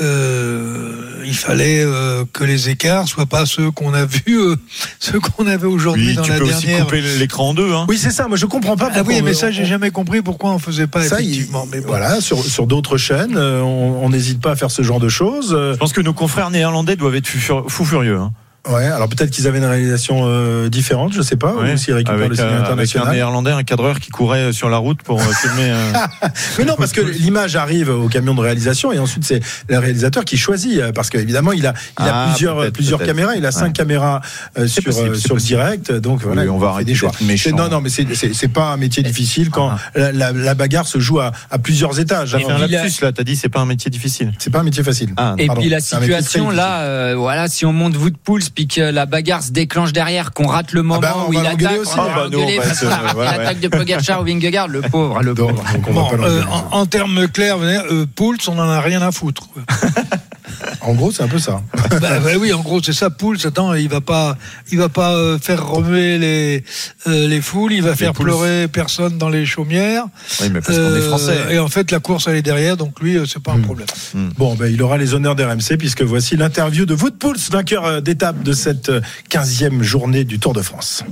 Euh, 0.00 1.22
il 1.24 1.36
fallait 1.36 1.84
euh, 1.84 2.24
que 2.32 2.42
les 2.42 2.68
écarts 2.68 3.06
soient 3.06 3.26
pas 3.26 3.46
ceux 3.46 3.70
qu'on 3.70 3.94
a 3.94 4.04
vus, 4.04 4.22
euh, 4.28 4.56
ceux 4.98 5.20
qu'on 5.20 5.46
avait 5.46 5.66
aujourd'hui 5.66 6.08
oui, 6.08 6.14
dans 6.16 6.22
tu 6.22 6.32
la 6.32 6.38
peux 6.38 6.46
dernière. 6.46 6.76
Aussi 6.78 6.84
couper 6.84 7.00
l'écran 7.18 7.50
en 7.50 7.54
deux. 7.54 7.72
Hein. 7.72 7.86
Oui, 7.88 7.96
c'est 7.96 8.10
ça. 8.10 8.26
Moi, 8.26 8.36
je 8.36 8.46
comprends 8.46 8.76
pas. 8.76 8.90
Ah 8.92 9.02
oui, 9.06 9.22
mais 9.22 9.34
ça, 9.34 9.52
j'ai 9.52 9.64
jamais 9.64 9.90
compris 9.90 10.20
pourquoi 10.20 10.50
on 10.50 10.58
faisait 10.58 10.88
pas 10.88 11.02
ça, 11.04 11.20
effectivement. 11.20 11.64
Il, 11.66 11.76
mais 11.76 11.80
bon. 11.80 11.88
voilà, 11.88 12.20
sur 12.20 12.42
sur 12.44 12.66
d'autres 12.66 12.96
chaînes, 12.96 13.38
on 13.38 14.08
n'hésite 14.08 14.40
pas 14.40 14.52
à 14.52 14.56
faire 14.56 14.70
ce 14.70 14.82
genre 14.82 15.00
de 15.00 15.08
choses. 15.08 15.50
Je 15.50 15.76
pense 15.76 15.92
que 15.92 16.00
nos 16.00 16.14
confrères 16.14 16.50
néerlandais 16.50 16.96
doivent 16.96 17.14
être 17.14 17.28
fou 17.68 17.84
furieux. 17.84 18.18
Hein. 18.18 18.32
Ouais, 18.68 18.86
alors 18.86 19.08
peut-être 19.10 19.30
qu'ils 19.30 19.46
avaient 19.46 19.58
une 19.58 19.64
réalisation 19.66 20.22
euh, 20.24 20.70
différente, 20.70 21.12
je 21.12 21.20
sais 21.20 21.36
pas, 21.36 21.54
Ouais, 21.54 21.74
ou 21.74 21.76
s'ils 21.76 21.92
récupèrent 21.92 22.14
avec, 22.14 22.30
le 22.30 22.34
signe 22.36 22.44
euh, 22.44 22.48
avec 22.48 22.60
un 22.60 22.64
international. 22.64 23.12
néerlandais, 23.12 23.50
un 23.50 23.62
cadreur 23.62 24.00
qui 24.00 24.10
courait 24.10 24.52
sur 24.54 24.70
la 24.70 24.78
route 24.78 25.02
pour 25.02 25.20
euh, 25.20 25.24
filmer. 25.42 25.70
euh, 25.70 25.92
Mais 26.58 26.64
non, 26.64 26.74
parce 26.78 26.92
que 26.92 27.02
l'image 27.02 27.56
arrive 27.56 27.90
au 27.90 28.08
camion 28.08 28.34
de 28.34 28.40
réalisation 28.40 28.90
et 28.90 28.98
ensuite 28.98 29.24
c'est 29.24 29.40
le 29.68 29.78
réalisateur 29.78 30.24
qui 30.24 30.38
choisit 30.38 30.78
euh, 30.80 30.92
parce 30.92 31.10
qu'évidemment 31.10 31.52
il 31.52 31.66
a, 31.66 31.74
il 32.00 32.04
a 32.06 32.14
Ah, 32.24 32.26
plusieurs, 32.30 32.72
plusieurs 32.72 33.02
caméras, 33.02 33.36
il 33.36 33.44
a 33.44 33.52
cinq 33.52 33.66
Ouais. 33.66 33.72
caméras 33.72 34.20
euh, 34.58 34.66
sur, 34.66 34.82
possible, 34.82 35.16
sur 35.16 35.36
direct, 35.36 35.92
donc 35.92 36.22
voilà, 36.22 36.42
Oui, 36.42 36.48
on 36.48 36.58
va 36.58 36.68
il 36.68 36.70
arrêter 36.70 36.92
des 36.92 36.94
choix. 36.94 37.12
Non, 37.52 37.68
non, 37.68 37.80
mais 37.82 37.88
c'est- 37.90 38.14
c'est 38.14 38.34
c'est 38.34 38.48
pas 38.48 38.72
un 38.72 38.76
métier 38.78 39.02
difficile 39.02 39.50
quand 39.50 39.70
Ah. 39.72 39.78
la, 39.94 40.12
la- 40.12 40.32
la 40.32 40.54
bagarre 40.54 40.86
se 40.86 40.98
joue 40.98 41.20
à, 41.20 41.32
à 41.50 41.58
plusieurs 41.58 42.00
étages. 42.00 42.36
Fait 42.36 42.50
un 42.50 42.58
lapsus 42.66 43.02
là, 43.02 43.12
t'as 43.12 43.24
dit 43.24 43.36
c'est 43.36 43.48
pas 43.50 43.60
un 43.60 43.66
métier 43.66 43.90
difficile. 43.90 44.32
C'est 44.38 44.50
pas 44.50 44.60
un 44.60 44.64
métier 44.64 44.82
facile. 44.82 45.10
Ah, 45.18 45.34
Et 45.38 45.46
Pardon, 45.46 45.60
puis 45.60 45.70
la 45.70 45.80
situation 45.80 46.50
là, 46.50 46.80
euh, 46.82 47.14
voilà, 47.16 47.48
si 47.48 47.66
on 47.66 47.72
monte 47.72 47.96
Woodpulse 47.96 48.50
puis 48.54 48.66
que 48.68 48.80
la 48.80 49.06
bagarre 49.06 49.42
se 49.42 49.50
déclenche 49.52 49.92
derrière, 49.92 50.32
qu'on 50.32 50.46
rate 50.46 50.72
le 50.72 50.82
moment 50.82 51.00
bah, 51.00 51.14
on 51.16 51.30
où 51.30 51.32
il 51.32 51.40
attaque, 51.40 51.80
aussi. 51.80 51.92
Ah, 51.96 52.06
bah, 52.14 52.28
parce 52.30 52.78
se- 52.78 52.84
que 52.84 52.90
ouais, 52.90 53.14
ouais. 53.18 53.24
l'attaque 53.24 53.60
de 53.60 53.68
Pogacar 53.68 54.20
ou 54.20 54.24
Vingegaard, 54.24 54.68
le 54.68 54.80
pauvre, 54.82 55.22
le 55.22 55.34
Donc, 55.34 55.50
pauvre. 55.56 55.64
donc 55.74 55.88
on 55.88 55.92
va 55.92 56.16
Bon, 56.16 56.24
euh, 56.24 56.42
en, 56.50 56.78
en 56.80 56.86
termes 56.86 57.26
clairs, 57.28 57.56
euh, 57.60 58.06
Pouls, 58.14 58.36
on 58.48 58.58
en 58.58 58.68
a 58.68 58.80
rien 58.80 59.02
à 59.02 59.10
foutre. 59.12 59.48
En 60.84 60.94
gros, 60.94 61.10
c'est 61.10 61.22
un 61.22 61.28
peu 61.28 61.38
ça. 61.38 61.62
bah, 61.90 61.98
bah 62.00 62.30
oui, 62.38 62.52
en 62.52 62.60
gros, 62.60 62.82
c'est 62.82 62.92
ça, 62.92 63.10
Pouls. 63.10 63.36
Attends, 63.44 63.74
il 63.74 63.88
va 63.88 64.00
pas, 64.00 64.36
il 64.70 64.78
va 64.78 64.88
pas 64.88 65.14
euh, 65.14 65.38
faire 65.38 65.66
remuer 65.66 66.18
les 66.18 66.64
euh, 67.06 67.26
les 67.26 67.40
foules, 67.40 67.72
il 67.72 67.82
va 67.82 67.96
faire 67.96 68.12
Pouls. 68.12 68.24
pleurer 68.24 68.68
personne 68.68 69.16
dans 69.18 69.28
les 69.30 69.46
chaumières. 69.46 70.04
Oui, 70.40 70.48
mais 70.52 70.60
parce 70.60 70.76
qu'on 70.76 70.82
est 70.94 70.98
Euh, 70.98 71.08
français. 71.08 71.38
Et 71.50 71.58
en 71.58 71.68
fait, 71.68 71.90
la 71.90 72.00
course 72.00 72.26
elle 72.28 72.36
est 72.36 72.42
derrière, 72.42 72.76
donc 72.76 73.00
lui, 73.00 73.16
euh, 73.16 73.24
c'est 73.26 73.42
pas 73.42 73.52
un 73.52 73.60
problème. 73.60 73.86
Bon, 74.36 74.54
ben, 74.54 74.66
il 74.72 74.80
aura 74.82 74.98
les 74.98 75.14
honneurs 75.14 75.34
d'RMC 75.34 75.76
puisque 75.78 76.02
voici 76.02 76.36
l'interview 76.36 76.84
de 76.86 76.94
Wout 76.94 77.16
Pouls, 77.18 77.34
vainqueur 77.50 78.02
d'étape 78.02 78.42
de 78.42 78.52
cette 78.52 78.90
euh, 78.90 79.00
15e 79.30 79.82
journée 79.82 80.24
du 80.24 80.38
Tour 80.38 80.52
de 80.52 80.62
France. 80.62 81.02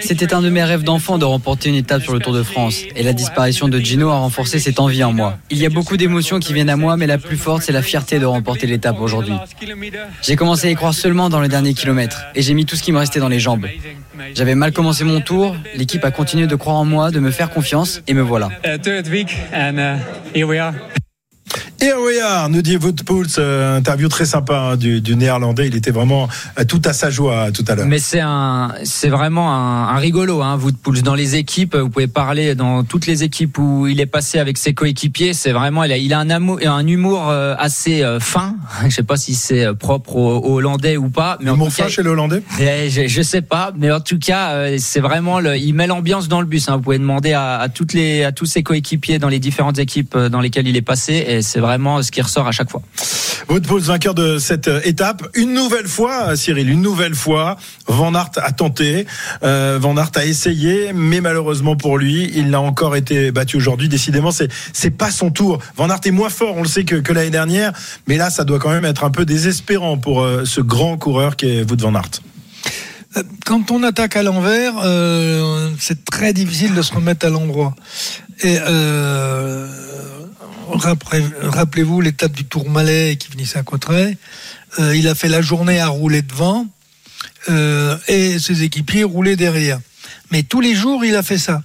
C'était 0.00 0.34
un 0.34 0.42
de 0.42 0.50
mes 0.50 0.64
rêves 0.64 0.82
d'enfant 0.82 1.18
de 1.18 1.24
remporter 1.24 1.68
une 1.68 1.74
étape 1.74 2.02
sur 2.02 2.12
le 2.12 2.18
Tour 2.18 2.32
de 2.32 2.42
France. 2.42 2.82
Et 2.96 3.02
la 3.02 3.12
disparition 3.12 3.68
de 3.68 3.78
Gino 3.78 4.10
a 4.10 4.16
renforcé 4.16 4.58
cette 4.58 4.80
envie 4.80 5.04
en 5.04 5.12
moi. 5.12 5.38
Il 5.50 5.58
y 5.58 5.66
a 5.66 5.70
beaucoup 5.70 5.96
d'émotions 5.96 6.38
qui 6.38 6.52
viennent 6.52 6.70
à 6.70 6.76
moi, 6.76 6.96
mais 6.96 7.06
la 7.06 7.18
plus 7.18 7.36
forte, 7.36 7.62
c'est 7.62 7.72
la 7.72 7.82
fierté 7.82 8.18
de 8.18 8.26
remporter 8.26 8.66
l'étape 8.66 9.00
aujourd'hui. 9.00 9.34
J'ai 10.22 10.36
commencé 10.36 10.68
à 10.68 10.70
y 10.70 10.74
croire 10.74 10.94
seulement 10.94 11.28
dans 11.28 11.40
le 11.40 11.48
dernier 11.48 11.74
kilomètre. 11.74 12.22
Et 12.34 12.42
j'ai 12.42 12.54
mis 12.54 12.66
tout 12.66 12.76
ce 12.76 12.82
qui 12.82 12.92
me 12.92 12.98
restait 12.98 13.20
dans 13.20 13.28
les 13.28 13.40
jambes. 13.40 13.66
J'avais 14.34 14.54
mal 14.54 14.72
commencé 14.72 15.04
mon 15.04 15.20
tour. 15.20 15.56
L'équipe 15.74 16.04
a 16.04 16.10
continué 16.10 16.46
de 16.46 16.56
croire 16.56 16.76
en 16.76 16.84
moi, 16.84 17.10
de 17.10 17.20
me 17.20 17.30
faire 17.30 17.50
confiance. 17.50 18.02
Et 18.06 18.14
me 18.14 18.22
voilà. 18.22 18.50
Et 21.82 21.86
here 21.86 21.98
we 21.98 22.20
are, 22.20 22.48
nous 22.50 22.60
dit 22.60 22.76
Wout 22.76 22.92
Pouls, 23.06 23.24
euh, 23.38 23.78
interview 23.78 24.08
très 24.08 24.26
sympa 24.26 24.72
hein, 24.72 24.76
du, 24.76 25.00
du 25.00 25.16
néerlandais. 25.16 25.66
Il 25.66 25.74
était 25.74 25.90
vraiment 25.90 26.28
euh, 26.58 26.64
tout 26.64 26.82
à 26.84 26.92
sa 26.92 27.08
joie 27.10 27.50
tout 27.52 27.64
à 27.68 27.74
l'heure. 27.74 27.86
Mais 27.86 27.98
c'est 27.98 28.20
un, 28.20 28.74
c'est 28.84 29.08
vraiment 29.08 29.54
un, 29.54 29.88
un 29.88 29.96
rigolo, 29.96 30.42
hein, 30.42 30.58
Pouls. 30.82 31.00
Dans 31.02 31.14
les 31.14 31.36
équipes, 31.36 31.76
vous 31.76 31.88
pouvez 31.88 32.06
parler 32.06 32.54
dans 32.54 32.84
toutes 32.84 33.06
les 33.06 33.24
équipes 33.24 33.56
où 33.58 33.86
il 33.86 33.98
est 34.00 34.06
passé 34.06 34.38
avec 34.38 34.58
ses 34.58 34.74
coéquipiers. 34.74 35.32
C'est 35.32 35.52
vraiment, 35.52 35.84
il 35.84 35.92
a, 35.92 35.96
il 35.96 36.12
a 36.12 36.18
un, 36.18 36.28
amour, 36.28 36.58
un 36.62 36.86
humour 36.86 37.30
euh, 37.30 37.54
assez 37.58 38.02
euh, 38.02 38.20
fin. 38.20 38.56
Je 38.84 38.90
sais 38.90 39.02
pas 39.02 39.16
si 39.16 39.34
c'est 39.34 39.64
euh, 39.64 39.74
propre 39.74 40.16
aux, 40.16 40.38
aux 40.38 40.56
Hollandais 40.58 40.98
ou 40.98 41.08
pas, 41.08 41.38
mais 41.40 41.50
en 41.50 41.54
Humour 41.54 41.68
cas, 41.68 41.84
fin 41.84 41.88
chez 41.88 42.02
les 42.02 42.10
Hollandais? 42.10 42.42
Eh, 42.60 42.90
je, 42.90 43.06
je 43.06 43.22
sais 43.22 43.42
pas, 43.42 43.72
mais 43.76 43.90
en 43.90 44.00
tout 44.00 44.18
cas, 44.18 44.52
euh, 44.52 44.76
c'est 44.78 45.00
vraiment, 45.00 45.40
le, 45.40 45.56
il 45.56 45.72
met 45.72 45.86
l'ambiance 45.86 46.28
dans 46.28 46.40
le 46.42 46.46
bus. 46.46 46.68
Hein. 46.68 46.76
Vous 46.76 46.82
pouvez 46.82 46.98
demander 46.98 47.32
à, 47.32 47.56
à 47.56 47.68
toutes 47.70 47.94
les, 47.94 48.24
à 48.24 48.32
tous 48.32 48.46
ses 48.46 48.62
coéquipiers 48.62 49.18
dans 49.18 49.28
les 49.28 49.38
différentes 49.38 49.78
équipes 49.78 50.14
euh, 50.16 50.28
dans 50.28 50.40
lesquelles 50.40 50.68
il 50.68 50.76
est 50.76 50.82
passé, 50.82 51.24
et 51.26 51.40
c'est 51.42 51.60
vraiment 51.70 52.02
ce 52.02 52.10
qui 52.10 52.20
ressort 52.20 52.46
à 52.46 52.52
chaque 52.52 52.70
fois. 52.70 52.82
Wout 53.48 53.60
Pouls, 53.60 53.80
vainqueur 53.80 54.14
de 54.14 54.38
cette 54.38 54.68
euh, 54.68 54.80
étape. 54.84 55.26
Une 55.34 55.54
nouvelle 55.54 55.86
fois, 55.86 56.36
Cyril, 56.36 56.68
une 56.68 56.82
nouvelle 56.82 57.14
fois, 57.14 57.56
Van 57.86 58.14
Aert 58.14 58.30
a 58.36 58.52
tenté, 58.52 59.06
euh, 59.42 59.78
Van 59.80 59.96
Aert 59.96 60.12
a 60.16 60.24
essayé, 60.24 60.92
mais 60.92 61.20
malheureusement 61.20 61.76
pour 61.76 61.98
lui, 61.98 62.30
il 62.34 62.54
a 62.54 62.60
encore 62.60 62.96
été 62.96 63.30
battu 63.32 63.56
aujourd'hui. 63.56 63.88
Décidément, 63.88 64.30
c'est 64.30 64.48
c'est 64.72 64.90
pas 64.90 65.10
son 65.10 65.30
tour. 65.30 65.58
Van 65.76 65.88
Aert 65.88 66.00
est 66.04 66.10
moins 66.10 66.28
fort, 66.28 66.54
on 66.56 66.62
le 66.62 66.68
sait 66.68 66.84
que, 66.84 66.96
que 66.96 67.12
l'année 67.12 67.30
dernière, 67.30 67.72
mais 68.06 68.16
là, 68.16 68.30
ça 68.30 68.44
doit 68.44 68.58
quand 68.58 68.70
même 68.70 68.84
être 68.84 69.04
un 69.04 69.10
peu 69.10 69.24
désespérant 69.24 69.96
pour 69.96 70.22
euh, 70.22 70.44
ce 70.44 70.60
grand 70.60 70.96
coureur 70.98 71.36
qui 71.36 71.46
est 71.46 71.70
Wout 71.70 71.80
Van 71.80 71.94
Aert. 71.94 72.20
Euh, 73.16 73.22
Quand 73.46 73.70
on 73.70 73.82
attaque 73.82 74.16
à 74.16 74.22
l'envers, 74.22 74.74
euh, 74.84 75.70
c'est 75.78 76.04
très 76.04 76.32
difficile 76.32 76.74
de 76.74 76.82
se 76.82 76.94
remettre 76.94 77.26
à 77.26 77.30
l'endroit. 77.30 77.74
Et 78.42 78.58
euh, 78.60 79.66
rappelez-vous 80.72 82.00
l'étape 82.00 82.32
du 82.32 82.44
Tourmalet 82.44 83.16
qui 83.16 83.28
finissait 83.28 83.58
à. 83.58 84.16
Euh, 84.78 84.96
il 84.96 85.08
a 85.08 85.14
fait 85.14 85.28
la 85.28 85.42
journée 85.42 85.80
à 85.80 85.88
rouler 85.88 86.22
devant 86.22 86.66
euh, 87.48 87.96
et 88.08 88.38
ses 88.38 88.62
équipiers 88.62 89.04
roulaient 89.04 89.36
derrière. 89.36 89.80
Mais 90.30 90.42
tous 90.42 90.60
les 90.60 90.74
jours, 90.74 91.04
il 91.04 91.16
a 91.16 91.22
fait 91.22 91.38
ça. 91.38 91.62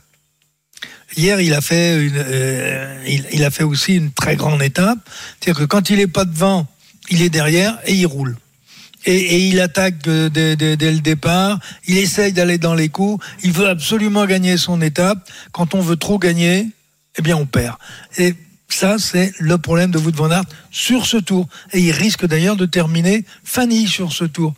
Hier, 1.18 1.39
il 1.39 1.54
a 1.54 1.62
fait 1.62 2.06
une, 2.06 2.18
euh, 2.18 3.04
il, 3.32 3.44
a 3.44 3.52
fait 3.52 3.63
aussi 3.63 3.96
une 3.96 4.12
très 4.12 4.36
grande 4.36 4.62
étape. 4.62 4.98
C'est-à-dire 5.39 5.62
que 5.62 5.65
quand 5.65 5.89
il 5.89 6.00
est 6.00 6.08
pas 6.08 6.26
devant, 6.26 6.68
il 7.10 7.22
est 7.22 7.30
derrière 7.30 7.78
et 7.86 7.94
il 7.94 8.06
roule. 8.06 8.38
Et, 9.06 9.48
il 9.48 9.60
attaque 9.62 10.00
dès, 10.00 10.56
dès- 10.56 10.76
dès 10.76 10.91
le 10.91 11.00
départ. 11.00 11.60
Il 11.88 11.98
essaye 11.98 12.34
d'aller 12.34 12.58
dans 12.58 12.74
les 12.74 12.89
coups. 12.89 13.24
Il 13.44 13.52
veut 13.52 13.68
absolument 13.70 14.26
gagner 14.26 14.58
son 14.58 14.82
étape. 14.82 15.30
Quand 15.52 15.76
on 15.76 15.80
veut 15.82 15.96
trop 15.96 16.18
gagner, 16.18 16.68
eh 17.18 17.22
bien, 17.22 17.38
on 17.38 17.46
perd. 17.46 17.78
Et 18.18 18.36
ça, 18.67 18.97
c'est 18.97 19.32
le 19.39 19.58
problème 19.58 19.91
de 19.91 19.97
Wout 19.97 20.15
van 20.15 20.32
Aert 20.32 20.45
sur 20.71 21.06
ce 21.06 21.17
tour. 21.17 21.47
Et 21.71 21.80
il 21.80 21.91
risque 21.91 22.25
d'ailleurs 22.25 22.56
de 22.56 22.65
terminer 22.65 23.23
Fanny 23.43 23.88
sur 23.88 24.12
ce 24.12 24.25
tour. 24.25 24.54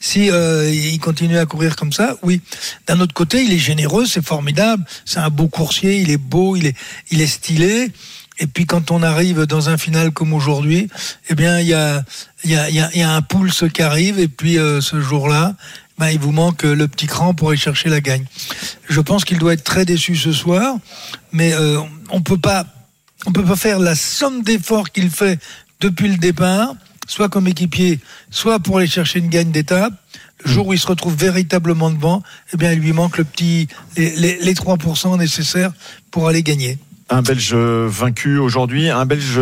Si 0.00 0.30
euh, 0.30 0.70
il 0.70 0.98
continue 0.98 1.38
à 1.38 1.46
courir 1.46 1.76
comme 1.76 1.92
ça, 1.92 2.16
oui. 2.22 2.40
D'un 2.86 3.00
autre 3.00 3.14
côté, 3.14 3.42
il 3.42 3.52
est 3.52 3.58
généreux, 3.58 4.04
c'est 4.04 4.24
formidable. 4.24 4.84
C'est 5.04 5.20
un 5.20 5.30
beau 5.30 5.48
coursier, 5.48 5.98
il 5.98 6.10
est 6.10 6.18
beau, 6.18 6.56
il 6.56 6.66
est, 6.66 6.76
il 7.10 7.20
est 7.20 7.26
stylé. 7.26 7.92
Et 8.38 8.46
puis 8.46 8.66
quand 8.66 8.90
on 8.90 9.02
arrive 9.02 9.46
dans 9.46 9.68
un 9.68 9.78
final 9.78 10.10
comme 10.10 10.32
aujourd'hui, 10.32 10.88
eh 11.28 11.34
bien 11.34 11.60
il 11.60 11.68
y 11.68 11.74
a, 11.74 12.02
y, 12.44 12.54
a, 12.54 12.70
y, 12.70 12.98
y 12.98 13.02
a 13.02 13.14
un 13.14 13.22
pulse 13.22 13.64
qui 13.72 13.82
arrive 13.82 14.18
et 14.18 14.28
puis 14.28 14.58
euh, 14.58 14.80
ce 14.80 15.00
jour-là, 15.00 15.54
ben, 15.98 16.08
il 16.10 16.18
vous 16.18 16.32
manque 16.32 16.64
le 16.64 16.88
petit 16.88 17.06
cran 17.06 17.34
pour 17.34 17.50
aller 17.50 17.58
chercher 17.58 17.88
la 17.88 18.00
gagne. 18.00 18.24
Je 18.88 19.00
pense 19.00 19.24
qu'il 19.24 19.38
doit 19.38 19.52
être 19.52 19.62
très 19.62 19.84
déçu 19.84 20.16
ce 20.16 20.32
soir, 20.32 20.76
mais 21.30 21.52
euh, 21.52 21.78
on 22.10 22.22
peut 22.22 22.38
pas, 22.38 22.66
on 23.26 23.32
peut 23.32 23.44
pas 23.44 23.56
faire 23.56 23.78
la 23.78 23.94
somme 23.94 24.42
d'efforts 24.42 24.90
qu'il 24.90 25.10
fait 25.10 25.38
depuis 25.80 26.08
le 26.08 26.16
départ, 26.16 26.74
soit 27.06 27.28
comme 27.28 27.46
équipier, 27.46 28.00
soit 28.30 28.58
pour 28.58 28.78
aller 28.78 28.86
chercher 28.86 29.18
une 29.18 29.28
gagne 29.28 29.50
d'étape. 29.50 29.94
Le 30.44 30.50
jour 30.50 30.66
où 30.68 30.72
il 30.72 30.78
se 30.78 30.86
retrouve 30.86 31.14
véritablement 31.14 31.90
devant, 31.90 32.22
eh 32.52 32.56
bien 32.56 32.72
il 32.72 32.80
lui 32.80 32.92
manque 32.92 33.18
le 33.18 33.24
petit, 33.24 33.68
les, 33.96 34.10
les, 34.16 34.38
les 34.38 34.54
3% 34.54 35.16
nécessaires 35.18 35.72
pour 36.10 36.28
aller 36.28 36.42
gagner. 36.42 36.78
Un 37.14 37.20
Belge 37.20 37.54
vaincu 37.54 38.38
aujourd'hui, 38.38 38.88
un 38.88 39.04
Belge 39.04 39.38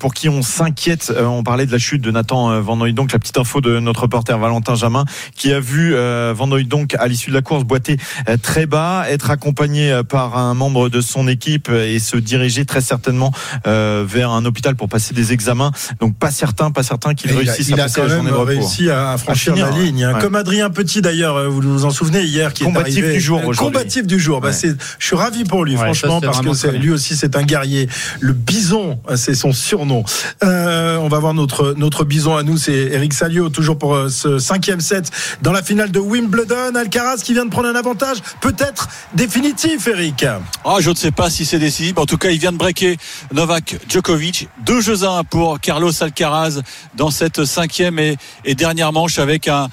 pour 0.00 0.12
qui 0.12 0.28
on 0.28 0.42
s'inquiète. 0.42 1.12
Euh, 1.16 1.24
On 1.24 1.44
parlait 1.44 1.66
de 1.66 1.70
la 1.72 1.78
chute 1.78 2.02
de 2.02 2.10
Nathan 2.10 2.50
euh, 2.50 2.60
Van 2.60 2.76
Hooydonk, 2.80 3.12
la 3.12 3.20
petite 3.20 3.38
info 3.38 3.60
de 3.60 3.78
notre 3.78 4.02
reporter 4.02 4.36
Valentin 4.40 4.74
Jamin, 4.74 5.04
qui 5.36 5.52
a 5.52 5.60
vu 5.60 5.94
euh, 5.94 6.34
Van 6.36 6.50
Hooydonk 6.50 6.96
à 6.98 7.06
l'issue 7.06 7.30
de 7.30 7.34
la 7.36 7.40
course 7.42 7.62
boiter 7.62 7.96
euh, 8.28 8.36
très 8.42 8.66
bas, 8.66 9.04
être 9.08 9.30
accompagné 9.30 9.92
euh, 9.92 10.02
par 10.02 10.36
un 10.36 10.54
membre 10.54 10.88
de 10.88 11.00
son 11.00 11.28
équipe 11.28 11.68
euh, 11.70 11.86
et 11.94 12.00
se 12.00 12.16
diriger 12.16 12.64
très 12.64 12.80
certainement 12.80 13.30
euh, 13.68 14.04
vers 14.04 14.30
un 14.32 14.44
hôpital 14.44 14.74
pour 14.74 14.88
passer 14.88 15.14
des 15.14 15.32
examens. 15.32 15.70
Donc 16.00 16.16
pas 16.18 16.32
certain, 16.32 16.72
pas 16.72 16.82
certain 16.82 17.14
qu'il 17.14 17.30
Et 17.30 17.34
il 17.34 17.36
a, 17.36 17.52
réussisse 17.52 17.68
il 17.68 17.74
à 17.80 17.84
a 17.84 17.86
passer 17.86 18.00
quand 18.00 18.08
la 18.08 18.14
journée 18.16 18.24
même 18.24 18.32
de 18.34 18.38
repos. 18.38 18.50
réussi 18.50 18.90
à, 18.90 19.12
à 19.12 19.16
franchir 19.18 19.52
À 19.52 19.56
finir, 19.56 19.70
la 19.70 19.78
ligne. 19.78 20.02
hein. 20.04 20.14
ouais. 20.14 20.20
Comme 20.20 20.34
Adrien 20.34 20.70
Petit 20.70 21.02
d'ailleurs, 21.02 21.36
euh, 21.36 21.46
vous 21.46 21.60
vous 21.62 21.84
en 21.84 21.90
souvenez 21.90 22.24
hier, 22.24 22.52
qui 22.52 22.64
Combatif 22.64 22.96
est 22.96 22.98
arrivé. 23.02 23.14
du 23.14 23.20
jour 23.20 23.38
aujourd'hui. 23.46 23.78
Combatif 23.78 24.06
du 24.08 24.18
jour. 24.18 24.40
Bah, 24.40 24.48
Ouais. 24.48 24.74
je 24.98 25.06
suis 25.06 25.14
ravi 25.16 25.44
pour 25.44 25.64
lui, 25.64 25.74
Ouais, 25.76 25.84
franchement, 25.84 26.20
parce 26.20 26.40
que 26.40 26.52
c'est, 26.52 26.72
lui 26.72 26.90
aussi 26.90 27.11
c'est 27.16 27.36
un 27.36 27.42
guerrier. 27.42 27.88
Le 28.20 28.32
bison, 28.32 28.98
c'est 29.16 29.34
son 29.34 29.52
surnom. 29.52 30.04
Euh, 30.42 30.96
on 30.98 31.08
va 31.08 31.18
voir 31.18 31.34
notre 31.34 31.74
notre 31.76 32.04
bison 32.04 32.36
à 32.36 32.42
nous, 32.42 32.56
c'est 32.56 32.72
Eric 32.72 33.12
Salio, 33.12 33.48
toujours 33.48 33.78
pour 33.78 33.94
euh, 33.94 34.08
ce 34.08 34.38
cinquième 34.38 34.80
set 34.80 35.10
dans 35.42 35.52
la 35.52 35.62
finale 35.62 35.90
de 35.90 35.98
Wimbledon. 35.98 36.74
Alcaraz 36.74 37.18
qui 37.22 37.34
vient 37.34 37.44
de 37.44 37.50
prendre 37.50 37.68
un 37.68 37.74
avantage, 37.74 38.18
peut-être 38.40 38.88
définitif, 39.14 39.86
Eric. 39.88 40.24
Ah, 40.64 40.76
je 40.80 40.90
ne 40.90 40.94
sais 40.94 41.10
pas 41.10 41.30
si 41.30 41.44
c'est 41.44 41.58
décisif. 41.58 41.98
En 41.98 42.06
tout 42.06 42.18
cas, 42.18 42.30
il 42.30 42.38
vient 42.38 42.52
de 42.52 42.56
breaker 42.56 42.96
Novak 43.32 43.78
Djokovic. 43.88 44.48
Deux 44.64 44.80
jeux 44.80 45.04
à 45.04 45.18
un 45.18 45.24
pour 45.24 45.60
Carlos 45.60 45.90
Alcaraz 46.02 46.60
dans 46.94 47.10
cette 47.10 47.44
cinquième 47.44 47.98
et, 47.98 48.16
dernière 48.54 48.92
manche 48.92 49.18
avec 49.18 49.48
un, 49.48 49.68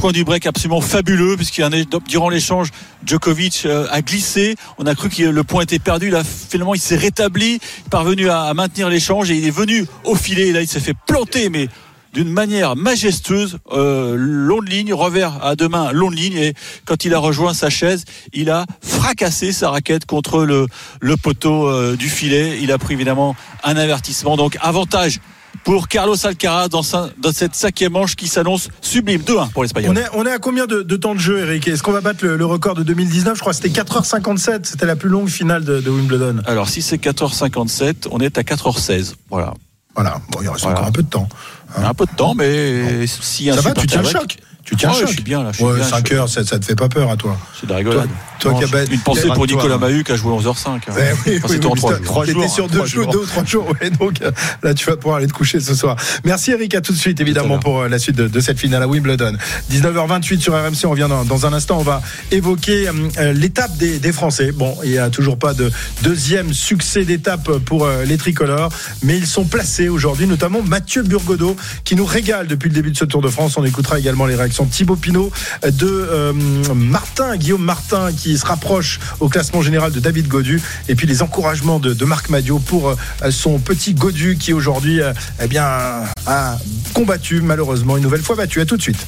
point 0.00 0.12
du 0.12 0.24
break 0.24 0.46
absolument 0.46 0.80
fabuleux 0.80 1.36
puisqu'il 1.36 1.60
y 1.60 1.64
a 1.64 1.70
durant 2.08 2.28
l'échange, 2.28 2.68
Djokovic 3.06 3.62
euh, 3.66 3.86
a 3.90 4.02
glissé. 4.02 4.56
On 4.78 4.86
a 4.86 4.94
cru 4.94 5.08
que 5.08 5.22
le 5.22 5.44
point 5.44 5.62
était 5.62 5.78
perdu. 5.78 6.10
Là, 6.10 6.22
finalement, 6.24 6.74
il 6.74 6.80
s'est 6.80 6.96
rétabli, 6.96 7.60
parvenu 7.90 8.28
à, 8.28 8.52
maintenir 8.54 8.88
l'échange 8.88 9.30
et 9.30 9.36
il 9.36 9.46
est 9.46 9.50
venu 9.50 9.86
au 10.04 10.14
filet. 10.14 10.48
Et 10.48 10.52
là, 10.52 10.62
il 10.62 10.68
s'est 10.68 10.80
fait 10.80 10.94
planter, 11.06 11.48
mais 11.48 11.68
d'une 12.12 12.30
manière 12.30 12.76
majestueuse, 12.76 13.58
euh, 13.72 14.14
long 14.16 14.60
ligne, 14.60 14.92
revers 14.92 15.42
à 15.42 15.56
deux 15.56 15.68
mains, 15.68 15.92
long 15.92 16.10
de 16.10 16.16
ligne, 16.16 16.36
et 16.36 16.54
quand 16.84 17.06
il 17.06 17.14
a 17.14 17.18
rejoint 17.18 17.54
sa 17.54 17.70
chaise, 17.70 18.04
il 18.34 18.50
a 18.50 18.66
fracassé 18.82 19.50
sa 19.50 19.70
raquette 19.70 20.04
contre 20.04 20.44
le, 20.44 20.66
le 21.00 21.16
poteau 21.16 21.68
euh, 21.68 21.96
du 21.96 22.10
filet. 22.10 22.58
Il 22.60 22.70
a 22.70 22.76
pris 22.76 22.94
évidemment 22.94 23.34
un 23.64 23.76
avertissement, 23.76 24.36
donc 24.36 24.58
avantage 24.60 25.20
pour 25.64 25.88
Carlos 25.88 26.16
Alcaraz 26.24 26.68
dans, 26.68 26.82
dans 27.18 27.32
cette 27.32 27.54
cinquième 27.54 27.92
manche 27.92 28.16
qui 28.16 28.28
s'annonce 28.28 28.68
sublime. 28.80 29.22
2-1 29.22 29.50
pour 29.50 29.62
l'Espagnol. 29.62 29.92
On 29.92 29.96
est, 29.96 30.06
on 30.14 30.26
est 30.26 30.32
à 30.32 30.38
combien 30.38 30.66
de, 30.66 30.82
de 30.82 30.96
temps 30.96 31.14
de 31.14 31.20
jeu, 31.20 31.40
Eric? 31.40 31.68
Est-ce 31.68 31.82
qu'on 31.82 31.92
va 31.92 32.00
battre 32.00 32.24
le, 32.24 32.36
le, 32.36 32.46
record 32.46 32.74
de 32.74 32.82
2019 32.82 33.34
Je 33.34 33.40
crois 33.40 33.52
que 33.52 33.60
c'était 33.62 33.80
4h57. 33.80 34.64
C'était 34.64 34.86
la 34.86 34.96
plus 34.96 35.08
longue 35.08 35.28
finale 35.28 35.64
de, 35.64 35.80
de 35.80 35.90
Wimbledon. 35.90 36.42
Alors, 36.46 36.68
si 36.68 36.82
c'est 36.82 37.02
4h57, 37.02 38.08
on 38.10 38.18
est 38.18 38.38
à 38.38 38.42
4h16. 38.42 39.14
Voilà. 39.30 39.54
Voilà. 39.94 40.20
Bon, 40.30 40.40
il 40.42 40.48
reste 40.48 40.62
voilà. 40.62 40.78
encore 40.78 40.88
un 40.88 40.92
peu 40.92 41.02
de 41.02 41.08
temps. 41.08 41.28
Hein. 41.76 41.84
Un 41.84 41.94
peu 41.94 42.06
de 42.06 42.16
temps, 42.16 42.34
mais 42.34 43.06
si 43.06 43.50
un 43.50 43.54
Ça 43.54 43.60
va, 43.60 43.72
tu 43.72 43.86
tiens 43.86 44.02
le 44.02 44.08
choc 44.08 44.38
tu 44.64 44.76
tiens 44.76 44.90
oh, 44.92 44.98
choc. 44.98 45.08
Je 45.08 45.12
suis 45.14 45.22
bien 45.22 45.42
là. 45.42 45.50
Je 45.52 45.62
ouais, 45.64 45.74
bien, 45.74 45.84
5 45.84 46.12
heures, 46.12 46.28
ça, 46.28 46.44
ça, 46.44 46.58
te 46.58 46.64
fait 46.64 46.76
pas 46.76 46.88
peur 46.88 47.10
à 47.10 47.16
toi 47.16 47.36
C'est 47.58 47.66
de 47.66 47.72
la 47.72 47.78
rigolade. 47.78 48.08
Toi, 48.08 48.16
toi 48.42 48.54
qui 48.54 48.74
as 48.74 48.84
Une 48.84 49.00
pensée 49.00 49.28
pour 49.34 49.46
Nicolas 49.46 49.78
Mahut 49.78 50.04
qui 50.04 50.12
a 50.12 50.16
joué 50.16 50.32
11h05. 50.32 50.68
Hein. 50.68 50.80
Eh 51.26 51.40
C'était 51.46 51.66
en 51.66 51.74
3 51.74 52.26
jours. 52.26 52.50
Sur 52.50 52.68
2 52.68 52.84
jours, 52.84 53.12
2 53.12 53.18
ou 53.18 53.26
3 53.26 53.44
jours. 53.44 53.72
Donc 53.98 54.14
là, 54.62 54.74
tu 54.74 54.86
vas 54.86 54.96
pouvoir 54.96 55.18
aller 55.18 55.26
te 55.26 55.32
coucher 55.32 55.60
ce 55.60 55.74
soir. 55.74 55.96
Merci 56.24 56.50
Eric, 56.50 56.74
à 56.74 56.80
tout 56.80 56.92
de 56.92 56.98
suite, 56.98 57.20
évidemment, 57.20 57.58
pour 57.58 57.84
la 57.84 57.98
suite 57.98 58.16
de, 58.16 58.40
cette 58.40 58.58
finale 58.58 58.82
à 58.82 58.88
Wimbledon. 58.88 59.36
19h28 59.70 60.40
sur 60.40 60.54
RMC, 60.54 60.84
on 60.84 60.90
revient 60.90 61.08
dans, 61.08 61.46
un 61.46 61.52
instant. 61.52 61.78
On 61.78 61.82
va 61.82 62.02
évoquer 62.30 62.88
euh, 63.18 63.32
l'étape 63.32 63.76
des, 63.76 64.12
Français. 64.12 64.52
Bon, 64.52 64.76
il 64.84 64.90
n'y 64.90 64.98
a 64.98 65.08
toujours 65.08 65.38
pas 65.38 65.54
de 65.54 65.70
deuxième 66.02 66.52
succès 66.52 67.04
d'étape 67.04 67.50
pour 67.64 67.86
euh, 67.86 68.04
les 68.04 68.18
tricolores, 68.18 68.70
mais 69.02 69.16
ils 69.16 69.26
sont 69.26 69.44
placés 69.44 69.88
aujourd'hui, 69.88 70.26
notamment 70.26 70.60
Mathieu 70.62 71.02
Burgodeau, 71.02 71.56
qui 71.84 71.96
nous 71.96 72.04
régale 72.04 72.46
depuis 72.46 72.68
le 72.68 72.74
début 72.74 72.90
de 72.90 72.96
ce 72.96 73.06
Tour 73.06 73.22
de 73.22 73.28
France. 73.28 73.56
On 73.56 73.64
écoutera 73.64 73.98
également 73.98 74.26
les 74.26 74.34
réactions 74.34 74.64
de 74.64 74.70
Thibaut 74.70 74.96
Pinot 74.96 75.30
de 75.64 75.86
euh, 75.86 76.32
Martin, 76.74 77.36
Guillaume 77.36 77.62
Martin, 77.62 78.12
qui 78.12 78.31
se 78.38 78.46
rapproche 78.46 79.00
au 79.20 79.28
classement 79.28 79.62
général 79.62 79.92
de 79.92 80.00
David 80.00 80.28
Godu, 80.28 80.60
et 80.88 80.94
puis 80.94 81.06
les 81.06 81.22
encouragements 81.22 81.78
de, 81.78 82.04
Marc 82.04 82.30
Madio 82.30 82.58
pour 82.58 82.88
euh, 82.88 83.30
son 83.30 83.58
petit 83.58 83.94
Godu 83.94 84.36
qui 84.36 84.52
aujourd'hui 84.52 85.00
euh, 85.00 85.12
eh 85.40 85.56
a 85.58 86.58
combattu 86.94 87.40
malheureusement 87.40 87.96
une 87.96 88.02
nouvelle 88.02 88.22
fois 88.22 88.36
battu. 88.36 88.60
À 88.60 88.66
tout 88.66 88.76
de 88.76 88.82
suite. 88.82 89.06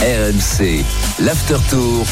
RMC, 0.00 0.84
l'after 1.18 1.56
tour. 1.68 2.06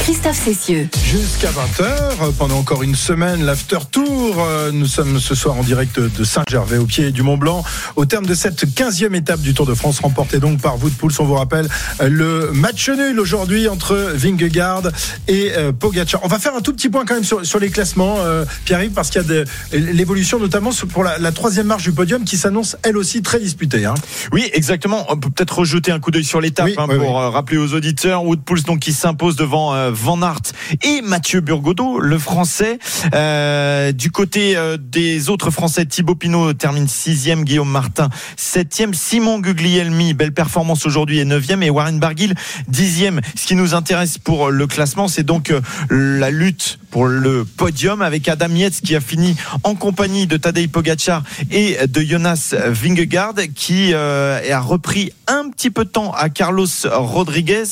Christophe 0.00 0.44
Cessieux. 0.44 0.88
Jusqu'à 1.02 1.48
20h, 1.48 2.32
pendant 2.36 2.58
encore 2.58 2.82
une 2.82 2.94
semaine, 2.94 3.42
l'After 3.42 3.78
Tour. 3.90 4.46
Nous 4.72 4.86
sommes 4.86 5.18
ce 5.18 5.34
soir 5.34 5.56
en 5.56 5.62
direct 5.62 5.98
de 5.98 6.24
Saint-Gervais, 6.24 6.76
au 6.76 6.84
pied 6.84 7.10
du 7.10 7.22
Mont 7.22 7.38
Blanc. 7.38 7.64
Au 7.96 8.04
terme 8.04 8.26
de 8.26 8.34
cette 8.34 8.66
15e 8.66 9.14
étape 9.14 9.40
du 9.40 9.54
Tour 9.54 9.64
de 9.64 9.72
France, 9.72 10.00
remportée 10.00 10.40
donc 10.40 10.60
par 10.60 10.82
Wout 10.82 10.90
Pouls, 10.90 11.12
on 11.20 11.24
vous 11.24 11.34
rappelle 11.34 11.68
le 12.06 12.50
match 12.52 12.90
nul 12.90 13.18
aujourd'hui 13.18 13.66
entre 13.68 13.96
Vingegaard 14.14 14.82
et 15.26 15.52
Pogacar. 15.78 16.20
On 16.22 16.28
va 16.28 16.38
faire 16.38 16.54
un 16.54 16.60
tout 16.60 16.74
petit 16.74 16.90
point 16.90 17.06
quand 17.06 17.14
même 17.14 17.24
sur, 17.24 17.46
sur 17.46 17.58
les 17.58 17.70
classements, 17.70 18.16
euh, 18.18 18.44
Pierre-Yves, 18.66 18.92
parce 18.92 19.08
qu'il 19.08 19.22
y 19.22 19.24
a 19.24 19.28
de 19.28 19.44
l'évolution, 19.72 20.38
notamment 20.38 20.70
pour 20.90 21.04
la, 21.04 21.18
la, 21.18 21.32
troisième 21.32 21.66
marche 21.66 21.84
du 21.84 21.92
podium 21.92 22.24
qui 22.24 22.36
s'annonce 22.36 22.76
elle 22.82 22.98
aussi 22.98 23.22
très 23.22 23.40
disputée. 23.40 23.86
Hein. 23.86 23.94
Oui, 24.32 24.50
exactement. 24.52 25.06
On 25.08 25.16
peut 25.16 25.30
peut-être 25.30 25.60
rejeter 25.60 25.92
un 25.92 26.00
coup 26.00 26.10
d'œil 26.10 26.24
sur 26.24 26.42
l'étape 26.42 26.66
oui, 26.66 26.74
hein, 26.76 26.86
oui, 26.90 26.98
pour 26.98 27.08
oui. 27.08 27.13
Rappeler 27.14 27.58
aux 27.58 27.74
auditeurs. 27.74 28.24
Wout 28.24 28.36
Pouls 28.36 28.62
donc 28.62 28.80
qui 28.80 28.92
s'impose 28.92 29.36
devant 29.36 29.74
euh, 29.74 29.90
Van 29.92 30.20
Aert 30.22 30.52
et 30.82 31.02
Mathieu 31.02 31.40
Burgodeau, 31.40 31.98
le 31.98 32.18
français. 32.18 32.78
Euh, 33.14 33.92
du 33.92 34.10
côté 34.10 34.56
euh, 34.56 34.76
des 34.78 35.28
autres 35.28 35.50
français, 35.50 35.86
Thibaut 35.86 36.14
Pinot 36.14 36.52
termine 36.54 36.88
sixième, 36.88 37.44
Guillaume 37.44 37.70
Martin 37.70 38.08
septième, 38.36 38.94
Simon 38.94 39.40
Guglielmi, 39.40 40.14
belle 40.14 40.32
performance 40.32 40.86
aujourd'hui, 40.86 41.18
est 41.18 41.24
neuvième 41.24 41.62
et 41.62 41.70
Warren 41.70 41.98
Barguil 41.98 42.34
dixième. 42.68 43.20
Ce 43.34 43.46
qui 43.46 43.54
nous 43.54 43.74
intéresse 43.74 44.18
pour 44.18 44.50
le 44.50 44.66
classement, 44.66 45.08
c'est 45.08 45.22
donc 45.22 45.50
euh, 45.50 45.60
la 45.90 46.30
lutte 46.30 46.78
pour 46.90 47.06
le 47.06 47.44
podium 47.44 48.02
avec 48.02 48.28
Adam 48.28 48.54
Yates 48.54 48.80
qui 48.80 48.94
a 48.94 49.00
fini 49.00 49.34
en 49.64 49.74
compagnie 49.74 50.28
de 50.28 50.36
Tadej 50.36 50.68
Pogacar 50.68 51.24
et 51.50 51.76
de 51.88 52.00
Jonas 52.00 52.54
Vingegaard 52.68 53.34
qui 53.54 53.90
euh, 53.92 54.38
a 54.48 54.60
repris 54.60 55.10
un 55.26 55.50
petit 55.50 55.70
peu 55.70 55.84
de 55.84 55.90
temps 55.90 56.12
à 56.12 56.28
Carlos 56.28 56.68
Rodriguez. 57.04 57.64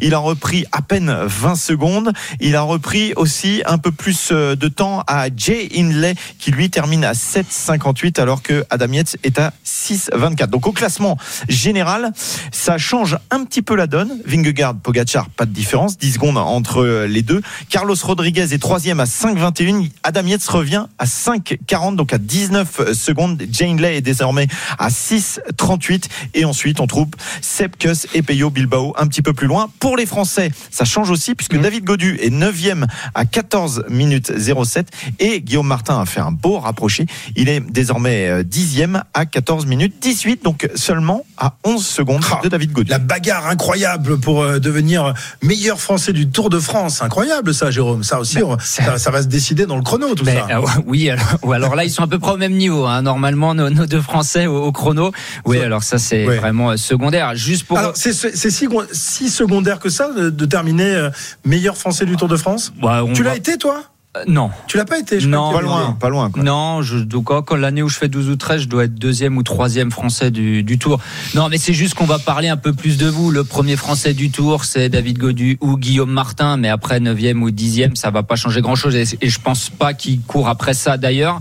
Il 0.00 0.14
a 0.14 0.18
repris 0.18 0.64
à 0.72 0.82
peine 0.82 1.14
20 1.24 1.54
secondes. 1.54 2.12
Il 2.40 2.56
a 2.56 2.62
repris 2.62 3.12
aussi 3.16 3.62
un 3.66 3.78
peu 3.78 3.90
plus 3.92 4.32
de 4.32 4.68
temps 4.68 5.02
à 5.06 5.26
Jay 5.34 5.68
Hindley 5.76 6.14
qui 6.38 6.50
lui 6.50 6.70
termine 6.70 7.04
à 7.04 7.12
7,58 7.12 8.20
alors 8.20 8.42
que 8.42 8.64
Adam 8.70 8.92
est 8.92 9.38
à 9.38 9.52
6,24. 9.64 10.46
Donc 10.46 10.66
au 10.66 10.72
classement 10.72 11.16
général, 11.48 12.12
ça 12.52 12.78
change 12.78 13.18
un 13.30 13.44
petit 13.44 13.62
peu 13.62 13.74
la 13.74 13.86
donne. 13.86 14.20
Vingegaard, 14.26 14.74
Pogacar, 14.76 15.28
pas 15.30 15.46
de 15.46 15.52
différence, 15.52 15.98
10 15.98 16.12
secondes 16.12 16.38
entre 16.38 17.06
les 17.08 17.22
deux. 17.22 17.42
Carlos 17.68 17.94
Rodriguez 18.02 18.52
est 18.52 18.58
troisième 18.58 19.00
à 19.00 19.04
5,21. 19.04 19.90
Adam 20.02 20.22
revient 20.48 20.86
à 20.98 21.04
5,40 21.04 21.96
donc 21.96 22.12
à 22.12 22.18
19 22.18 22.92
secondes. 22.92 23.42
Jay 23.50 23.66
Hindley 23.66 23.96
est 23.96 24.00
désormais 24.00 24.48
à 24.78 24.88
6,38 24.88 26.04
et 26.34 26.44
ensuite 26.44 26.80
on 26.80 26.86
trouve 26.86 27.08
Sepkus 27.40 28.06
et 28.14 28.22
Peyo 28.22 28.50
Bilbao 28.50 28.79
un 28.96 29.06
petit 29.06 29.22
peu 29.22 29.32
plus 29.32 29.46
loin. 29.46 29.68
Pour 29.78 29.96
les 29.96 30.06
Français, 30.06 30.50
ça 30.70 30.84
change 30.84 31.10
aussi 31.10 31.34
puisque 31.34 31.54
mmh. 31.54 31.62
David 31.62 31.84
Godu 31.84 32.18
est 32.20 32.30
9e 32.30 32.86
à 33.14 33.24
14 33.24 33.84
minutes 33.88 34.32
07 34.38 34.88
et 35.18 35.40
Guillaume 35.40 35.66
Martin 35.66 36.00
a 36.00 36.06
fait 36.06 36.20
un 36.20 36.32
beau 36.32 36.58
rapproché. 36.58 37.06
Il 37.36 37.48
est 37.48 37.60
désormais 37.60 38.42
10e 38.42 39.02
à 39.14 39.26
14 39.26 39.66
minutes 39.66 39.94
18, 40.00 40.44
donc 40.44 40.68
seulement 40.74 41.24
à 41.36 41.54
11 41.64 41.84
secondes 41.84 42.24
de 42.42 42.48
David 42.48 42.72
Godu. 42.72 42.90
La 42.90 42.98
bagarre 42.98 43.46
incroyable 43.46 44.18
pour 44.18 44.42
euh, 44.42 44.58
devenir 44.58 45.14
meilleur 45.42 45.80
Français 45.80 46.12
du 46.12 46.28
Tour 46.28 46.50
de 46.50 46.58
France. 46.58 47.02
Incroyable 47.02 47.54
ça, 47.54 47.70
Jérôme. 47.70 48.02
Ça 48.02 48.20
aussi, 48.20 48.42
on, 48.42 48.58
ça, 48.58 48.98
ça, 48.98 49.10
va 49.10 49.22
se 49.22 49.26
décider 49.28 49.66
dans 49.66 49.76
le 49.76 49.82
chrono, 49.82 50.14
tout 50.14 50.24
mais, 50.24 50.36
ça. 50.36 50.46
Euh, 50.50 50.66
oui, 50.86 51.10
alors, 51.10 51.38
ou 51.42 51.52
alors 51.52 51.74
là, 51.74 51.84
ils 51.84 51.90
sont 51.90 52.02
à 52.02 52.06
peu 52.06 52.18
près 52.18 52.32
au 52.32 52.36
même 52.36 52.54
niveau. 52.54 52.86
Hein. 52.86 53.02
Normalement, 53.02 53.54
nos, 53.54 53.70
nos, 53.70 53.86
deux 53.86 54.00
Français 54.00 54.46
au, 54.46 54.62
au 54.62 54.72
chrono. 54.72 55.12
Oui, 55.44 55.58
alors 55.58 55.82
ça, 55.82 55.98
c'est 55.98 56.26
ouais. 56.26 56.36
vraiment 56.36 56.76
secondaire. 56.76 57.34
Juste 57.34 57.66
pour. 57.66 57.78
Alors, 57.78 57.92
c'est 57.94 58.12
si, 58.12 58.66
si, 58.92 59.28
secondaire 59.28 59.78
que 59.78 59.88
ça 59.88 60.12
de, 60.12 60.30
de 60.30 60.44
terminer 60.46 60.94
euh, 60.94 61.10
meilleur 61.44 61.76
Français 61.76 62.06
du 62.06 62.16
Tour 62.16 62.28
de 62.28 62.36
France. 62.36 62.72
Bah, 62.80 63.04
tu 63.14 63.22
l'as 63.22 63.30
va... 63.30 63.36
été, 63.36 63.58
toi 63.58 63.84
euh, 64.16 64.24
non. 64.26 64.50
Tu 64.66 64.76
l'as 64.76 64.84
pas 64.84 64.98
été 64.98 65.20
je 65.20 65.28
Non, 65.28 65.52
pas 65.52 65.60
loin, 65.60 65.92
pas 65.92 66.08
loin. 66.08 66.30
Quoi. 66.30 66.42
Non, 66.42 66.82
je, 66.82 66.98
donc 66.98 67.26
quand 67.26 67.54
l'année 67.54 67.80
où 67.80 67.88
je 67.88 67.96
fais 67.96 68.08
12 68.08 68.28
ou 68.30 68.34
13, 68.34 68.62
je 68.62 68.68
dois 68.68 68.84
être 68.84 68.94
deuxième 68.96 69.36
ou 69.36 69.44
troisième 69.44 69.92
français 69.92 70.32
du, 70.32 70.64
du 70.64 70.78
Tour. 70.78 70.98
Non, 71.36 71.48
mais 71.48 71.58
c'est 71.58 71.72
juste 71.72 71.94
qu'on 71.94 72.06
va 72.06 72.18
parler 72.18 72.48
un 72.48 72.56
peu 72.56 72.72
plus 72.72 72.98
de 72.98 73.06
vous. 73.06 73.30
Le 73.30 73.44
premier 73.44 73.76
français 73.76 74.12
du 74.12 74.30
Tour, 74.30 74.64
c'est 74.64 74.88
David 74.88 75.18
Godu 75.18 75.58
ou 75.60 75.76
Guillaume 75.76 76.10
Martin, 76.10 76.56
mais 76.56 76.68
après 76.68 76.98
neuvième 76.98 77.40
ou 77.44 77.52
dixième, 77.52 77.94
ça 77.94 78.10
va 78.10 78.24
pas 78.24 78.34
changer 78.34 78.60
grand 78.60 78.74
chose. 78.74 78.96
Et, 78.96 79.04
et 79.20 79.28
je 79.28 79.40
pense 79.40 79.70
pas 79.70 79.94
qu'ils 79.94 80.20
courent 80.22 80.48
après 80.48 80.74
ça 80.74 80.96
d'ailleurs. 80.96 81.38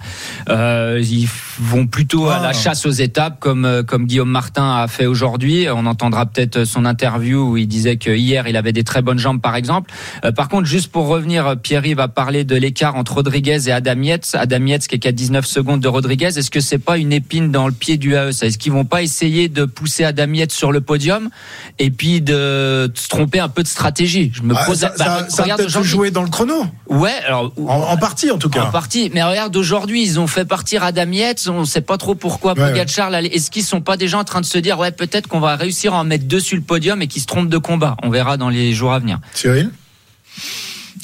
Euh, 0.50 1.02
ils 1.04 1.28
vont 1.60 1.88
plutôt 1.88 2.28
ah. 2.28 2.38
à 2.38 2.42
la 2.42 2.54
chasse 2.54 2.86
aux 2.86 2.92
étapes, 2.92 3.40
comme 3.40 3.84
comme 3.88 4.06
Guillaume 4.06 4.30
Martin 4.30 4.78
a 4.78 4.88
fait 4.88 5.06
aujourd'hui. 5.06 5.68
On 5.70 5.86
entendra 5.86 6.26
peut-être 6.26 6.64
son 6.64 6.86
interview 6.86 7.52
où 7.52 7.58
il 7.58 7.68
disait 7.68 7.98
que 7.98 8.12
hier 8.12 8.48
il 8.48 8.58
avait 8.58 8.74
des 8.74 8.84
très 8.84 9.02
bonnes 9.02 9.20
jambes, 9.20 9.42
par 9.42 9.56
exemple. 9.56 9.92
Euh, 10.24 10.32
par 10.32 10.50
contre, 10.50 10.66
juste 10.66 10.92
pour 10.92 11.08
revenir, 11.08 11.58
Pierre-Yves 11.62 11.98
va 11.98 12.08
parler 12.08 12.44
de 12.44 12.56
l'écart 12.56 12.96
entre 12.96 13.16
Rodriguez 13.16 13.68
et 13.68 13.72
Adam 13.72 14.02
Yates. 14.02 14.36
Adam 14.36 14.66
Yates 14.66 14.88
qui 14.88 14.96
est 14.96 15.00
qu'à 15.00 15.12
19 15.12 15.46
secondes 15.46 15.82
de 15.82 15.88
Rodriguez. 15.88 16.28
Est-ce 16.28 16.52
que 16.52 16.60
c'est 16.60 16.80
pas 16.80 16.98
une 16.98 17.14
épine 17.14 17.52
dans 17.52 17.68
le 17.68 17.74
pied 17.74 17.98
du 17.98 18.16
AE 18.16 18.30
Est-ce 18.30 18.58
qu'ils 18.58 18.72
vont 18.72 18.86
pas 18.86 19.02
essayer 19.02 19.50
de 19.50 19.66
pousser 19.66 20.04
Adam 20.04 20.32
Yates 20.34 20.52
sur 20.52 20.72
le 20.72 20.82
podium 20.82 21.30
et 21.78 21.92
puis 21.92 22.22
de 22.22 22.92
se 22.94 23.08
tromper 23.08 23.40
un 23.40 23.50
peu 23.50 23.64
de 23.64 23.68
stratégie? 23.68 24.32
Je 24.34 24.44
me 24.44 24.54
ah, 24.56 24.64
pose. 24.66 24.80
Ça, 24.80 24.94
bah, 24.98 25.26
ça, 25.30 25.46
ça 25.46 25.56
peut 25.56 25.84
jouer 25.84 26.12
dans 26.12 26.24
le 26.24 26.30
chrono. 26.30 26.66
Ouais, 26.88 27.16
alors 27.26 27.54
en, 27.58 27.82
en, 27.82 27.98
partie 27.98 28.32
en 28.32 28.38
tout 28.38 28.50
cas. 28.50 28.64
En 28.64 28.72
partie. 28.72 29.12
Mais 29.14 29.24
regarde 29.24 29.56
aujourd'hui, 29.56 30.04
ils 30.04 30.20
ont 30.20 30.28
fait 30.28 30.46
partir 30.46 30.84
Adam 30.84 31.12
Yates. 31.12 31.49
On 31.50 31.62
ne 31.62 31.66
sait 31.66 31.82
pas 31.82 31.98
trop 31.98 32.16
pourquoi. 32.16 32.54
Ouais, 32.54 32.70
Pogacar. 32.70 33.12
Ouais. 33.12 33.26
Est-ce 33.28 33.52
qu'ils 33.52 33.64
sont 33.64 33.82
pas 33.82 33.98
déjà 33.98 34.18
en 34.18 34.24
train 34.24 34.42
de 34.42 34.46
se 34.46 34.58
dire 34.58 34.80
ouais 34.80 34.92
peut-être 34.92 35.28
qu'on 35.28 35.40
va 35.40 35.56
réussir 35.56 35.94
à 35.94 36.00
en 36.00 36.04
mettre 36.04 36.26
deux 36.26 36.40
sur 36.40 36.58
le 36.58 36.64
podium 36.64 37.02
et 37.02 37.08
qu'ils 37.08 37.22
se 37.22 37.28
trompent 37.28 37.50
de 37.50 37.58
combat 37.58 37.96
On 38.04 38.10
verra 38.10 38.38
dans 38.38 38.50
les 38.50 38.74
jours 38.74 38.94
à 38.94 39.00
venir. 39.00 39.20
Cyril. 39.34 39.72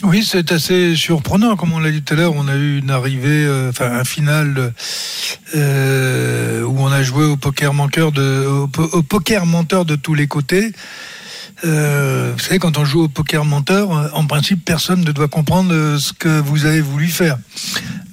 Oui, 0.03 0.27
c'est 0.29 0.51
assez 0.51 0.95
surprenant. 0.95 1.55
Comme 1.55 1.71
on 1.73 1.79
l'a 1.79 1.91
dit 1.91 2.01
tout 2.01 2.13
à 2.13 2.17
l'heure, 2.17 2.34
on 2.36 2.47
a 2.47 2.55
eu 2.55 2.79
une 2.79 2.91
arrivée, 2.91 3.45
euh, 3.45 3.69
enfin 3.69 3.91
un 3.91 4.03
final 4.03 4.73
euh, 5.55 6.63
où 6.63 6.79
on 6.79 6.91
a 6.91 7.01
joué 7.01 7.23
au 7.25 7.38
poker 7.38 7.73
menteur 7.73 8.12
de, 8.12 8.45
au, 8.45 8.69
au 8.81 9.03
poker 9.03 9.45
menteur 9.45 9.86
de 9.86 9.95
tous 9.95 10.13
les 10.13 10.27
côtés. 10.27 10.73
Euh, 11.63 12.34
vous 12.36 12.39
savez, 12.43 12.60
quand 12.60 12.77
on 12.77 12.84
joue 12.86 13.03
au 13.03 13.08
poker 13.08 13.45
menteur, 13.45 14.12
en 14.13 14.25
principe, 14.25 14.65
personne 14.65 15.01
ne 15.01 15.12
doit 15.12 15.29
comprendre 15.29 15.97
ce 15.97 16.12
que 16.12 16.39
vous 16.41 16.65
avez 16.65 16.81
voulu 16.81 17.08
faire. 17.08 17.38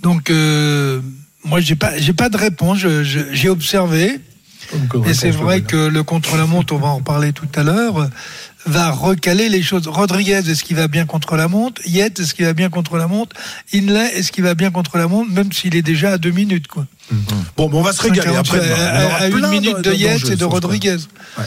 Donc, 0.03 0.31
euh, 0.31 1.01
moi, 1.45 1.61
j'ai 1.61 1.77
pas, 1.77 1.99
j'ai 1.99 2.13
pas 2.13 2.29
de 2.29 2.37
réponse. 2.37 2.79
J'ai 2.79 3.49
observé. 3.49 4.21
Et 5.07 5.15
c'est 5.15 5.31
vrai 5.31 5.63
que 5.63 5.77
le 5.77 6.03
contre-la-montre, 6.03 6.73
on 6.75 6.79
va 6.79 6.89
en 6.89 6.97
reparler 6.97 7.33
tout 7.33 7.49
à 7.55 7.63
l'heure, 7.63 8.09
va 8.65 8.91
recaler 8.91 9.49
les 9.49 9.63
choses. 9.63 9.87
Rodriguez, 9.87 10.41
est-ce 10.49 10.65
qu'il 10.65 10.77
va 10.77 10.89
bien 10.89 11.05
contre 11.05 11.37
la 11.37 11.49
montre? 11.49 11.83
Yet, 11.85 12.21
est-ce 12.21 12.33
qu'il 12.33 12.47
va 12.47 12.55
bien 12.55 12.71
contre 12.71 12.97
la 12.97 13.07
montre? 13.07 13.37
Inlay, 13.75 14.13
est-ce 14.15 14.33
qu'il 14.33 14.45
va 14.45 14.55
bien 14.55 14.71
contre 14.71 14.97
la 14.99 15.09
montre 15.09 15.31
Même 15.33 15.53
s'il 15.53 15.75
est 15.77 15.83
déjà 15.83 16.13
à 16.13 16.19
deux 16.19 16.31
minutes. 16.31 16.69
Quoi. 16.69 16.87
Mmh. 17.11 17.17
Bon, 17.57 17.71
on 17.73 17.83
va 17.83 17.93
se 17.93 18.03
régaler 18.03 18.35
après. 18.35 18.71
À, 18.73 19.17
à 19.17 19.27
une 19.27 19.47
minute 19.49 19.79
de, 19.79 19.91
de 19.91 19.95
Yet 19.95 20.31
et 20.31 20.37
de 20.37 20.45
Rodriguez. 20.45 20.99
Ouais. 21.39 21.45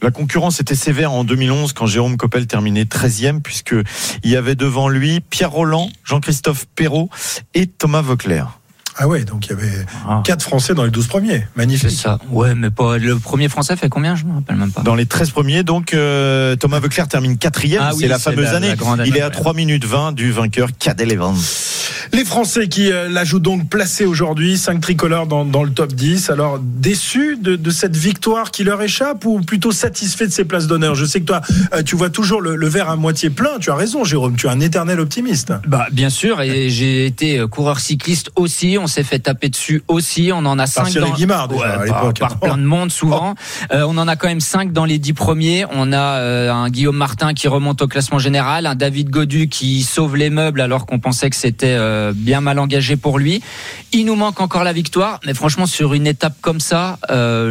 La 0.00 0.12
concurrence 0.12 0.60
était 0.60 0.76
sévère 0.76 1.12
en 1.12 1.24
2011 1.24 1.72
quand 1.72 1.86
Jérôme 1.86 2.16
Coppel 2.16 2.46
terminait 2.46 2.84
13e 2.84 3.40
puisque 3.42 3.74
il 4.22 4.30
y 4.30 4.36
avait 4.36 4.54
devant 4.54 4.88
lui 4.88 5.20
Pierre 5.20 5.50
Roland, 5.50 5.90
Jean-Christophe 6.04 6.66
Perrault 6.76 7.10
et 7.54 7.66
Thomas 7.66 8.00
Vauclair. 8.00 8.60
Ah 8.98 9.06
ouais, 9.08 9.24
donc 9.24 9.46
il 9.46 9.50
y 9.50 9.52
avait 9.52 9.86
quatre 10.24 10.42
Français 10.42 10.74
dans 10.74 10.84
les 10.84 10.90
12 10.90 11.06
premiers. 11.06 11.46
Magnifique. 11.56 11.90
C'est 11.90 11.96
ça. 11.96 12.18
Ouais, 12.30 12.54
mais 12.54 12.70
pas 12.70 12.98
le 12.98 13.16
premier 13.18 13.48
Français 13.48 13.76
fait 13.76 13.88
combien 13.88 14.16
Je 14.16 14.24
me 14.24 14.34
rappelle 14.34 14.56
même 14.56 14.72
pas. 14.72 14.82
Dans 14.82 14.94
les 14.96 15.06
13 15.06 15.30
premiers, 15.30 15.62
donc 15.62 15.94
euh, 15.94 16.56
Thomas 16.56 16.80
Veuclair 16.80 17.06
termine 17.08 17.38
quatrième. 17.38 17.82
Ah 17.84 17.90
oui, 17.94 18.00
c'est 18.02 18.08
la 18.08 18.18
fameuse 18.18 18.44
la- 18.46 18.56
année. 18.56 18.74
la 18.96 19.06
Il 19.06 19.16
est 19.16 19.20
à 19.20 19.26
ouais. 19.26 19.32
3 19.32 19.54
minutes 19.54 19.84
20 19.84 20.12
du 20.12 20.32
vainqueur 20.32 20.68
Cadel 20.78 21.12
Evans. 21.12 21.36
Les 22.12 22.24
Français 22.24 22.68
qui 22.68 22.90
euh, 22.90 23.08
la 23.08 23.24
jouent 23.24 23.38
donc 23.38 23.68
placés 23.68 24.06
aujourd'hui, 24.06 24.56
5 24.56 24.80
tricolores 24.80 25.26
dans, 25.26 25.44
dans 25.44 25.62
le 25.62 25.70
top 25.70 25.92
10. 25.92 26.30
Alors, 26.30 26.58
déçus 26.58 27.36
de, 27.40 27.54
de 27.56 27.70
cette 27.70 27.96
victoire 27.96 28.50
qui 28.50 28.64
leur 28.64 28.80
échappe 28.80 29.24
ou 29.26 29.40
plutôt 29.40 29.72
satisfaits 29.72 30.24
de 30.24 30.30
ces 30.32 30.44
places 30.44 30.66
d'honneur? 30.66 30.94
Je 30.94 31.04
sais 31.04 31.20
que 31.20 31.26
toi, 31.26 31.42
euh, 31.74 31.82
tu 31.82 31.96
vois 31.96 32.08
toujours 32.10 32.40
le, 32.40 32.56
le 32.56 32.68
verre 32.68 32.88
à 32.88 32.96
moitié 32.96 33.28
plein. 33.30 33.58
Tu 33.60 33.70
as 33.70 33.74
raison, 33.74 34.04
Jérôme. 34.04 34.36
Tu 34.36 34.46
es 34.46 34.50
un 34.50 34.60
éternel 34.60 35.00
optimiste. 35.00 35.52
Bah, 35.66 35.86
bien 35.92 36.08
sûr, 36.10 36.40
et 36.40 36.70
j'ai 36.70 37.04
été 37.04 37.38
euh, 37.38 37.46
coureur 37.46 37.78
cycliste 37.78 38.30
aussi. 38.36 38.78
On 38.80 38.86
s'est 38.88 39.04
fait 39.04 39.18
taper 39.20 39.48
dessus 39.48 39.82
aussi. 39.88 40.30
On 40.32 40.44
en 40.44 40.58
a 40.58 40.66
cinq 40.66 40.86
Cyril 40.88 41.08
dans... 41.10 41.14
Guimard, 41.14 41.48
déjà, 41.48 41.80
à 41.80 41.86
par. 41.86 42.04
Oh. 42.06 42.12
par 42.18 42.40
plein 42.40 42.56
de 42.58 42.62
monde 42.64 42.90
souvent. 42.90 43.34
Euh, 43.72 43.84
on 43.88 43.96
en 43.98 44.08
a 44.08 44.16
quand 44.16 44.28
même 44.28 44.40
cinq 44.40 44.72
dans 44.72 44.84
les 44.84 44.98
dix 44.98 45.12
premiers. 45.12 45.64
On 45.70 45.92
a 45.92 45.98
euh, 46.18 46.52
un 46.52 46.68
Guillaume 46.70 46.96
Martin 46.96 47.34
qui 47.34 47.48
remonte 47.48 47.82
au 47.82 47.86
classement 47.88 48.18
général, 48.18 48.66
un 48.66 48.74
David 48.74 49.10
Godu 49.10 49.48
qui 49.48 49.82
sauve 49.82 50.16
les 50.16 50.30
meubles 50.30 50.60
alors 50.60 50.86
qu'on 50.86 50.98
pensait 50.98 51.30
que 51.30 51.36
c'était 51.36 51.76
euh, 51.78 52.12
bien 52.14 52.40
mal 52.40 52.58
engagé 52.58 52.96
pour 52.96 53.18
lui. 53.18 53.42
Il 53.92 54.06
nous 54.06 54.16
manque 54.16 54.40
encore 54.40 54.64
la 54.64 54.72
victoire, 54.72 55.20
mais 55.26 55.34
franchement 55.34 55.66
sur 55.66 55.94
une 55.94 56.06
étape 56.06 56.34
comme 56.40 56.60
ça, 56.60 56.98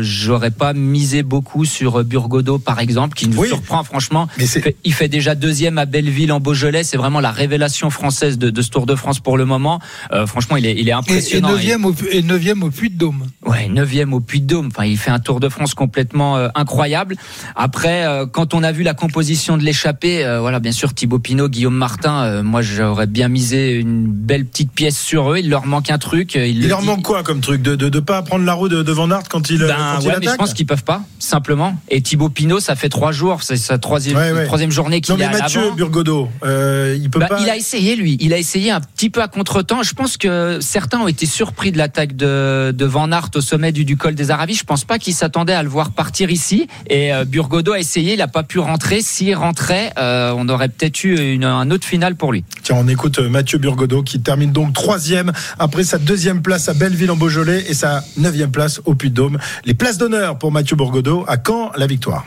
j'aurais 0.02 0.52
pas 0.52 0.74
misé 0.74 1.24
beaucoup 1.24 1.66
sur 1.66 2.04
Burgodo 2.04 2.60
par 2.60 2.80
exemple, 2.80 3.16
qui 3.16 3.28
nous 3.28 3.38
Oui. 3.40 3.48
surprend 3.48 3.84
franchement. 3.84 4.28
Mais 4.38 4.46
Il 4.84 4.94
fait- 4.94 5.08
déjà 5.08 5.36
deuxième 5.36 5.78
à 5.78 5.86
Belleville 5.86 6.32
en 6.32 6.40
Beaujolais. 6.40 6.84
C'est 6.84 6.98
vraiment 6.98 7.20
la 7.22 7.32
révélation 7.32 7.90
française 7.90 8.38
de, 8.38 8.50
de 8.50 8.62
ce 8.62 8.70
Tour 8.70 8.86
de 8.86 8.96
France 8.96 9.20
pour 9.20 9.38
le 9.38 9.46
moment. 9.46 9.80
Franchement, 10.26 10.58
il 10.58 10.66
est, 10.66 10.76
il 10.78 10.90
est 10.90 10.94
Et 11.32 11.38
impressionnant. 11.38 11.50
neuvième 11.50 11.86
au, 11.86 11.94
et 12.12 12.22
neuvième 12.22 12.64
au 12.64 12.70
Puy 12.70 12.90
de 12.90 12.98
Dôme. 12.98 13.26
Ouais, 13.46 13.68
neuvième 13.70 14.14
au 14.14 14.20
Puy 14.20 14.42
de 14.42 14.48
Dôme. 14.48 14.68
Enfin, 14.68 14.86
il 14.86 14.98
fait 14.98 15.12
un 15.12 15.20
Tour 15.20 15.40
de 15.40 15.50
France 15.50 15.74
complètement 15.74 16.38
euh, 16.38 16.48
incroyable. 16.56 17.16
Après, 17.56 18.06
euh, 18.06 18.26
quand 18.26 18.54
on 18.54 18.64
a 18.64 18.72
vu 18.72 18.84
la 18.84 18.94
composition 18.94 19.58
de 19.58 19.64
l'échappée, 19.64 20.26
euh, 20.26 20.40
voilà, 20.40 20.60
bien 20.60 20.72
sûr, 20.72 20.94
Thibaut 20.94 21.20
Pinot, 21.20 21.50
Guillaume 21.50 21.76
Martin, 21.76 22.24
euh, 22.24 22.44
moi, 22.44 22.62
j'aurais 22.62 23.08
bien 23.08 23.28
misé 23.28 23.74
une 23.74 24.08
belle 24.08 24.46
petite 24.46 24.72
pièce 24.72 24.98
sur 25.00 25.32
eux. 25.34 25.38
Il 25.40 25.50
leur 25.50 25.66
manque 25.66 25.90
un 25.90 25.98
truc. 25.98 26.36
euh, 26.36 26.46
Il 26.48 26.62
le 26.62 26.68
leur 26.68 26.82
dit- 26.82 26.88
manque 26.88 27.04
quoi 27.04 27.24
comme 27.24 27.42
truc 27.42 27.62
De 27.62 27.72
ne 27.72 27.76
de, 27.76 27.90
de 27.90 28.00
pas 28.00 28.22
prendre 28.22 28.46
la 28.46 28.54
roue 28.54 28.70
de, 28.70 28.84
de 28.84 28.92
Van 28.92 29.10
Aert 29.12 29.28
quand 29.30 29.50
il, 29.50 29.60
Ben, 29.60 29.68
quand 29.68 30.02
il 30.02 30.08
ouais, 30.08 30.14
mais 30.20 30.24
je 30.24 30.28
attaque 30.30 30.38
pense 30.40 30.54
qu'ils 30.54 30.66
peuvent 30.66 30.84
pas, 30.84 31.02
simplement. 31.20 31.76
Et 31.90 32.02
Thibaut 32.02 32.30
Pinot, 32.30 32.60
ça 32.60 32.76
fait 32.76 32.90
trois 32.90 33.12
jours, 33.12 33.44
c'est 33.44 33.58
sa 33.58 33.78
troisième, 33.78 34.18
Ouais, 34.18 34.32
ouais. 34.32 34.46
troisième 34.46 34.72
journée 34.72 35.02
qu'il 35.02 35.14
Non, 35.16 35.20
est 35.22 35.28
mais 35.30 35.36
à 35.36 35.40
Mathieu. 35.42 35.72
Burgodo, 35.76 36.30
euh, 36.44 36.98
il 37.00 37.10
peut 37.10 37.20
Bah, 37.20 37.28
pas. 37.28 37.40
Il 37.42 37.50
a 37.50 37.56
essayé 37.58 37.96
lui, 37.96 38.18
il 38.20 38.34
a 38.34 38.38
essayé 38.38 38.72
un 38.72 38.82
petit 38.82 39.10
peu 39.10 39.22
à 39.22 39.28
contre-temps. 39.28 39.84
Je 39.84 39.94
pense 39.94 40.18
que 40.18 40.60
certains 40.62 41.00
ont 41.00 41.08
été 41.08 41.17
surpris 41.26 41.72
de 41.72 41.78
l'attaque 41.78 42.16
de, 42.16 42.72
de 42.72 42.86
Van 42.86 43.12
Aert 43.12 43.30
au 43.36 43.42
sommet 43.42 43.72
du, 43.72 43.86
du 43.86 43.98
col 43.98 44.16
des 44.16 44.32
Aravis. 44.32 44.56
Je 44.56 44.64
pense 44.64 44.84
pas 44.84 45.00
qu'ils 45.00 45.14
s'attendaient 45.14 45.54
à 45.54 45.64
le 45.64 45.70
voir 45.70 45.92
partir 45.92 46.30
ici. 46.30 46.68
Et 46.90 47.14
euh, 47.14 47.26
Burgodo 47.26 47.74
a 47.74 47.80
essayé, 47.80 48.14
il 48.14 48.22
a 48.22 48.28
pas 48.28 48.44
pu 48.44 48.60
rentrer. 48.60 49.02
S'il 49.02 49.36
rentrait, 49.36 49.94
euh, 49.98 50.34
on 50.38 50.48
aurait 50.50 50.70
peut-être 50.70 51.04
eu 51.04 51.34
une, 51.34 51.44
un 51.44 51.72
autre 51.72 51.86
final 51.86 52.16
pour 52.16 52.32
lui. 52.32 52.44
Tiens, 52.64 52.78
on 52.80 52.88
écoute 52.88 53.20
euh, 53.20 53.30
Mathieu 53.30 53.58
Burgodo 53.58 54.04
qui 54.04 54.20
termine 54.20 54.52
donc 54.52 54.74
troisième 54.74 55.32
après 55.60 55.84
sa 55.84 55.98
deuxième 55.98 56.42
place 56.42 56.70
à 56.70 56.74
Belleville 56.74 57.12
en 57.12 57.16
Beaujolais 57.16 57.66
et 57.68 57.74
sa 57.74 58.04
neuvième 58.18 58.52
place 58.52 58.82
au 58.86 58.94
Puy-de-Dôme. 58.94 59.38
Les 59.66 59.74
places 59.74 59.98
d'honneur 59.98 60.38
pour 60.38 60.52
Mathieu 60.52 60.76
Burgodo. 60.76 61.26
À 61.28 61.38
quand 61.38 61.72
la 61.78 61.88
victoire? 61.88 62.26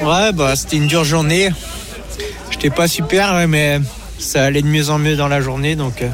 Ouais, 0.00 0.32
bah 0.32 0.54
c'était 0.54 0.76
une 0.76 0.86
dure 0.86 1.04
journée. 1.04 1.50
J'étais 2.50 2.70
pas 2.70 2.88
super, 2.88 3.46
mais 3.48 3.80
ça 4.18 4.44
allait 4.44 4.62
de 4.62 4.66
mieux 4.66 4.90
en 4.90 4.98
mieux 4.98 5.16
dans 5.16 5.28
la 5.28 5.40
journée, 5.40 5.76
donc 5.76 6.02
euh, 6.02 6.08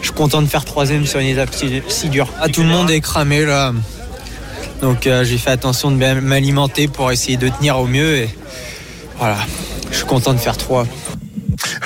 je 0.00 0.06
suis 0.06 0.14
content 0.14 0.42
de 0.42 0.46
faire 0.46 0.64
troisième 0.64 1.06
sur 1.06 1.20
une 1.20 1.28
étape 1.28 1.50
si, 1.88 2.08
dure. 2.08 2.28
Ah, 2.40 2.48
tout 2.48 2.62
le 2.62 2.68
monde 2.68 2.90
est 2.90 3.00
cramé 3.00 3.44
là, 3.44 3.72
donc 4.80 5.06
euh, 5.06 5.24
j'ai 5.24 5.38
fait 5.38 5.50
attention 5.50 5.90
de 5.90 5.96
bien 5.96 6.14
m'alimenter 6.20 6.88
pour 6.88 7.12
essayer 7.12 7.36
de 7.36 7.48
tenir 7.48 7.78
au 7.78 7.86
mieux 7.86 8.16
et 8.16 8.30
voilà, 9.18 9.36
je 9.90 9.96
suis 9.96 10.06
content 10.06 10.32
de 10.32 10.38
faire 10.38 10.56
trois. 10.56 10.86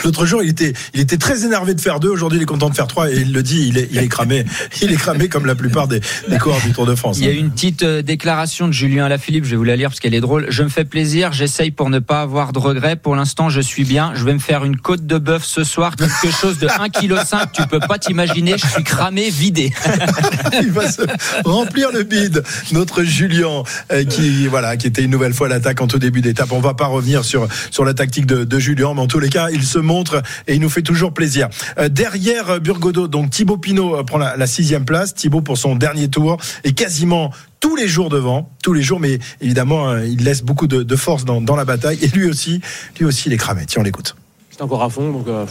L'autre 0.05 0.27
jour, 0.27 0.43
il 0.43 0.51
était, 0.51 0.73
il 0.93 1.01
était 1.01 1.17
très 1.17 1.45
énervé 1.45 1.75
de 1.75 1.81
faire 1.81 2.01
deux. 2.01 2.09
Aujourd'hui, 2.09 2.39
il 2.39 2.43
est 2.43 2.47
content 2.47 2.71
de 2.71 2.75
faire 2.75 2.87
trois 2.87 3.11
et 3.11 3.17
il 3.17 3.33
le 3.33 3.43
dit, 3.43 3.69
il 3.69 3.79
est, 3.79 3.89
il 3.91 3.99
est 3.99 4.09
cramé. 4.09 4.45
Il 4.83 4.93
est 4.93 4.97
cramé 4.97 5.29
comme 5.29 5.47
la 5.47 5.55
plupart 5.55 5.89
des, 5.89 6.01
des 6.29 6.39
coureurs 6.39 6.61
du 6.61 6.73
Tour 6.73 6.85
de 6.85 6.95
France. 6.95 7.19
Il 7.19 7.25
y 7.25 7.29
a 7.29 7.33
eu 7.33 7.37
une 7.37 7.51
petite 7.51 7.83
euh, 7.83 8.03
déclaration 8.03 8.67
de 8.67 8.73
Julien 8.73 9.07
Alaphilippe, 9.07 9.45
je 9.45 9.51
vais 9.51 9.57
vous 9.57 9.65
la 9.65 9.77
lire 9.77 9.89
parce 9.89 10.01
qu'elle 10.01 10.15
est 10.15 10.21
drôle. 10.21 10.47
Je 10.51 10.63
me 10.63 10.69
fais 10.69 10.85
plaisir, 10.85 11.33
j'essaye 11.33 11.71
pour 11.71 11.89
ne 11.91 12.01
pas 12.01 12.21
avoir 12.21 12.53
de 12.53 12.59
regrets. 12.59 12.97
Pour 12.97 13.17
l'instant, 13.17 13.49
je 13.49 13.61
suis 13.61 13.85
bien. 13.85 14.13
Je 14.15 14.25
vais 14.25 14.35
me 14.35 14.39
faire 14.39 14.65
une 14.65 14.77
côte 14.77 15.07
de 15.07 15.17
bœuf 15.17 15.45
ce 15.45 15.65
soir, 15.65 15.97
quelque 15.97 16.31
chose 16.31 16.59
de 16.59 16.67
1,5 16.67 16.91
kg. 16.91 17.49
Tu 17.53 17.67
peux 17.67 17.81
pas 17.81 17.99
t'imaginer, 17.99 18.57
je 18.59 18.67
suis 18.67 18.85
cramé, 18.85 19.31
vidé. 19.31 19.73
il 20.61 20.71
va 20.71 20.91
se 20.91 21.03
remplir 21.45 21.93
le 21.93 22.03
bide. 22.03 22.43
Notre 22.73 23.05
Julien, 23.05 23.63
euh, 23.93 24.05
qui 24.05 24.47
voilà, 24.49 24.77
qui 24.77 24.87
était 24.87 25.03
une 25.03 25.11
nouvelle 25.11 25.35
fois 25.35 25.47
à 25.47 25.51
l'attaque 25.51 25.81
en 25.81 25.87
tout 25.87 25.99
début 25.99 26.21
d'étape. 26.21 26.53
On 26.53 26.61
va 26.61 26.75
pas 26.75 26.87
revenir 26.87 27.25
sur 27.25 27.49
sur 27.71 27.85
la 27.85 27.95
tactique 27.95 28.27
de, 28.27 28.45
de 28.45 28.59
Julien, 28.59 28.93
mais 28.95 29.01
en 29.01 29.07
tous 29.07 29.21
les 29.21 29.29
cas, 29.29 29.49
il 29.51 29.63
se 29.64 29.79
montre 29.79 30.22
et 30.46 30.55
il 30.55 30.61
nous 30.61 30.68
fait 30.68 30.83
toujours 30.83 31.12
plaisir. 31.12 31.48
Euh, 31.79 31.88
derrière 31.88 32.50
euh, 32.50 32.59
Burgodo, 32.59 33.09
donc 33.09 33.31
Thibaut 33.31 33.57
Pinot 33.59 33.96
euh, 33.96 34.03
prend 34.05 34.18
la, 34.18 34.37
la 34.37 34.46
sixième 34.46 34.85
place. 34.85 35.14
Thibaut 35.14 35.40
pour 35.40 35.59
son 35.59 35.77
dernier 35.77 36.09
tour 36.09 36.37
est 36.64 36.72
quasiment 36.72 37.31
tous 37.61 37.77
les 37.77 37.88
jours 37.88 38.11
devant, 38.11 38.50
tous 38.62 38.72
les 38.74 38.83
jours, 38.83 39.00
mais 39.00 39.18
évidemment, 39.40 39.88
euh, 39.90 40.07
il 40.07 40.22
laisse 40.24 40.42
beaucoup 40.42 40.66
de, 40.66 40.83
de 40.83 40.96
force 40.96 41.24
dans, 41.24 41.40
dans 41.40 41.57
la 41.57 41.64
bataille. 41.64 41.98
Et 42.03 42.09
lui 42.09 42.29
aussi, 42.29 42.61
lui 42.98 43.07
aussi, 43.07 43.29
il 43.29 43.33
est 43.33 43.38
cramé. 43.38 43.64
Tiens, 43.66 43.81
on 43.81 43.85
l'écoute. 43.85 44.14
J'étais 44.50 44.62
encore 44.62 44.83
à 44.83 44.90
fond, 44.90 45.11
donc. 45.11 45.27
euh, 45.29 45.46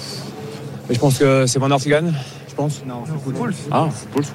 mais 0.87 0.95
je 0.95 0.99
pense 0.99 1.17
que 1.17 1.45
c'est 1.47 1.59
Van 1.59 1.69
Aert 1.71 1.77
qui 1.79 1.89
gagne, 1.89 2.13
je 2.49 2.53
pense. 2.55 2.83
Non, 2.87 3.03
c'est 3.05 3.67
Ah, 3.71 3.89
Poulf. 4.11 4.27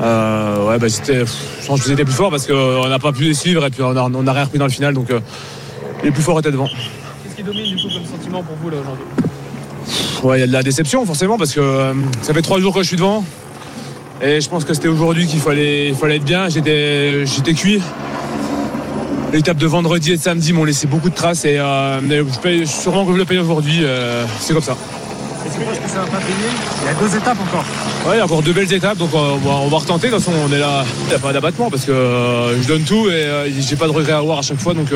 Euh, 0.00 0.68
ouais, 0.68 0.78
bah 0.78 0.88
c'était. 0.88 1.24
Je 1.26 1.66
pense 1.66 1.80
que 1.80 1.86
c'était 1.86 2.04
plus 2.04 2.14
fort 2.14 2.30
parce 2.30 2.46
qu'on 2.46 2.88
n'a 2.88 2.98
pas 2.98 3.12
pu 3.12 3.24
les 3.24 3.34
suivre 3.34 3.64
et 3.66 3.70
puis 3.70 3.82
on 3.82 3.96
a, 3.96 4.02
on 4.02 4.26
a 4.26 4.32
rien 4.32 4.44
repris 4.44 4.58
dans 4.58 4.66
le 4.66 4.70
final, 4.70 4.94
donc 4.94 5.10
euh, 5.10 5.20
les 6.04 6.10
plus 6.10 6.22
forts 6.22 6.38
étaient 6.38 6.52
devant. 6.52 6.68
Qui 7.38 7.44
domine 7.44 7.66
du 7.66 7.76
coup 7.76 7.82
comme 7.94 8.04
sentiment 8.04 8.42
pour 8.42 8.56
vous 8.60 8.68
là 8.68 8.78
aujourd'hui 8.80 9.04
Ouais, 10.24 10.38
il 10.38 10.40
y 10.40 10.42
a 10.42 10.46
de 10.48 10.52
la 10.52 10.64
déception 10.64 11.06
forcément 11.06 11.38
parce 11.38 11.52
que 11.52 11.60
euh, 11.60 11.94
ça 12.20 12.34
fait 12.34 12.42
trois 12.42 12.58
jours 12.58 12.74
que 12.74 12.82
je 12.82 12.88
suis 12.88 12.96
devant. 12.96 13.24
Et 14.20 14.40
je 14.40 14.48
pense 14.48 14.64
que 14.64 14.74
c'était 14.74 14.88
aujourd'hui 14.88 15.28
qu'il 15.28 15.38
fallait, 15.38 15.90
il 15.90 15.94
fallait 15.94 16.16
être 16.16 16.24
bien. 16.24 16.48
J'étais, 16.48 17.24
j'étais 17.26 17.54
cuit. 17.54 17.80
L'étape 19.32 19.56
de 19.56 19.68
vendredi 19.68 20.10
et 20.10 20.16
de 20.16 20.20
samedi 20.20 20.52
m'ont 20.52 20.64
laissé 20.64 20.88
beaucoup 20.88 21.10
de 21.10 21.14
traces 21.14 21.44
et 21.44 21.60
euh, 21.60 22.00
je 22.00 22.38
paye, 22.40 22.66
sûrement 22.66 23.06
que 23.06 23.12
je 23.12 23.18
le 23.18 23.24
paye 23.24 23.38
aujourd'hui. 23.38 23.84
euh, 23.84 24.24
c'est 24.40 24.52
comme 24.52 24.60
ça. 24.60 24.76
Et 25.46 25.48
tu 25.48 25.60
penses 25.60 25.78
que 25.78 25.88
ça 25.88 26.00
va 26.00 26.06
pas 26.06 26.16
payer 26.18 26.50
Il 26.82 26.86
y 26.86 26.88
a 26.88 26.94
deux 27.08 27.16
étapes 27.16 27.38
encore? 27.40 27.64
Ouais, 28.08 28.16
il 28.16 28.18
y 28.18 28.20
a 28.20 28.24
encore 28.24 28.42
deux 28.42 28.52
belles 28.52 28.72
étapes, 28.72 28.98
donc 28.98 29.10
on 29.14 29.36
va, 29.36 29.50
on 29.54 29.68
va 29.68 29.76
retenter. 29.78 30.08
De 30.08 30.14
toute 30.14 30.24
façon, 30.24 30.36
on 30.44 30.52
est 30.52 30.58
là. 30.58 30.84
Il 31.04 31.08
n'y 31.10 31.14
a 31.14 31.20
pas 31.20 31.32
d'abattement 31.32 31.70
parce 31.70 31.84
que 31.84 31.92
je 32.60 32.66
donne 32.66 32.82
tout 32.82 33.08
et 33.08 33.52
j'ai 33.60 33.76
pas 33.76 33.86
de 33.86 33.92
regret 33.92 34.14
à 34.14 34.18
avoir 34.18 34.40
à 34.40 34.42
chaque 34.42 34.58
fois, 34.60 34.74
donc 34.74 34.88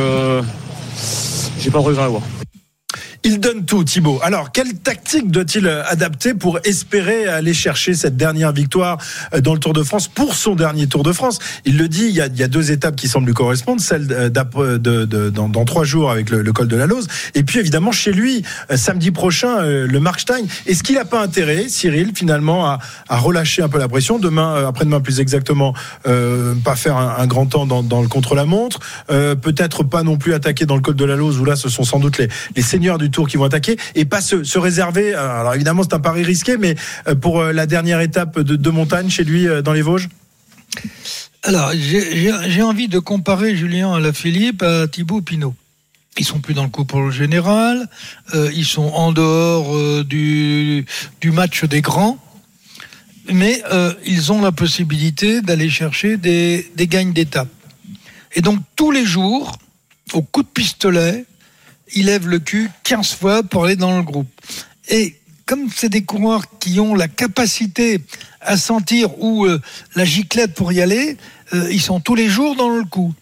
j'ai 1.63 1.71
pas 1.71 1.79
de 1.79 1.85
regret 1.85 2.03
à 2.03 2.07
avoir. 2.07 2.23
Il 3.25 3.39
donne 3.39 3.65
tout, 3.65 3.85
Thibaut. 3.85 4.19
Alors, 4.25 4.51
quelle 4.51 4.75
tactique 4.75 5.31
doit-il 5.31 5.69
euh, 5.69 5.85
adapter 5.87 6.35
pour 6.35 6.59
espérer 6.65 7.29
aller 7.29 7.55
chercher 7.55 7.95
cette 7.95 8.17
dernière 8.17 8.51
victoire 8.51 8.99
euh, 9.33 9.41
dans 9.41 9.55
le 9.55 9.61
Tour 9.61 9.73
de 9.73 9.85
France 9.85 10.09
pour 10.09 10.35
son 10.35 10.57
dernier 10.57 10.89
Tour 10.89 11.05
de 11.05 11.13
France? 11.13 11.39
Il 11.65 11.79
le 11.79 11.87
dit, 11.87 12.07
il 12.07 12.17
y 12.17 12.21
a, 12.21 12.29
deux 12.29 12.73
étapes 12.73 12.97
qui 12.97 13.07
semblent 13.07 13.29
lui 13.29 13.35
correspondre, 13.35 13.81
celle 13.81 14.09
euh, 14.11 14.29
de, 14.29 15.05
de- 15.05 15.31
dans, 15.31 15.65
trois 15.65 15.85
jours 15.85 16.11
avec 16.11 16.31
le, 16.31 16.53
col 16.53 16.67
de 16.67 16.77
la 16.77 16.87
Lose, 16.87 17.07
et 17.37 17.45
puis 17.45 17.61
évidemment 17.61 17.93
chez 17.93 18.13
lui, 18.13 18.43
samedi 18.75 19.13
prochain, 19.13 19.63
le 19.63 20.01
Markstein. 20.01 20.45
Est-ce 20.67 20.83
qu'il 20.83 20.97
n'a 20.97 21.05
pas 21.05 21.23
intérêt, 21.23 21.69
Cyril, 21.69 22.13
finalement, 22.15 22.67
à, 22.67 22.81
relâcher 23.09 23.63
un 23.63 23.69
peu 23.69 23.79
la 23.79 23.89
pression? 23.89 24.19
Demain, 24.19 24.67
après-demain 24.67 25.01
plus 25.01 25.21
exactement, 25.21 25.75
euh, 26.07 26.55
pas 26.65 26.75
faire 26.75 26.97
un, 26.97 27.27
grand 27.27 27.47
temps 27.47 27.67
dans, 27.67 27.83
dans 27.83 28.03
le 28.03 28.09
contre-la-montre, 28.09 28.81
euh, 29.11 29.35
peut-être 29.35 29.85
pas 29.85 30.03
non 30.03 30.17
plus 30.17 30.35
attaquer 30.35 30.67
dans 30.67 30.75
le 30.75 30.83
col 30.83 30.97
de 30.97 31.05
la 31.05 31.17
Lose, 31.17 31.39
où 31.39 31.45
là, 31.45 31.55
ce 31.55 31.69
sont 31.69 31.85
sans 31.85 32.01
doute 32.01 32.19
les, 32.19 32.29
les 32.57 32.63
seigneurs 32.63 32.99
du 32.99 33.12
Tour 33.13 33.29
qui 33.29 33.37
vont 33.37 33.45
attaquer, 33.45 33.77
et 33.95 34.05
pas 34.05 34.21
se, 34.21 34.43
se 34.43 34.59
réserver. 34.59 35.15
euh, 35.15 35.41
Alors 35.41 35.55
évidemment, 35.55 35.85
c'est 35.85 35.95
un 35.95 36.01
pari 36.01 36.25
risqué, 36.25 36.57
mais 36.57 36.75
euh, 37.07 37.15
pour 37.15 37.41
euh, 37.41 37.53
la 37.53 37.67
dernière 37.67 38.01
étape 38.01 38.41
de, 38.41 38.71
montagne 38.71 39.09
chez 39.11 39.23
lui 39.23 39.47
dans 39.63 39.73
les 39.73 39.83
Vosges. 39.83 40.09
Alors, 41.45 41.73
j'ai- 41.75 42.63
envie 42.63 42.89
de 42.89 42.99
comparer 42.99 43.55
Julien 43.55 43.95
Alaphilippe 43.95 44.63
à 44.63 44.89
Thibaut 44.89 45.21
Pinot. 45.21 45.55
Ils 46.19 46.25
sont 46.25 46.41
plus 46.41 46.55
dans 46.55 46.63
le 46.65 46.69
coup 46.71 46.85
pour 46.85 47.01
le 47.03 47.11
général, 47.11 47.89
ils 48.35 48.65
sont 48.67 48.91
en 48.95 49.13
dehors 49.13 50.05
du, 50.05 50.85
du 51.21 51.31
match 51.31 51.65
des 51.65 51.81
grands, 51.81 52.19
mais 53.33 53.63
ils 54.07 54.31
ont 54.33 54.41
la 54.43 54.53
possibilité 54.53 55.41
d'aller 55.43 55.71
chercher 55.71 56.17
des, 56.17 56.71
des 56.77 56.87
gagnes 56.87 57.13
d'étape. 57.13 57.49
Et 58.35 58.41
donc, 58.41 58.61
tous 58.77 58.91
les 58.91 59.05
jours, 59.05 59.57
au 60.13 60.23
coup 60.23 60.43
de 60.43 60.49
pistolet, 60.49 61.25
ils 61.95 62.07
lèvent 62.07 62.29
le 62.29 62.39
cul 62.39 62.71
15 62.85 63.13
fois 63.15 63.43
pour 63.43 63.65
aller 63.65 63.77
dans 63.77 63.97
le 63.97 64.03
groupe. 64.03 64.29
Et 64.89 65.17
comme 65.47 65.69
c'est 65.75 65.89
des 65.89 66.03
coureurs 66.05 66.45
qui 66.59 66.79
ont 66.81 66.95
la 66.95 67.09
capacité 67.09 68.01
à 68.41 68.57
sentir 68.57 69.19
où 69.23 69.45
euh, 69.47 69.61
la 69.95 70.05
giclette 70.05 70.55
pour 70.55 70.73
y 70.73 70.81
aller, 70.81 71.17
euh, 71.55 71.69
ils 71.71 71.81
sont 71.81 72.01
tous 72.01 72.15
les 72.15 72.29
jours 72.29 72.57
dans 72.57 72.71
le 72.71 72.85
coup. 72.85 73.13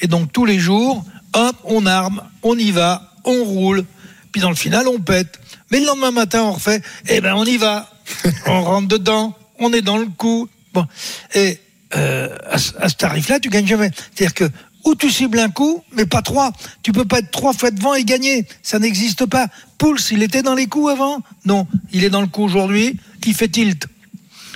Et 0.00 0.06
donc 0.08 0.32
tous 0.32 0.44
les 0.44 0.58
jours, 0.58 1.04
hop, 1.34 1.56
on 1.64 1.86
arme, 1.86 2.22
on 2.42 2.56
y 2.58 2.70
va, 2.70 3.12
on 3.24 3.44
roule, 3.44 3.84
puis 4.32 4.40
dans 4.40 4.50
le 4.50 4.56
final, 4.56 4.88
on 4.88 4.98
pète. 4.98 5.38
Mais 5.70 5.80
le 5.80 5.86
lendemain 5.86 6.10
matin, 6.10 6.42
on 6.44 6.52
refait, 6.52 6.82
eh 7.08 7.20
ben 7.20 7.34
on 7.34 7.44
y 7.44 7.56
va, 7.56 7.90
on 8.46 8.62
rentre 8.62 8.88
dedans, 8.88 9.36
on 9.58 9.72
est 9.72 9.82
dans 9.82 9.98
le 9.98 10.06
coup. 10.06 10.48
Bon, 10.74 10.86
et 11.34 11.58
euh, 11.96 12.36
à, 12.50 12.58
ce- 12.58 12.72
à 12.78 12.88
ce 12.88 12.94
tarif-là, 12.96 13.40
tu 13.40 13.48
gagnes 13.48 13.66
jamais. 13.66 13.90
C'est-à-dire 14.14 14.34
que 14.34 14.44
ou 14.86 14.94
tu 14.94 15.10
cibles 15.10 15.38
un 15.40 15.50
coup, 15.50 15.82
mais 15.92 16.06
pas 16.06 16.22
trois. 16.22 16.52
Tu 16.82 16.92
peux 16.92 17.04
pas 17.04 17.18
être 17.18 17.30
trois 17.30 17.52
fois 17.52 17.70
devant 17.70 17.94
et 17.94 18.04
gagner. 18.04 18.46
Ça 18.62 18.78
n'existe 18.78 19.26
pas. 19.26 19.48
Pouls, 19.78 19.98
il 20.10 20.22
était 20.22 20.42
dans 20.42 20.54
les 20.54 20.66
coups 20.68 20.90
avant 20.92 21.20
Non, 21.44 21.66
il 21.92 22.04
est 22.04 22.10
dans 22.10 22.20
le 22.22 22.28
coup 22.28 22.42
aujourd'hui. 22.44 22.96
Il 23.26 23.34
fait 23.34 23.48
tilt. 23.48 23.86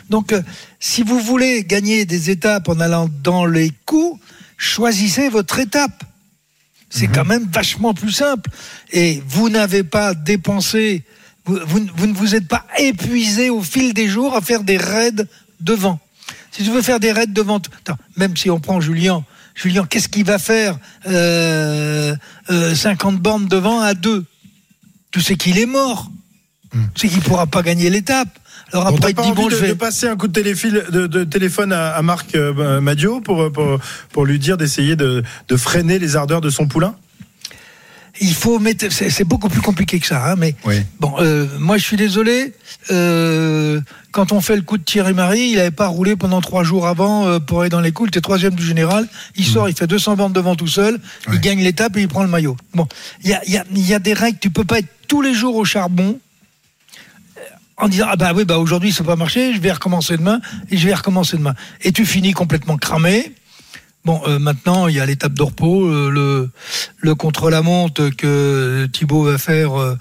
Donc, 0.08 0.32
euh, 0.32 0.40
si 0.78 1.02
vous 1.02 1.18
voulez 1.20 1.64
gagner 1.64 2.04
des 2.04 2.30
étapes 2.30 2.68
en 2.68 2.78
allant 2.80 3.08
dans 3.22 3.44
les 3.44 3.72
coups, 3.86 4.20
choisissez 4.56 5.28
votre 5.28 5.58
étape. 5.58 6.04
C'est 6.88 7.08
quand 7.08 7.24
même 7.24 7.48
vachement 7.52 7.92
plus 7.94 8.12
simple. 8.12 8.50
Et 8.92 9.22
vous 9.26 9.48
n'avez 9.48 9.82
pas 9.82 10.14
dépensé, 10.14 11.02
vous, 11.44 11.58
vous- 11.66 11.86
vous 11.96 12.06
ne 12.06 12.12
vous 12.14 12.34
êtes 12.36 12.46
pas 12.48 12.64
épuisé 12.78 13.50
au 13.50 13.62
fil 13.62 13.94
des 13.94 14.06
jours 14.08 14.36
à 14.36 14.40
faire 14.40 14.62
des 14.62 14.76
raids 14.76 15.26
devant. 15.60 15.98
Si 16.52 16.64
tu 16.64 16.70
veux 16.70 16.82
faire 16.82 17.00
des 17.00 17.12
raids 17.12 17.26
devant, 17.26 17.56
attends, 17.56 17.98
même 18.16 18.36
si 18.36 18.50
on 18.50 18.58
prend 18.60 18.80
Julien, 18.80 19.24
Julien, 19.54 19.84
qu'est-ce 19.88 20.08
qu'il 20.08 20.24
va 20.24 20.38
faire 20.38 20.78
euh, 21.06 22.14
euh, 22.50 22.74
50 22.74 23.18
bornes 23.18 23.46
devant 23.48 23.80
à 23.80 23.94
deux? 23.94 24.24
Tu 25.10 25.20
sais 25.20 25.36
qu'il 25.36 25.58
est 25.58 25.66
mort. 25.66 26.10
Tu 26.94 27.08
sais 27.08 27.08
qu'il 27.08 27.20
pourra 27.22 27.46
pas 27.46 27.62
gagner 27.62 27.90
l'étape. 27.90 28.28
Alors 28.72 28.86
On 28.86 28.94
après, 28.94 29.10
il 29.10 29.14
pas 29.16 29.22
dit 29.22 29.32
bon, 29.32 29.46
envie 29.46 29.54
je 29.56 29.60
de, 29.60 29.66
vais. 29.66 29.68
de 29.70 29.74
passer 29.74 30.06
un 30.06 30.16
coup 30.16 30.28
de, 30.28 30.90
de, 30.90 31.06
de 31.08 31.24
téléphone 31.24 31.72
à, 31.72 31.90
à 31.90 32.02
Marc 32.02 32.34
euh, 32.36 32.80
Madio 32.80 33.20
pour, 33.20 33.50
pour, 33.50 33.80
pour 34.12 34.24
lui 34.24 34.38
dire 34.38 34.56
d'essayer 34.56 34.94
de, 34.94 35.24
de 35.48 35.56
freiner 35.56 35.98
les 35.98 36.14
ardeurs 36.14 36.40
de 36.40 36.50
son 36.50 36.68
poulain? 36.68 36.94
Il 38.20 38.34
faut 38.34 38.58
mettre. 38.58 38.86
C'est 38.90 39.24
beaucoup 39.24 39.48
plus 39.48 39.60
compliqué 39.60 39.98
que 39.98 40.06
ça, 40.06 40.30
hein, 40.30 40.34
mais 40.36 40.54
Oui. 40.64 40.76
bon, 41.00 41.14
euh, 41.20 41.46
moi 41.58 41.78
je 41.78 41.84
suis 41.84 41.96
désolé. 41.96 42.52
euh, 42.90 43.80
quand 44.12 44.32
on 44.32 44.40
fait 44.40 44.56
le 44.56 44.62
coup 44.62 44.76
de 44.78 44.82
Thierry 44.82 45.12
Marie, 45.14 45.50
il 45.50 45.56
n'avait 45.56 45.70
pas 45.70 45.86
roulé 45.86 46.16
pendant 46.16 46.40
trois 46.40 46.64
jours 46.64 46.86
avant 46.88 47.26
euh, 47.28 47.38
pour 47.38 47.60
aller 47.60 47.70
dans 47.70 47.80
les 47.80 47.92
coups. 47.92 48.08
Il 48.08 48.10
était 48.10 48.20
troisième 48.20 48.54
du 48.54 48.64
général. 48.66 49.06
Il 49.36 49.44
Mm. 49.44 49.52
sort, 49.52 49.68
il 49.68 49.76
fait 49.76 49.86
200 49.86 50.16
bandes 50.16 50.32
devant 50.32 50.56
tout 50.56 50.66
seul. 50.66 50.98
Il 51.32 51.40
gagne 51.40 51.60
l'étape 51.62 51.96
et 51.96 52.00
il 52.02 52.08
prend 52.08 52.22
le 52.22 52.28
maillot. 52.28 52.56
Bon, 52.74 52.86
il 53.22 53.30
y 53.30 53.34
a, 53.34 53.40
il 53.46 53.52
y 53.52 53.56
a- 53.58 53.64
il 53.74 53.86
y 53.88 53.94
a 53.94 53.98
des 53.98 54.12
règles. 54.14 54.38
Tu 54.40 54.50
peux 54.50 54.64
pas 54.64 54.78
être 54.80 54.88
tous 55.08 55.22
les 55.22 55.34
jours 55.34 55.54
au 55.56 55.64
charbon 55.64 56.18
en 57.76 57.88
disant 57.88 58.06
ah 58.10 58.16
bah 58.16 58.32
oui 58.34 58.44
bah 58.44 58.58
aujourd'hui 58.58 58.92
ça 58.92 59.02
n'a 59.02 59.06
pas 59.08 59.16
marché, 59.16 59.54
je 59.54 59.60
vais 59.60 59.72
recommencer 59.72 60.16
demain 60.16 60.40
et 60.70 60.76
je 60.76 60.86
vais 60.86 60.92
recommencer 60.94 61.36
demain. 61.38 61.54
Et 61.82 61.92
tu 61.92 62.04
finis 62.04 62.32
complètement 62.32 62.76
cramé. 62.76 63.32
Bon, 64.04 64.20
euh, 64.26 64.38
maintenant, 64.38 64.88
il 64.88 64.94
y 64.96 65.00
a 65.00 65.04
l'étape 65.04 65.34
de 65.34 65.42
repos, 65.42 65.84
euh, 65.86 66.10
le, 66.10 66.48
le 67.00 67.14
contre-la-montre 67.14 68.08
que 68.16 68.86
Thibaut 68.92 69.24
va 69.24 69.36
faire 69.36 69.78
euh, 69.78 69.96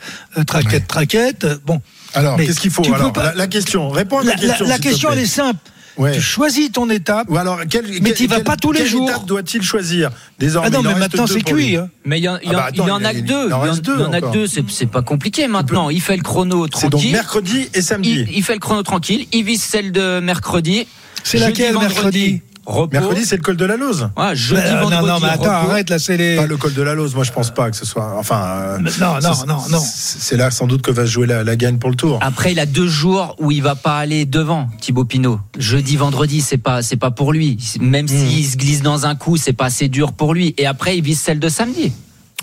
traquette, 0.47 0.88
traquette. 0.88 1.45
Bon. 1.66 1.82
Alors, 2.14 2.38
qu'est-ce 2.38 2.62
qu'il 2.62 2.72
faut 2.72 2.86
Alors, 2.93 3.12
pas- 3.12 3.24
la, 3.24 3.36
la 3.36 3.47
question, 3.47 3.89
réponds 3.89 4.20
à 4.20 4.24
La, 4.24 4.32
la 4.36 4.38
question. 4.38 4.68
la- 4.68 4.80
question, 4.80 5.10
elle 5.12 5.20
est 5.20 5.26
simple. 5.26 5.60
Ouais. 5.97 6.14
Tu 6.14 6.22
choisis 6.22 6.72
ton 6.72 6.89
étape, 6.89 7.28
Ou 7.30 7.36
alors, 7.38 7.60
quel, 7.70 7.84
mais 8.02 8.14
tu 8.14 8.26
vas 8.28 8.36
quel- 8.38 8.45
pas 8.45 8.56
tous 8.56 8.72
les 8.72 8.80
quelle 8.80 8.88
jours. 8.89 9.10
étape 9.10 9.26
doit-il 9.26 9.62
choisir 9.62 10.12
Désormais, 10.39 10.70
Ah 10.72 10.72
non, 10.72 10.82
mais 10.82 10.95
maintenant, 10.97 11.26
deux 11.26 11.34
c'est 11.34 11.41
cuit, 11.41 11.76
hein. 11.76 11.89
Mais 12.06 12.20
il 12.20 12.24
y, 12.24 12.30
en- 12.30 12.38
il 12.41 12.45
y 12.50 12.52
Ah 12.52 12.58
bah 12.58 12.66
attends, 12.70 12.86
il 12.86 12.88
y 12.88 12.91
en 12.91 13.04
a 13.04 13.14
que 13.14 13.20
deux. 13.20 13.45
il 13.47 13.50
y 13.50 13.54
en- 13.54 13.60
reste 13.60 13.82
deux 13.82 13.95
il 13.95 14.02
y 14.02 14.06
en 14.06 14.14
a 14.14 14.22
que 14.22 14.32
deux. 14.32 14.47
C'est 14.47 14.86
pas 14.86 15.02
compliqué 15.02 15.50
maintenant. 15.50 15.89
Il 15.89 16.00
fait 16.00 16.16
le 16.16 16.24
chrono 16.24 16.68
C'est 16.74 16.84
donc 16.84 16.91
tranquille. 16.91 17.12
mercredi 17.12 17.68
et 17.74 17.82
samedi. 17.82 18.26
Il, 18.30 18.38
il 18.38 18.43
fait 18.45 18.54
le 18.54 18.60
chrono 18.60 18.82
tranquille. 18.82 19.28
Il 19.34 19.43
vise 19.43 19.62
celle 19.62 19.91
de 19.91 20.22
mercredi. 20.22 20.88
C'est 21.26 21.38
laquelle, 21.38 21.74
vendredi, 21.74 21.93
mercredi? 21.95 22.41
Repos. 22.72 22.90
Mercredi, 22.94 23.26
c'est 23.26 23.36
le 23.38 23.42
col 23.42 23.58
de 23.58 23.66
la 23.66 23.78
Lose. 23.78 24.10
Ouais, 24.16 24.36
jeudi, 24.36 24.62
Mais, 24.64 24.70
euh, 24.70 24.82
vendredi, 24.82 25.02
non, 25.02 25.08
non, 25.08 25.20
mais 25.22 25.30
attends, 25.30 25.44
repos. 25.62 25.72
arrête, 25.72 25.90
là, 25.90 25.98
c'est 26.00 26.18
les. 26.18 26.36
Pas 26.36 26.46
le 26.46 26.56
col 26.58 26.74
de 26.74 26.82
la 26.82 26.94
Lose, 26.94 27.16
moi 27.16 27.24
je 27.24 27.32
pense 27.32 27.52
pas 27.52 27.70
que 27.72 27.76
ce 27.76 27.86
soit. 27.86 28.14
Enfin. 28.18 28.42
euh, 28.42 28.78
non, 28.78 28.86
non, 29.22 29.34
c'est- 29.34 29.46
non, 29.48 29.58
non. 29.70 29.80
c'est- 29.84 30.38
là 30.38 30.52
sans 30.52 30.68
doute 30.68 30.82
que 30.82 30.92
va 30.92 31.06
se 31.06 31.12
jouer 31.12 31.26
la, 31.28 31.44
la 31.44 31.56
gagne 31.56 31.78
pour 31.80 31.90
le 31.90 31.96
tour. 31.96 32.20
Après, 32.22 32.52
il 32.52 32.60
a 32.60 32.66
deux 32.66 32.88
jours 32.88 33.36
où 33.40 33.52
il 33.52 33.62
va 33.64 33.76
pas 33.76 33.98
aller 33.98 34.26
devant 34.26 34.70
Thibaut 34.80 35.06
Pinot. 35.06 35.40
Jeudi, 35.58 35.98
vendredi, 35.98 36.42
c'est 36.42 36.58
pas, 36.58 36.82
c'est 36.82 36.96
pas 36.98 37.12
pour 37.12 37.34
lui. 37.34 37.58
Même 37.82 38.06
Hmm. 38.06 38.08
s'il 38.08 38.46
se 38.46 38.56
glisse 38.58 38.82
dans 38.82 39.06
un 39.06 39.16
coup, 39.16 39.36
c'est 39.38 39.54
pas 39.54 39.66
assez 39.66 39.88
dur 39.88 40.14
pour 40.14 40.34
lui. 40.34 40.54
Et 40.58 40.66
après, 40.68 40.98
il 40.98 41.04
vise 41.04 41.20
celle 41.20 41.40
de 41.40 41.50
samedi. 41.50 41.92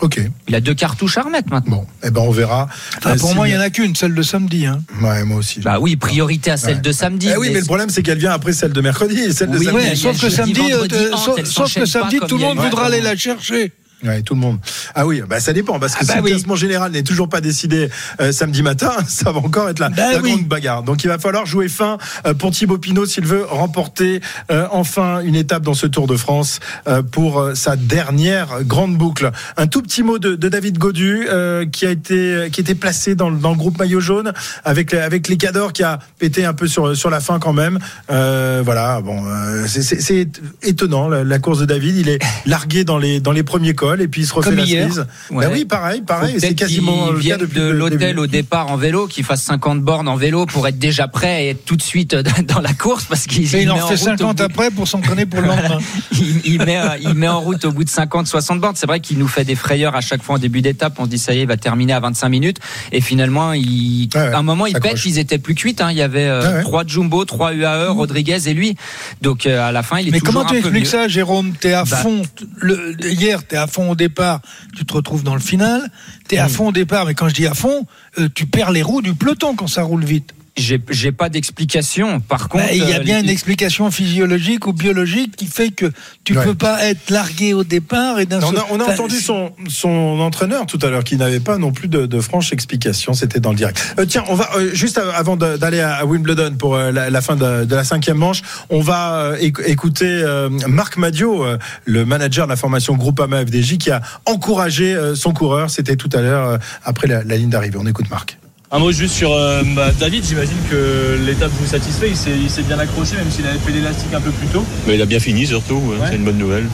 Ok. 0.02 0.20
Il 0.48 0.54
a 0.54 0.60
deux 0.60 0.74
cartouches 0.74 1.16
à 1.16 1.22
remettre 1.22 1.48
maintenant. 1.50 1.78
Bon, 1.78 1.86
eh 2.04 2.10
ben 2.10 2.20
on 2.20 2.30
verra. 2.30 2.68
Euh, 3.06 3.16
pour 3.16 3.34
moi, 3.34 3.48
il 3.48 3.54
y 3.54 3.56
en 3.56 3.60
a 3.60 3.70
qu'une, 3.70 3.96
celle 3.96 4.14
de 4.14 4.22
samedi. 4.22 4.66
Hein. 4.66 4.82
Ouais, 5.00 5.24
moi 5.24 5.38
aussi. 5.38 5.60
Bah 5.60 5.78
oui, 5.80 5.96
priorité 5.96 6.50
à 6.50 6.56
celle 6.58 6.76
Ouais. 6.76 6.80
de 6.82 6.92
samedi. 6.92 7.30
Eh 7.32 7.36
oui, 7.38 7.48
mais 7.50 7.60
le 7.60 7.64
problème 7.66 7.88
c'est 7.88 8.02
qu'elle 8.02 8.18
vient 8.18 8.32
après 8.32 8.52
celle 8.52 8.72
de 8.72 8.80
mercredi 8.82 9.18
et 9.18 9.32
celle 9.32 9.50
de 9.50 9.54
samedi. 9.58 9.66
ouais, 9.68 9.72
Ouais, 9.74 9.82
il 9.84 9.88
y 9.88 9.92
a 9.92 9.96
sauf 9.96 10.20
que 10.20 10.28
samedi, 10.28 10.60
vendredi, 10.60 10.94
euh, 10.94 11.16
sauf, 11.16 11.44
sauf 11.44 11.74
que 11.74 11.86
samedi, 11.86 12.18
tout 12.28 12.36
le 12.36 12.42
monde 12.44 12.58
voudra 12.58 12.86
aller 12.86 13.00
la 13.00 13.16
chercher. 13.16 13.72
Ouais, 14.06 14.22
tout 14.22 14.34
le 14.34 14.40
monde. 14.40 14.58
Ah 14.94 15.06
oui, 15.06 15.22
bah 15.28 15.40
ça 15.40 15.52
dépend 15.52 15.78
parce 15.78 15.94
que 15.94 15.98
Ah 16.02 16.04
bah 16.06 16.12
si 16.14 16.22
le 16.22 16.28
classement 16.28 16.54
général 16.56 16.92
n'est 16.92 17.02
toujours 17.02 17.28
pas 17.28 17.40
décidé 17.40 17.90
euh, 18.20 18.32
samedi 18.32 18.62
matin, 18.62 18.92
ça 19.08 19.32
va 19.32 19.38
encore 19.40 19.68
être 19.68 19.78
la, 19.80 19.88
Bah 19.88 20.12
la 20.12 20.20
oui. 20.20 20.32
grande 20.32 20.46
bagarre. 20.46 20.82
Donc 20.82 21.02
il 21.04 21.08
va 21.08 21.18
falloir 21.18 21.46
jouer 21.46 21.68
fin 21.68 21.98
euh, 22.26 22.34
pour 22.34 22.50
Thibaut 22.52 22.78
Pinot 22.78 23.06
s'il 23.06 23.26
veut 23.26 23.44
remporter 23.44 24.20
euh, 24.50 24.66
enfin 24.70 25.20
une 25.20 25.34
étape 25.34 25.62
dans 25.62 25.74
ce 25.74 25.86
Tour 25.86 26.06
de 26.06 26.16
France 26.16 26.60
euh, 26.88 27.02
pour 27.02 27.50
sa 27.54 27.76
dernière 27.76 28.62
grande 28.64 28.96
boucle. 28.96 29.30
Un 29.56 29.66
tout 29.66 29.82
petit 29.82 30.02
mot 30.02 30.18
de, 30.18 30.34
de 30.36 30.48
David 30.48 30.78
Godu 30.78 31.26
qui 31.72 31.86
a 31.86 31.90
été 31.90 32.48
qui 32.52 32.60
était 32.60 32.74
placé 32.74 33.14
dans, 33.14 33.30
le- 33.30 33.38
dans 33.38 33.50
le 33.50 33.56
groupe 33.56 33.78
maillot 33.78 34.00
jaune 34.00 34.32
avec 34.64 34.94
avec 34.94 35.28
les 35.28 35.36
cadors 35.36 35.72
qui 35.72 35.82
a 35.82 35.98
pété 36.18 36.44
un 36.44 36.52
peu 36.54 36.68
sur 36.68 36.96
sur 36.96 37.10
la 37.10 37.20
fin 37.20 37.38
quand 37.38 37.52
même. 37.52 37.78
Voilà, 38.08 39.00
bon, 39.00 39.22
c'est 39.66 40.28
étonnant 40.62 41.08
la, 41.08 41.24
la 41.24 41.38
course 41.38 41.58
de 41.60 41.64
David. 41.64 41.96
Il 41.96 42.08
est 42.08 42.18
largué 42.46 42.84
dans 42.84 42.98
les 42.98 43.20
dans 43.20 43.32
les 43.32 43.42
premiers 43.42 43.74
cols 43.74 43.95
et 44.02 44.08
puis 44.08 44.22
il 44.22 44.26
se 44.26 44.34
refait 44.34 44.50
Comme 44.50 44.58
la 44.58 44.64
hier. 44.64 44.82
cerise. 44.92 45.06
Ouais. 45.30 45.46
Bah 45.46 45.50
oui, 45.52 45.64
pareil, 45.64 46.02
pareil. 46.02 46.34
Faut 46.34 46.40
C'est 46.40 46.54
quasiment 46.54 47.10
le 47.10 47.20
cas 47.20 47.36
depuis 47.36 47.58
de 47.60 47.66
l'hôtel 47.68 48.18
au 48.18 48.26
départ 48.26 48.70
en 48.70 48.76
vélo, 48.76 49.06
qu'il 49.06 49.24
fasse 49.24 49.42
50 49.42 49.80
bornes 49.82 50.08
en 50.08 50.16
vélo 50.16 50.46
pour 50.46 50.66
être 50.68 50.78
déjà 50.78 51.08
prêt 51.08 51.44
et 51.46 51.48
être 51.50 51.64
tout 51.64 51.76
de 51.76 51.82
suite 51.82 52.14
dans 52.54 52.60
la 52.60 52.72
course 52.74 53.04
parce 53.04 53.26
qu'il 53.26 53.44
il 53.52 53.70
en 53.70 53.74
en 53.74 53.86
fait 53.88 53.94
route 53.94 54.02
au 54.02 54.04
50 54.04 54.36
bout- 54.36 54.42
après 54.42 54.70
pour 54.70 54.86
s'entraîner 54.88 55.26
pour 55.26 55.40
le 55.40 55.48
lendemain. 55.48 55.78
il, 56.12 56.40
il 56.44 56.58
met, 56.62 56.76
euh, 56.78 56.88
il 57.00 57.14
met 57.14 57.28
en 57.28 57.40
route 57.40 57.64
au 57.64 57.72
bout 57.72 57.84
de 57.84 57.88
50, 57.90 58.26
60 58.26 58.60
bornes. 58.60 58.74
C'est 58.76 58.86
vrai 58.86 59.00
qu'il 59.00 59.18
nous 59.18 59.28
fait 59.28 59.44
des 59.44 59.54
frayeurs 59.54 59.94
à 59.94 60.00
chaque 60.00 60.22
fois 60.22 60.36
en 60.36 60.38
début 60.38 60.62
d'étape. 60.62 60.94
On 60.98 61.04
se 61.04 61.10
dit 61.10 61.18
ça 61.18 61.34
y 61.34 61.38
est, 61.38 61.42
il 61.42 61.48
va 61.48 61.56
terminer 61.56 61.92
à 61.92 62.00
25 62.00 62.28
minutes. 62.28 62.58
Et 62.92 63.00
finalement, 63.00 63.52
il, 63.52 64.08
Ouais, 64.14 64.20
ouais, 64.20 64.32
à 64.32 64.38
un 64.38 64.42
moment, 64.42 64.66
il 64.66 64.74
pète. 64.78 65.04
Ils 65.04 65.18
étaient 65.18 65.38
plus 65.38 65.54
cuites. 65.54 65.80
Hein. 65.80 65.88
Il 65.90 65.96
y 65.96 66.02
avait 66.02 66.24
euh, 66.26 66.40
Ouais, 66.40 66.54
ouais. 66.58 66.62
trois 66.62 66.84
Jumbo, 66.86 67.24
trois 67.24 67.52
UAE, 67.52 67.90
Rodriguez 67.92 68.38
et 68.48 68.54
lui. 68.54 68.76
Donc 69.22 69.46
euh, 69.46 69.68
à 69.68 69.72
la 69.72 69.82
fin, 69.82 69.98
il 69.98 70.08
est 70.08 70.10
Mais 70.10 70.20
toujours 70.20 70.34
comment 70.42 70.48
tu 70.50 70.56
expliques 70.58 70.86
ça, 70.86 71.08
Jérôme? 71.08 71.52
T'es 71.60 71.72
à 71.72 71.84
Bah. 71.84 71.96
fond. 71.96 72.22
Le, 72.56 72.94
hier, 73.04 73.44
t'es 73.46 73.56
à 73.56 73.66
fond 73.66 73.75
au 73.84 73.94
départ. 73.94 74.40
Tu 74.76 74.84
te 74.84 74.92
retrouves 74.92 75.22
dans 75.22 75.34
le 75.34 75.40
final. 75.40 75.90
T'es 76.28 76.38
à 76.38 76.48
fond 76.48 76.68
au 76.68 76.72
départ. 76.72 77.06
Mais 77.06 77.14
quand 77.14 77.28
je 77.28 77.34
dis 77.34 77.46
à 77.46 77.54
fond, 77.54 77.86
euh, 78.18 78.28
tu 78.34 78.46
perds 78.46 78.72
les 78.72 78.82
roues 78.82 79.02
du 79.02 79.14
peloton 79.14 79.54
quand 79.54 79.66
ça 79.66 79.82
roule 79.82 80.04
vite. 80.04 80.35
J'ai 80.56 80.80
j'ai 80.90 81.12
pas 81.12 81.28
d'explication. 81.28 82.20
Par 82.20 82.48
contre, 82.48 82.64
Bah, 82.64 82.72
il 82.72 82.78
y 82.88 82.92
a 82.92 82.96
euh, 82.96 83.00
bien 83.00 83.18
les- 83.18 83.24
une 83.24 83.30
explication 83.30 83.90
physiologique 83.90 84.66
ou 84.66 84.72
biologique 84.72 85.36
qui 85.36 85.46
fait 85.46 85.70
que 85.70 85.92
tu 86.24 86.36
Ouais. 86.36 86.44
peux 86.44 86.54
pas 86.54 86.82
être 86.86 87.10
largué 87.10 87.52
au 87.52 87.62
départ 87.62 88.18
et 88.20 88.24
d'un 88.26 88.40
On 88.42 88.56
a, 88.56 88.66
on 88.70 88.80
a 88.80 88.84
Enfin, 88.84 88.94
entendu 88.94 89.16
son, 89.20 89.52
son 89.68 89.88
entraîneur 90.20 90.64
tout 90.64 90.78
à 90.82 90.88
l'heure 90.88 91.04
qui 91.04 91.16
n'avait 91.16 91.40
pas 91.40 91.58
non 91.58 91.72
plus 91.72 91.88
de, 91.88 92.06
de 92.06 92.20
franche 92.20 92.52
explication. 92.54 93.12
C'était 93.12 93.38
dans 93.38 93.50
le 93.50 93.56
direct. 93.56 93.94
Euh, 93.98 94.06
tiens, 94.06 94.24
on 94.28 94.34
va 94.34 94.48
euh, 94.56 94.70
juste 94.72 94.96
av- 94.96 95.12
avant 95.14 95.36
d'aller 95.36 95.80
à, 95.80 96.06
Wimbledon 96.06 96.54
pour 96.58 96.74
euh, 96.74 96.90
la, 96.90 97.10
la 97.10 97.20
fin 97.20 97.36
de, 97.36 97.64
de 97.66 97.74
la 97.74 97.84
cinquième 97.84 98.16
manche, 98.16 98.40
on 98.70 98.80
va 98.80 99.14
euh, 99.16 99.36
éc- 99.38 99.62
écouter 99.66 100.06
euh, 100.08 100.48
Marc 100.68 100.96
Madio, 100.96 101.44
euh, 101.44 101.58
le 101.84 102.04
manager 102.06 102.46
de 102.46 102.50
la 102.52 102.56
formation 102.56 102.96
Groupama 102.96 103.44
FDJ, 103.44 103.76
qui 103.76 103.90
a 103.90 104.00
encouragé 104.24 104.94
euh, 104.94 105.14
son 105.14 105.32
coureur. 105.34 105.68
C'était 105.68 105.96
tout 105.96 106.10
à 106.14 106.22
l'heure 106.22 106.48
euh, 106.48 106.58
après 106.82 107.06
la, 107.08 107.22
la 107.24 107.36
ligne 107.36 107.50
d'arrivée. 107.50 107.76
On 107.78 107.86
écoute 107.86 108.08
Marc. 108.10 108.38
Un 108.72 108.80
mot 108.80 108.90
juste 108.90 109.14
sur 109.14 109.32
euh, 109.32 109.62
bah, 109.76 109.92
David, 109.98 110.24
j'imagine 110.24 110.56
que 110.68 111.18
l'étape 111.24 111.52
vous 111.60 111.66
satisfait, 111.68 112.08
il 112.10 112.16
s'est, 112.16 112.36
il 112.36 112.50
s'est 112.50 112.62
bien 112.62 112.78
accroché 112.80 113.14
même 113.14 113.30
s'il 113.30 113.46
avait 113.46 113.58
fait 113.58 113.70
l'élastique 113.70 114.12
un 114.12 114.20
peu 114.20 114.30
plus 114.32 114.48
tôt. 114.48 114.64
Mais 114.88 114.96
il 114.96 115.02
a 115.02 115.06
bien 115.06 115.20
fini 115.20 115.46
surtout, 115.46 115.76
ouais, 115.76 115.98
c'est 116.10 116.16
une 116.16 116.24
bonne 116.24 116.38
nouvelle. 116.38 116.66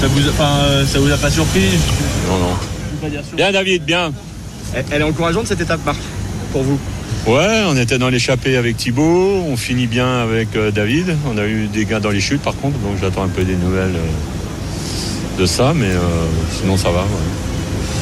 Ça 0.00 0.06
vous 0.06 0.26
a, 0.26 0.30
enfin, 0.30 0.50
euh, 0.64 0.86
ça 0.86 0.98
vous 0.98 1.12
a 1.12 1.18
pas 1.18 1.30
surpris? 1.30 1.60
Non, 2.28 2.38
non. 2.38 2.54
Pas 3.02 3.10
dire. 3.10 3.20
Bien 3.36 3.52
David, 3.52 3.84
bien. 3.84 4.10
Elle, 4.74 4.84
elle 4.90 5.02
est 5.02 5.04
encourageante 5.04 5.46
cette 5.46 5.60
étape, 5.60 5.84
Marc, 5.84 5.98
pour 6.52 6.62
vous? 6.62 6.78
Ouais, 7.26 7.62
on 7.66 7.76
était 7.76 7.98
dans 7.98 8.08
l'échappée 8.08 8.56
avec 8.56 8.78
Thibaut, 8.78 9.44
on 9.46 9.56
finit 9.58 9.86
bien 9.86 10.20
avec 10.22 10.56
euh, 10.56 10.70
David. 10.70 11.14
On 11.30 11.36
a 11.36 11.44
eu 11.44 11.66
des 11.66 11.84
gains 11.84 12.00
dans 12.00 12.10
les 12.10 12.20
chutes 12.20 12.40
par 12.42 12.56
contre, 12.56 12.78
donc 12.78 12.96
j'attends 13.02 13.24
un 13.24 13.28
peu 13.28 13.44
des 13.44 13.56
nouvelles 13.56 13.96
euh, 13.96 15.40
de 15.40 15.44
ça, 15.44 15.74
mais 15.74 15.90
euh, 15.90 15.98
sinon 16.58 16.78
ça 16.78 16.88
va. 16.90 17.00
ouais. 17.00 17.47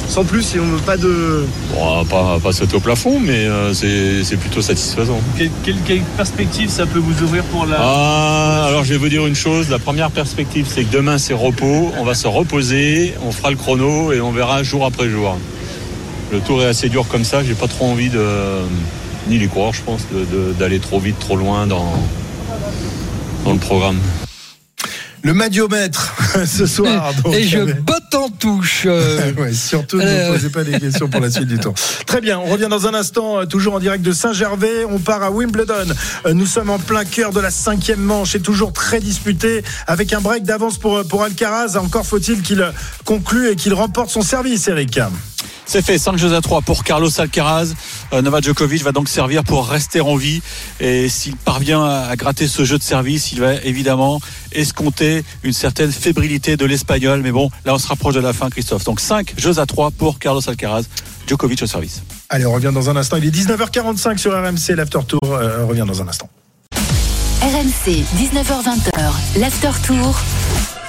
Sans 0.09 0.25
plus, 0.25 0.43
si 0.43 0.59
on 0.61 0.65
veut 0.67 0.79
pas 0.79 0.97
de. 0.97 1.45
Bon, 1.75 2.05
pas, 2.05 2.39
pas 2.43 2.53
sauter 2.53 2.77
au 2.77 2.81
plafond, 2.81 3.19
mais 3.21 3.45
euh, 3.47 3.75
c'est 3.75 4.23
c'est 4.25 4.37
plutôt 4.37 4.63
satisfaisant. 4.63 5.19
Quelle, 5.37 5.51
quelle- 5.65 5.81
quelle 5.85 6.01
perspective 6.17 6.71
ça 6.71 6.87
peut 6.87 7.01
vous 7.01 7.23
ouvrir 7.25 7.43
pour 7.45 7.67
la. 7.67 7.77
Ah, 7.81 8.65
alors 8.69 8.85
je 8.85 8.91
vais 8.93 8.99
vous 8.99 9.09
dire 9.09 9.27
une 9.27 9.35
chose, 9.35 9.69
la 9.69 9.79
première 9.81 10.11
perspective 10.11 10.67
c'est 10.73 10.85
que 10.85 10.93
demain 10.93 11.19
c'est 11.19 11.35
repos, 11.35 11.93
on 11.99 12.05
va 12.05 12.15
se 12.15 12.29
reposer, 12.29 13.15
on 13.27 13.33
fera 13.33 13.51
le 13.51 13.57
chrono 13.57 14.13
et 14.13 14.21
on 14.21 14.31
verra 14.33 14.63
jour 14.63 14.85
après 14.87 15.11
jour. 15.11 15.37
Le 16.33 16.39
tour 16.41 16.63
est 16.63 16.67
assez 16.67 16.89
dur 16.89 17.07
comme 17.09 17.25
ça, 17.25 17.43
j'ai 17.45 17.55
pas 17.55 17.69
trop 17.69 17.87
envie 17.87 18.09
de, 18.09 18.25
ni 19.29 19.39
les 19.39 19.49
coureurs 19.49 19.75
je 19.75 19.83
pense, 19.83 20.03
d'aller 20.59 20.79
trop 20.79 20.99
vite, 21.01 21.19
trop 21.19 21.37
loin 21.37 21.67
dans, 21.67 21.93
dans 23.45 23.53
le 23.53 23.59
programme. 23.59 23.99
Le 25.27 25.35
madiomètre 25.35 26.15
ce 26.47 26.67
soir. 26.67 27.13
donc, 27.25 27.35
Et 27.35 27.43
je 27.43 27.59
botte 27.59 28.15
en 28.15 28.29
touche. 28.29 28.85
euh, 28.87 29.33
Ouais, 29.37 29.53
surtout, 29.53 29.97
ne 29.99 30.31
posez 30.33 30.51
pas 30.51 30.63
des 30.63 30.79
questions 30.79 31.09
pour 31.09 31.21
la 31.21 31.33
suite 31.33 31.49
du 31.49 31.59
tour. 31.59 31.75
Très 32.07 32.21
bien, 32.21 32.39
on 32.39 32.45
revient 32.45 32.69
dans 32.71 32.87
un 32.87 32.95
instant, 32.95 33.41
euh, 33.41 33.45
toujours 33.45 33.75
en 33.75 33.81
direct 33.81 34.05
de 34.05 34.13
Saint-Gervais. 34.13 34.85
On 34.89 35.01
part 35.01 35.25
à 35.25 35.33
Wimbledon. 35.33 35.89
Euh, 36.27 36.33
Nous 36.33 36.47
sommes 36.47 36.71
en 36.71 36.79
plein 36.79 37.05
cœur 37.05 37.33
de 37.33 37.41
la 37.41 37.51
cinquième 37.51 37.99
manche 37.99 38.37
et 38.37 38.41
toujours 38.41 38.73
très 38.73 39.01
disputé 39.01 39.65
avec 39.89 40.13
un 40.13 40.21
break 40.21 40.45
d'avance 40.45 40.79
pour, 40.79 41.03
pour 41.09 41.25
Alcaraz. 41.25 41.77
Encore 41.77 42.07
faut-il 42.07 42.43
qu'il 42.43 42.65
conclue 43.05 43.51
et 43.51 43.57
qu'il 43.57 43.75
remporte 43.75 44.11
son 44.11 44.23
service, 44.23 44.69
Eric. 44.69 45.01
C'est 45.65 45.85
fait, 45.85 45.99
5 45.99 46.17
jeux 46.17 46.35
à 46.35 46.41
3 46.41 46.63
pour 46.63 46.85
Carlos 46.85 47.11
Alcaraz. 47.19 47.75
Euh, 48.13 48.23
Novak 48.23 48.45
Djokovic 48.45 48.83
va 48.83 48.93
donc 48.93 49.09
servir 49.09 49.45
pour 49.45 49.69
rester 49.69 50.01
en 50.01 50.17
vie. 50.17 50.43
Et 50.81 51.09
s'il 51.09 51.37
parvient 51.37 51.85
à 51.85 52.15
gratter 52.17 52.49
ce 52.49 52.65
jeu 52.65 52.79
de 52.79 52.83
service, 52.83 53.33
il 53.33 53.41
va 53.41 53.55
évidemment 53.55 54.21
escompter 54.53 55.25
une 55.43 55.53
certaine 55.53 55.93
fébrilité 55.93 56.57
de 56.57 56.65
l'Espagnol. 56.65 57.23
Mais 57.23 57.33
bon, 57.33 57.51
là 57.65 57.75
on 57.75 57.79
se 57.79 57.89
rapproche 57.89 58.15
de 58.15 58.21
la 58.21 58.33
fin, 58.33 58.51
Christophe. 58.51 58.85
Donc 58.85 59.01
5 59.01 59.35
jeux 59.37 59.59
à 59.59 59.67
3 59.67 59.91
pour 59.91 60.19
Carlos 60.19 60.49
Alcaraz. 60.49 60.85
Djokovic 61.27 61.63
au 61.63 61.67
service. 61.67 62.03
Allez, 62.29 62.47
on 62.47 62.53
revient 62.53 62.71
dans 62.73 62.89
un 62.89 62.97
instant. 62.97 63.17
Il 63.17 63.25
est 63.25 63.31
19h45 63.31 64.19
sur 64.19 64.33
RMC, 64.33 64.77
l'After 64.77 65.01
Tour. 65.07 65.21
Euh, 65.25 65.65
on 65.65 65.67
revient 65.67 65.85
dans 65.87 66.03
un 66.03 66.09
instant. 66.09 66.29
RMC, 67.43 68.03
19h20, 68.17 69.39
l'after 69.39 69.71
tour. 69.87 70.17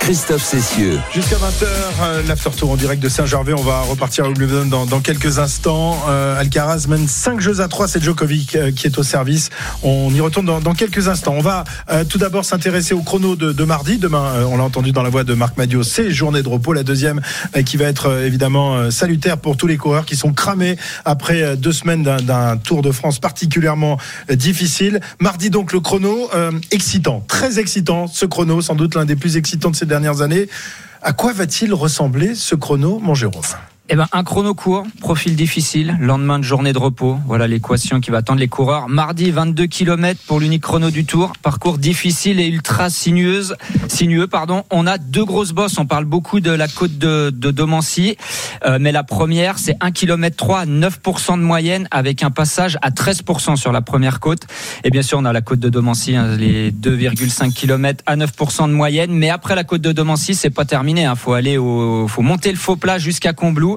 Christophe 0.08 0.45
Cessieux. 0.45 1.01
Jusqu'à 1.14 1.36
20h, 1.36 1.66
euh, 2.01 2.22
l'after 2.30 2.51
tour 2.51 2.72
en 2.72 2.78
direct 2.78 3.03
de 3.03 3.10
Saint-Gervais. 3.10 3.51
On 3.51 3.62
va 3.62 3.82
repartir 3.82 4.24
à 4.24 4.30
Wimbledon 4.30 4.66
dans, 4.66 4.86
dans 4.86 5.01
quelques 5.01 5.38
instants. 5.38 6.01
Euh, 6.08 6.39
Alcaraz 6.39 6.86
mène 6.88 7.10
5 7.10 7.41
jeux 7.41 7.60
à 7.60 7.68
3. 7.68 7.89
C'est 7.89 8.01
Djokovic 8.01 8.55
euh, 8.55 8.72
qui 8.72 8.88
est 8.88 8.97
au 8.97 9.03
service. 9.03 9.49
On 9.84 10.10
y 10.14 10.22
retourne 10.22 10.45
dans, 10.45 10.74
quelques 10.74 11.10
instants. 11.10 11.34
On 11.36 11.41
va 11.41 11.66
tout 12.08 12.18
d'abord 12.20 12.45
s'intéresser 12.45 12.93
au 12.93 13.01
chrono 13.01 13.36
de, 13.36 13.64
mardi. 13.66 13.97
Demain, 13.97 14.45
on 14.49 14.55
l'a 14.55 14.64
entendu 14.64 14.93
dans 14.93 15.03
la 15.03 15.10
voix 15.10 15.26
de 15.26 15.34
Marc 15.34 15.58
Madio, 15.58 15.84
c'est 15.84 16.10
journée 16.10 16.41
de 16.41 16.47
repos. 16.47 16.72
La 16.72 16.84
deuxième 16.84 17.20
qui 17.66 17.76
va 17.76 17.86
être 17.86 18.22
évidemment 18.22 18.89
salutaire 18.91 19.38
pour 19.38 19.58
tous 19.58 19.68
les 19.68 19.78
coureurs 19.78 20.05
qui 20.05 20.16
sont 20.16 20.32
cramés 20.34 20.78
après 21.03 21.58
deux 21.58 21.72
semaines 21.74 22.03
d'un- 22.03 22.58
Tour 22.58 22.82
de 22.82 22.91
France 22.91 23.20
particulièrement 23.20 23.97
difficile. 24.30 24.99
Mardi 25.20 25.49
donc 25.49 25.74
le 25.74 25.80
chrono 25.80 26.30
excitant, 26.72 27.24
très 27.28 27.60
excitant. 27.60 28.08
Ce 28.08 28.26
chrono, 28.26 28.62
sans 28.62 28.76
doute 28.76 28.95
l'un 28.95 29.05
des 29.05 29.16
plus 29.16 29.38
excitants 29.38 29.72
de 29.72 29.76
ces 29.76 29.86
dernières 30.00 30.22
années. 30.22 30.48
À 31.02 31.14
quoi 31.14 31.34
va-t-il 31.34 31.74
ressembler 31.74 32.36
ce 32.36 32.56
chrono, 32.56 33.00
mon 33.00 33.14
Jérôme? 33.14 33.43
Eh 33.89 33.95
ben, 33.95 34.05
un 34.11 34.25
chrono 34.25 34.53
court, 34.53 34.83
profil 34.99 35.38
difficile, 35.38 35.97
lendemain 36.01 36.39
de 36.39 36.43
journée 36.43 36.73
de 36.73 36.77
repos. 36.77 37.17
Voilà 37.25 37.47
l'équation 37.47 38.01
qui 38.01 38.11
va 38.11 38.17
attendre 38.17 38.41
les 38.41 38.49
coureurs. 38.49 38.89
Mardi, 38.89 39.31
22 39.31 39.65
km 39.67 40.19
pour 40.27 40.41
l'unique 40.41 40.63
chrono 40.63 40.91
du 40.91 41.05
tour. 41.05 41.31
Parcours 41.41 41.77
difficile 41.77 42.41
et 42.41 42.47
ultra 42.47 42.89
sinueuse, 42.89 43.55
sinueux, 43.88 44.27
pardon. 44.27 44.65
On 44.71 44.88
a 44.88 44.97
deux 44.97 45.23
grosses 45.23 45.53
bosses. 45.53 45.77
On 45.77 45.85
parle 45.85 46.03
beaucoup 46.03 46.41
de 46.41 46.51
la 46.51 46.67
côte 46.67 46.97
de, 46.97 47.29
de 47.29 47.49
Domancy. 47.49 48.17
Euh, 48.65 48.77
mais 48.81 48.91
la 48.91 49.03
première, 49.03 49.57
c'est 49.57 49.77
1 49.79 49.91
km 49.91 50.35
3 50.35 50.59
à 50.59 50.65
9% 50.65 51.38
de 51.38 51.43
moyenne 51.43 51.88
avec 51.89 52.23
un 52.23 52.29
passage 52.29 52.77
à 52.81 52.89
13% 52.89 53.55
sur 53.55 53.71
la 53.71 53.79
première 53.79 54.19
côte. 54.19 54.47
Et 54.83 54.89
bien 54.89 55.01
sûr, 55.01 55.17
on 55.17 55.23
a 55.23 55.31
la 55.31 55.41
côte 55.41 55.59
de 55.59 55.69
Domancy, 55.69 56.17
hein, 56.17 56.35
les 56.35 56.73
2,5 56.73 57.53
km 57.53 58.03
à 58.05 58.17
9% 58.17 58.67
de 58.67 58.73
moyenne. 58.73 59.11
Mais 59.13 59.29
après 59.29 59.55
la 59.55 59.63
côte 59.63 59.81
de 59.81 59.93
Domancy, 59.93 60.35
c'est 60.35 60.49
pas 60.49 60.65
terminé. 60.65 61.03
Il 61.03 61.15
faut 61.15 61.31
aller 61.31 61.57
au, 61.57 62.05
faut 62.09 62.21
monter 62.21 62.51
le 62.51 62.57
faux 62.57 62.75
plat 62.75 62.97
jusqu'à 62.97 63.31
Combloux. 63.31 63.76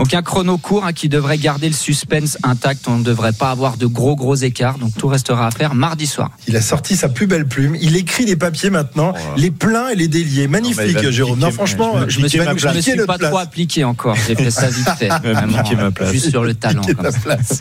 Donc 0.00 0.14
un 0.14 0.22
chrono 0.22 0.56
court 0.56 0.86
hein, 0.86 0.94
qui 0.94 1.10
devrait 1.10 1.36
garder 1.36 1.68
le 1.68 1.74
suspense 1.74 2.38
intact. 2.42 2.88
On 2.88 2.96
ne 2.96 3.04
devrait 3.04 3.34
pas 3.34 3.50
avoir 3.50 3.76
de 3.76 3.84
gros 3.84 4.16
gros 4.16 4.34
écarts. 4.34 4.78
Donc 4.78 4.92
tout 4.96 5.08
restera 5.08 5.46
à 5.46 5.50
faire 5.50 5.74
mardi 5.74 6.06
soir. 6.06 6.30
Il 6.48 6.56
a 6.56 6.62
sorti 6.62 6.96
sa 6.96 7.10
plus 7.10 7.26
belle 7.26 7.46
plume. 7.46 7.76
Il 7.82 7.94
écrit 7.96 8.24
les 8.24 8.34
papiers 8.36 8.70
maintenant, 8.70 9.12
les 9.36 9.50
pleins 9.50 9.90
et 9.90 9.96
les 9.96 10.08
déliés. 10.08 10.44
Oh 10.44 10.46
Non, 10.46 10.52
Magnifique, 10.52 11.10
Jérôme. 11.10 11.38
Non, 11.38 11.50
franchement, 11.50 11.92
je 12.08 12.18
me- 12.20 12.28
Je 12.30 12.38
me 12.38 12.56
je 12.58 12.68
me 12.68 12.80
suis 12.80 12.96
pas 13.04 13.18
place. 13.18 13.30
trop 13.30 13.38
appliqué 13.40 13.84
encore. 13.84 14.16
J'ai 14.26 14.34
fait 14.36 14.50
ça 14.50 14.68
vite 14.70 14.88
fait. 14.98 15.08
Vraiment, 15.22 15.62
ma 15.76 15.90
place. 15.90 16.12
Juste 16.12 16.30
sur 16.30 16.44
le 16.44 16.54
talent. 16.54 16.80
Place. 17.22 17.60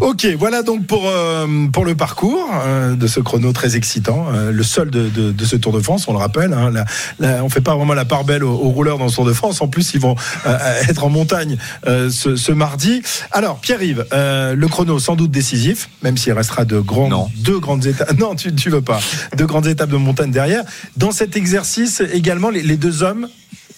Ok, 0.00 0.26
voilà 0.38 0.62
donc 0.62 0.86
pour, 0.86 1.08
euh, 1.08 1.66
pour 1.72 1.84
le 1.84 1.96
parcours 1.96 2.48
euh, 2.66 2.94
de 2.94 3.06
ce 3.08 3.18
chrono 3.18 3.52
très 3.52 3.74
excitant, 3.74 4.26
euh, 4.32 4.52
le 4.52 4.62
seul 4.62 4.90
de, 4.90 5.08
de, 5.08 5.32
de 5.32 5.44
ce 5.44 5.56
Tour 5.56 5.72
de 5.72 5.80
France, 5.80 6.06
on 6.06 6.12
le 6.12 6.18
rappelle. 6.18 6.52
Hein, 6.52 6.70
la, 6.70 6.84
la- 7.18 7.42
on 7.44 7.48
fait 7.48 7.60
pas 7.60 7.74
vraiment 7.74 7.94
la 7.94 8.04
part 8.04 8.22
belle 8.24 8.44
aux, 8.44 8.52
aux 8.54 8.70
rouleurs 8.70 8.98
dans 8.98 9.08
ce 9.08 9.16
Tour 9.16 9.24
de 9.26 9.32
France. 9.32 9.60
En 9.60 9.66
plus, 9.68 9.92
ils 9.94 10.00
vont 10.00 10.14
euh, 10.46 10.58
être 10.88 11.02
en 11.04 11.08
montagne 11.08 11.56
euh, 11.86 12.10
ce, 12.10 12.36
ce 12.36 12.52
mardi. 12.52 13.02
Alors, 13.32 13.58
Pierre-Yves, 13.60 14.06
euh, 14.12 14.54
le 14.54 14.68
chrono 14.68 14.98
sans 14.98 15.16
doute 15.16 15.30
décisif, 15.30 15.88
même 16.02 16.16
s'il 16.16 16.32
restera 16.32 16.64
de 16.64 16.78
grandes, 16.80 17.28
deux 17.36 17.58
grandes 17.58 17.86
étapes. 17.86 18.12
Non, 18.18 18.34
tu, 18.34 18.70
veux 18.70 18.80
pas. 18.80 19.00
Deux 19.36 19.46
grandes 19.46 19.66
étapes 19.66 19.90
de 19.90 19.96
montagne 19.96 20.30
derrière. 20.30 20.62
Dans 20.96 21.10
cet 21.10 21.36
exercice, 21.36 22.02
également, 22.12 22.48
les, 22.50 22.62
les 22.62 22.76
deux 22.76 23.02
hommes 23.02 23.28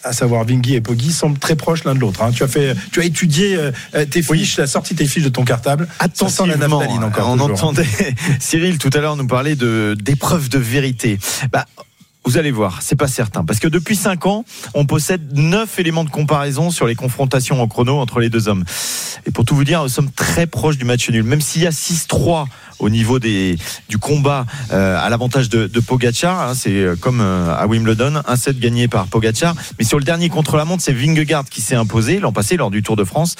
à 0.04 0.12
savoir 0.12 0.44
Vingui 0.44 0.74
et 0.74 0.80
Poggi, 0.80 1.12
semblent 1.12 1.38
très 1.38 1.56
proches 1.56 1.82
l'un 1.84 1.94
de 1.94 1.98
l'autre. 1.98 2.22
hein. 2.22 2.30
Tu 2.32 2.44
as 2.44 2.48
fait, 2.48 2.76
tu 2.92 3.00
as 3.00 3.04
étudié 3.04 3.56
euh, 3.56 3.72
tes 4.08 4.22
fiches, 4.22 4.54
tu 4.54 4.60
as 4.60 4.66
sorti 4.68 4.94
tes 4.94 5.06
fiches 5.06 5.24
de 5.24 5.28
ton 5.28 5.44
cartable. 5.44 5.88
Sent 6.14 6.46
la 6.46 6.56
naphtaline 6.56 7.02
encore. 7.02 7.28
on 7.28 7.32
toujours. 7.36 7.50
entendait 7.50 7.86
Cyril 8.38 8.78
tout 8.78 8.90
à 8.94 8.98
l'heure 8.98 9.16
nous 9.16 9.26
parler 9.26 9.56
de 9.56 9.96
d'épreuves 10.00 10.48
de 10.48 10.58
vérité. 10.58 11.18
Bah, 11.52 11.66
vous 12.26 12.38
allez 12.38 12.50
voir, 12.50 12.82
c'est 12.82 12.96
pas 12.96 13.06
certain. 13.06 13.44
Parce 13.44 13.60
que 13.60 13.68
depuis 13.68 13.94
5 13.94 14.26
ans, 14.26 14.44
on 14.74 14.84
possède 14.84 15.32
9 15.32 15.78
éléments 15.78 16.02
de 16.02 16.10
comparaison 16.10 16.72
sur 16.72 16.88
les 16.88 16.96
confrontations 16.96 17.62
en 17.62 17.68
chrono 17.68 17.98
entre 17.98 18.18
les 18.18 18.28
deux 18.28 18.48
hommes. 18.48 18.64
Et 19.26 19.30
pour 19.30 19.44
tout 19.44 19.54
vous 19.54 19.62
dire, 19.62 19.80
nous 19.82 19.88
sommes 19.88 20.10
très 20.10 20.48
proches 20.48 20.76
du 20.76 20.84
match 20.84 21.08
nul. 21.08 21.22
Même 21.22 21.40
s'il 21.40 21.62
y 21.62 21.68
a 21.68 21.70
6-3 21.70 22.46
au 22.80 22.90
niveau 22.90 23.20
des, 23.20 23.56
du 23.88 23.98
combat 23.98 24.44
euh, 24.72 24.98
à 25.00 25.08
l'avantage 25.08 25.48
de, 25.48 25.68
de 25.68 25.80
Pogacar, 25.80 26.50
hein, 26.50 26.54
c'est 26.54 26.72
euh, 26.72 26.96
comme 26.96 27.20
euh, 27.20 27.56
à 27.56 27.66
Wimbledon, 27.66 28.20
un 28.26 28.36
set 28.36 28.58
gagné 28.58 28.88
par 28.88 29.06
Pogacar. 29.06 29.54
Mais 29.78 29.84
sur 29.84 29.98
le 29.98 30.04
dernier 30.04 30.28
contre-la-montre, 30.28 30.82
c'est 30.82 30.92
Vingegaard 30.92 31.44
qui 31.44 31.60
s'est 31.60 31.76
imposé 31.76 32.18
l'an 32.18 32.32
passé 32.32 32.56
lors 32.56 32.72
du 32.72 32.82
Tour 32.82 32.96
de 32.96 33.04
France. 33.04 33.36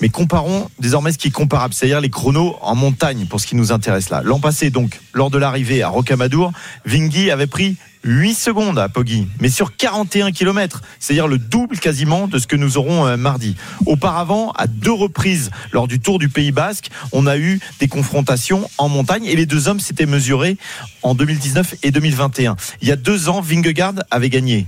Mais 0.00 0.08
comparons 0.08 0.70
désormais 0.78 1.12
ce 1.12 1.18
qui 1.18 1.28
est 1.28 1.32
comparable, 1.32 1.74
c'est-à-dire 1.74 2.00
les 2.00 2.10
chronos 2.10 2.56
en 2.62 2.74
montagne 2.74 3.26
pour 3.26 3.38
ce 3.38 3.46
qui 3.46 3.54
nous 3.54 3.70
intéresse 3.70 4.08
là. 4.08 4.22
L'an 4.24 4.40
passé, 4.40 4.70
donc, 4.70 4.98
lors 5.12 5.30
de 5.30 5.36
l'arrivée 5.36 5.82
à 5.82 5.88
Rocamadour, 5.88 6.52
Vingy 6.86 7.30
avait 7.30 7.46
pris 7.46 7.76
8 8.04 8.34
secondes 8.34 8.78
à 8.78 8.88
Poggi, 8.88 9.28
mais 9.40 9.50
sur 9.50 9.76
41 9.76 10.32
km, 10.32 10.82
c'est-à-dire 10.98 11.28
le 11.28 11.38
double 11.38 11.78
quasiment 11.78 12.28
de 12.28 12.38
ce 12.38 12.46
que 12.46 12.56
nous 12.56 12.78
aurons 12.78 13.06
euh, 13.06 13.16
mardi. 13.16 13.56
Auparavant, 13.84 14.52
à 14.52 14.66
deux 14.66 14.92
reprises 14.92 15.50
lors 15.72 15.86
du 15.86 16.00
Tour 16.00 16.18
du 16.18 16.28
Pays 16.28 16.50
Basque, 16.50 16.90
on 17.12 17.26
a 17.26 17.36
eu 17.36 17.60
des 17.78 17.88
confrontations 17.88 18.68
en 18.78 18.88
montagne 18.88 19.26
et 19.26 19.36
les 19.36 19.44
deux 19.44 19.68
hommes 19.68 19.80
s'étaient 19.80 20.06
mesurés 20.06 20.56
en 21.02 21.14
2019 21.14 21.74
et 21.82 21.90
2021. 21.90 22.56
Il 22.80 22.88
y 22.88 22.92
a 22.92 22.96
deux 22.96 23.28
ans, 23.28 23.42
Vingegaard 23.42 23.94
avait 24.10 24.30
gagné 24.30 24.66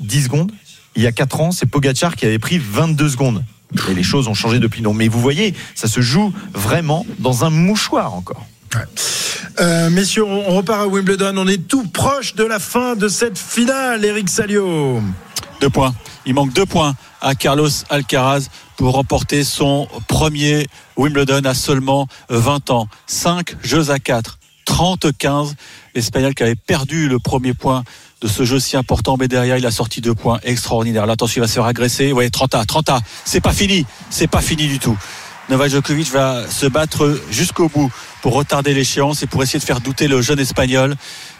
10 0.00 0.24
secondes. 0.24 0.52
Il 0.94 1.02
y 1.02 1.06
a 1.06 1.12
4 1.12 1.40
ans, 1.40 1.52
c'est 1.52 1.66
Pogacar 1.66 2.16
qui 2.16 2.26
avait 2.26 2.38
pris 2.38 2.58
22 2.58 3.08
secondes. 3.08 3.44
Et 3.88 3.94
les 3.94 4.02
choses 4.02 4.28
ont 4.28 4.34
changé 4.34 4.58
depuis 4.58 4.82
longtemps. 4.82 4.96
Mais 4.96 5.08
vous 5.08 5.20
voyez, 5.20 5.54
ça 5.74 5.88
se 5.88 6.00
joue 6.00 6.32
vraiment 6.52 7.06
dans 7.18 7.44
un 7.44 7.50
mouchoir 7.50 8.14
encore. 8.14 8.46
Euh, 9.60 9.90
messieurs, 9.90 10.24
on, 10.24 10.56
repart 10.56 10.82
à 10.82 10.86
Wimbledon. 10.86 11.34
On 11.36 11.48
est 11.48 11.66
tout 11.66 11.86
proche 11.88 12.34
de 12.34 12.44
la 12.44 12.58
fin 12.58 12.94
de 12.94 13.08
cette 13.08 13.38
finale, 13.38 14.04
Eric 14.04 14.28
Salio. 14.28 15.02
Deux 15.60 15.70
points. 15.70 15.94
Il 16.26 16.34
manque 16.34 16.52
deux 16.52 16.66
points 16.66 16.94
à 17.20 17.34
Carlos 17.34 17.68
Alcaraz 17.90 18.48
pour 18.76 18.94
remporter 18.94 19.42
son 19.42 19.88
premier 20.06 20.66
Wimbledon 20.96 21.42
à 21.44 21.54
seulement 21.54 22.06
20 22.28 22.70
ans. 22.70 22.88
5 23.06 23.56
jeux 23.62 23.90
à 23.90 23.98
4, 23.98 24.38
30-15. 24.66 25.54
L'Espagnol 25.94 26.34
qui 26.34 26.44
avait 26.44 26.54
perdu 26.54 27.08
le 27.08 27.18
premier 27.18 27.54
point 27.54 27.82
de 28.20 28.28
ce 28.28 28.44
jeu 28.44 28.58
si 28.60 28.76
important, 28.76 29.16
mais 29.18 29.28
derrière 29.28 29.56
il 29.56 29.66
a 29.66 29.70
sorti 29.70 30.00
deux 30.00 30.14
points 30.14 30.38
extraordinaires. 30.42 31.06
Là, 31.06 31.14
attention, 31.14 31.40
va 31.40 31.48
se 31.48 31.54
faire 31.54 31.64
agresser. 31.64 32.12
Ouais, 32.12 32.30
30 32.30 32.54
à, 32.54 32.64
30 32.64 32.90
à. 32.90 33.00
C'est 33.24 33.40
pas 33.40 33.52
fini. 33.52 33.86
C'est 34.10 34.26
pas 34.26 34.40
fini 34.40 34.68
du 34.68 34.78
tout. 34.78 34.96
Novak 35.48 35.70
Djokovic 35.70 36.10
va 36.10 36.46
se 36.48 36.66
battre 36.66 37.18
jusqu'au 37.30 37.68
bout 37.68 37.90
pour 38.20 38.34
retarder 38.34 38.74
l'échéance 38.74 39.22
et 39.22 39.26
pour 39.26 39.42
essayer 39.42 39.58
de 39.58 39.64
faire 39.64 39.80
douter 39.80 40.06
le 40.06 40.20
jeune 40.20 40.38
espagnol. 40.38 40.94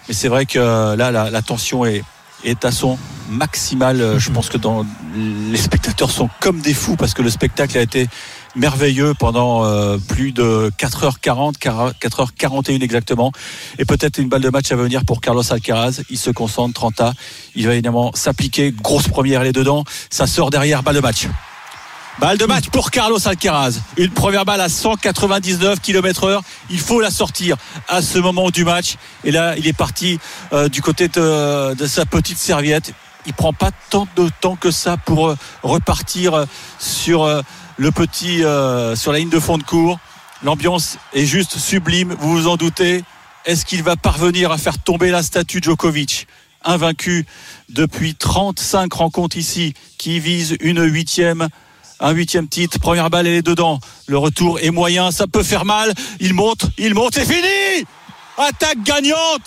Mais 0.08 0.14
c'est 0.14 0.28
vrai 0.28 0.46
que 0.46 0.58
euh, 0.58 0.96
là, 0.96 1.10
la, 1.10 1.28
la 1.28 1.42
tension 1.42 1.84
est, 1.84 2.02
est 2.42 2.64
à 2.64 2.72
son 2.72 2.98
maximal. 3.28 4.00
Euh, 4.00 4.18
Je 4.18 4.30
pense 4.30 4.48
que 4.48 4.56
dans, 4.56 4.86
les 5.14 5.58
spectateurs 5.58 6.10
sont 6.10 6.30
comme 6.40 6.60
des 6.60 6.72
fous 6.72 6.96
parce 6.96 7.12
que 7.12 7.20
le 7.20 7.28
spectacle 7.28 7.76
a 7.76 7.82
été 7.82 8.08
merveilleux 8.56 9.12
pendant 9.12 9.66
euh, 9.66 9.98
plus 9.98 10.32
de 10.32 10.72
4h40, 10.78 11.58
4h41 11.58 12.82
exactement. 12.82 13.30
Et 13.78 13.84
peut-être 13.84 14.18
une 14.18 14.30
balle 14.30 14.42
de 14.42 14.50
match 14.50 14.72
à 14.72 14.76
venir 14.76 15.04
pour 15.04 15.20
Carlos 15.20 15.42
Alcaraz. 15.52 16.00
Il 16.08 16.18
se 16.18 16.30
concentre, 16.30 16.72
30 16.72 17.00
A. 17.02 17.12
Il 17.54 17.66
va 17.66 17.74
évidemment 17.74 18.12
s'appliquer. 18.14 18.72
Grosse 18.72 19.08
première, 19.08 19.42
elle 19.42 19.48
est 19.48 19.52
dedans. 19.52 19.84
Ça 20.08 20.26
sort 20.26 20.48
derrière, 20.48 20.82
balle 20.82 20.96
de 20.96 21.00
match. 21.00 21.28
Balle 22.20 22.36
de 22.36 22.46
match 22.46 22.68
pour 22.70 22.90
Carlos 22.90 23.28
Alcaraz. 23.28 23.78
Une 23.96 24.10
première 24.10 24.44
balle 24.44 24.60
à 24.60 24.68
199 24.68 25.80
km 25.80 26.24
heure. 26.24 26.42
Il 26.68 26.80
faut 26.80 27.00
la 27.00 27.12
sortir 27.12 27.56
à 27.86 28.02
ce 28.02 28.18
moment 28.18 28.50
du 28.50 28.64
match. 28.64 28.96
Et 29.22 29.30
là, 29.30 29.56
il 29.56 29.68
est 29.68 29.72
parti 29.72 30.18
euh, 30.52 30.68
du 30.68 30.82
côté 30.82 31.06
de, 31.06 31.86
sa 31.86 32.06
petite 32.06 32.38
serviette. 32.38 32.92
Il 33.26 33.34
prend 33.34 33.52
pas 33.52 33.70
tant 33.90 34.08
de 34.16 34.28
temps 34.40 34.56
que 34.56 34.72
ça 34.72 34.96
pour 34.96 35.28
euh, 35.28 35.36
repartir 35.62 36.34
euh, 36.34 36.46
sur 36.80 37.24
le 37.76 37.90
petit, 37.92 38.38
sur 38.96 39.12
la 39.12 39.18
ligne 39.20 39.30
de 39.30 39.38
fond 39.38 39.56
de 39.56 39.62
cours. 39.62 40.00
L'ambiance 40.42 40.98
est 41.14 41.24
juste 41.24 41.56
sublime. 41.56 42.16
Vous 42.18 42.32
vous 42.32 42.48
en 42.48 42.56
doutez. 42.56 43.04
Est-ce 43.44 43.64
qu'il 43.64 43.84
va 43.84 43.94
parvenir 43.94 44.50
à 44.50 44.58
faire 44.58 44.78
tomber 44.78 45.10
la 45.10 45.22
statue 45.22 45.60
Djokovic? 45.62 46.26
Invaincu 46.64 47.24
depuis 47.68 48.16
35 48.16 48.92
rencontres 48.92 49.36
ici, 49.36 49.74
qui 49.96 50.18
vise 50.18 50.56
une 50.60 50.82
huitième 50.82 51.48
un 52.00 52.10
huitième 52.12 52.48
titre. 52.48 52.78
Première 52.78 53.10
balle, 53.10 53.26
elle 53.26 53.34
est 53.34 53.42
dedans. 53.42 53.80
Le 54.06 54.18
retour 54.18 54.58
est 54.60 54.70
moyen, 54.70 55.10
ça 55.10 55.26
peut 55.26 55.42
faire 55.42 55.64
mal. 55.64 55.94
Il 56.20 56.34
monte, 56.34 56.62
il 56.78 56.94
monte, 56.94 57.14
c'est 57.14 57.24
fini 57.24 57.86
Attaque 58.36 58.82
gagnante 58.84 59.42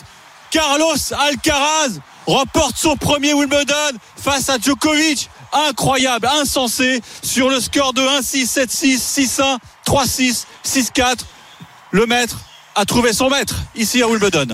Carlos 0.51 0.95
Alcaraz 1.17 1.99
remporte 2.25 2.77
son 2.77 2.97
premier 2.97 3.33
Wimbledon 3.33 3.97
face 4.17 4.49
à 4.49 4.57
Djokovic. 4.57 5.29
Incroyable, 5.53 6.27
insensé, 6.39 7.01
sur 7.21 7.49
le 7.49 7.59
score 7.59 7.93
de 7.93 8.01
1-6, 8.01 8.53
7-6, 8.53 9.41
6-1, 9.41 9.57
3-6, 9.85 10.45
6-4. 10.65 11.19
Le 11.91 12.05
maître 12.05 12.37
a 12.75 12.85
trouvé 12.85 13.11
son 13.11 13.29
maître 13.29 13.55
ici 13.75 14.01
à 14.01 14.07
Wimbledon. 14.07 14.47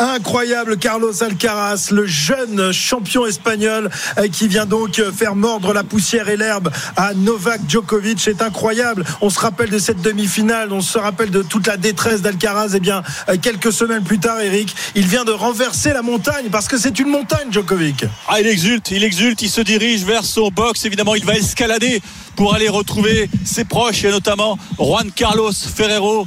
Incroyable 0.00 0.78
Carlos 0.78 1.22
Alcaraz, 1.22 1.90
le 1.90 2.06
jeune 2.06 2.72
champion 2.72 3.26
espagnol 3.26 3.90
euh, 4.16 4.28
qui 4.28 4.48
vient 4.48 4.64
donc 4.64 4.98
euh, 4.98 5.12
faire 5.12 5.34
mordre 5.34 5.74
la 5.74 5.84
poussière 5.84 6.30
et 6.30 6.38
l'herbe 6.38 6.70
à 6.96 7.12
Novak 7.12 7.60
Djokovic. 7.68 8.18
C'est 8.18 8.40
incroyable. 8.40 9.04
On 9.20 9.28
se 9.28 9.38
rappelle 9.38 9.68
de 9.68 9.78
cette 9.78 10.00
demi-finale, 10.00 10.72
on 10.72 10.80
se 10.80 10.96
rappelle 10.96 11.30
de 11.30 11.42
toute 11.42 11.66
la 11.66 11.76
détresse 11.76 12.22
d'Alcaraz. 12.22 12.70
Eh 12.74 12.80
bien, 12.80 13.02
euh, 13.28 13.36
quelques 13.36 13.74
semaines 13.74 14.02
plus 14.02 14.18
tard, 14.18 14.40
Eric, 14.40 14.74
il 14.94 15.06
vient 15.06 15.26
de 15.26 15.32
renverser 15.32 15.92
la 15.92 16.00
montagne 16.00 16.46
parce 16.50 16.66
que 16.66 16.78
c'est 16.78 16.98
une 16.98 17.10
montagne, 17.10 17.52
Djokovic. 17.52 18.06
Ah, 18.26 18.40
il 18.40 18.46
exulte, 18.46 18.90
il 18.92 19.04
exulte, 19.04 19.42
il 19.42 19.50
se 19.50 19.60
dirige 19.60 20.04
vers 20.04 20.24
son 20.24 20.48
box. 20.48 20.86
Évidemment, 20.86 21.14
il 21.14 21.26
va 21.26 21.34
escalader 21.34 22.00
pour 22.36 22.54
aller 22.54 22.70
retrouver 22.70 23.28
ses 23.44 23.66
proches 23.66 24.02
et 24.04 24.10
notamment 24.10 24.56
Juan 24.78 25.10
Carlos 25.14 25.52
Ferrero 25.52 26.26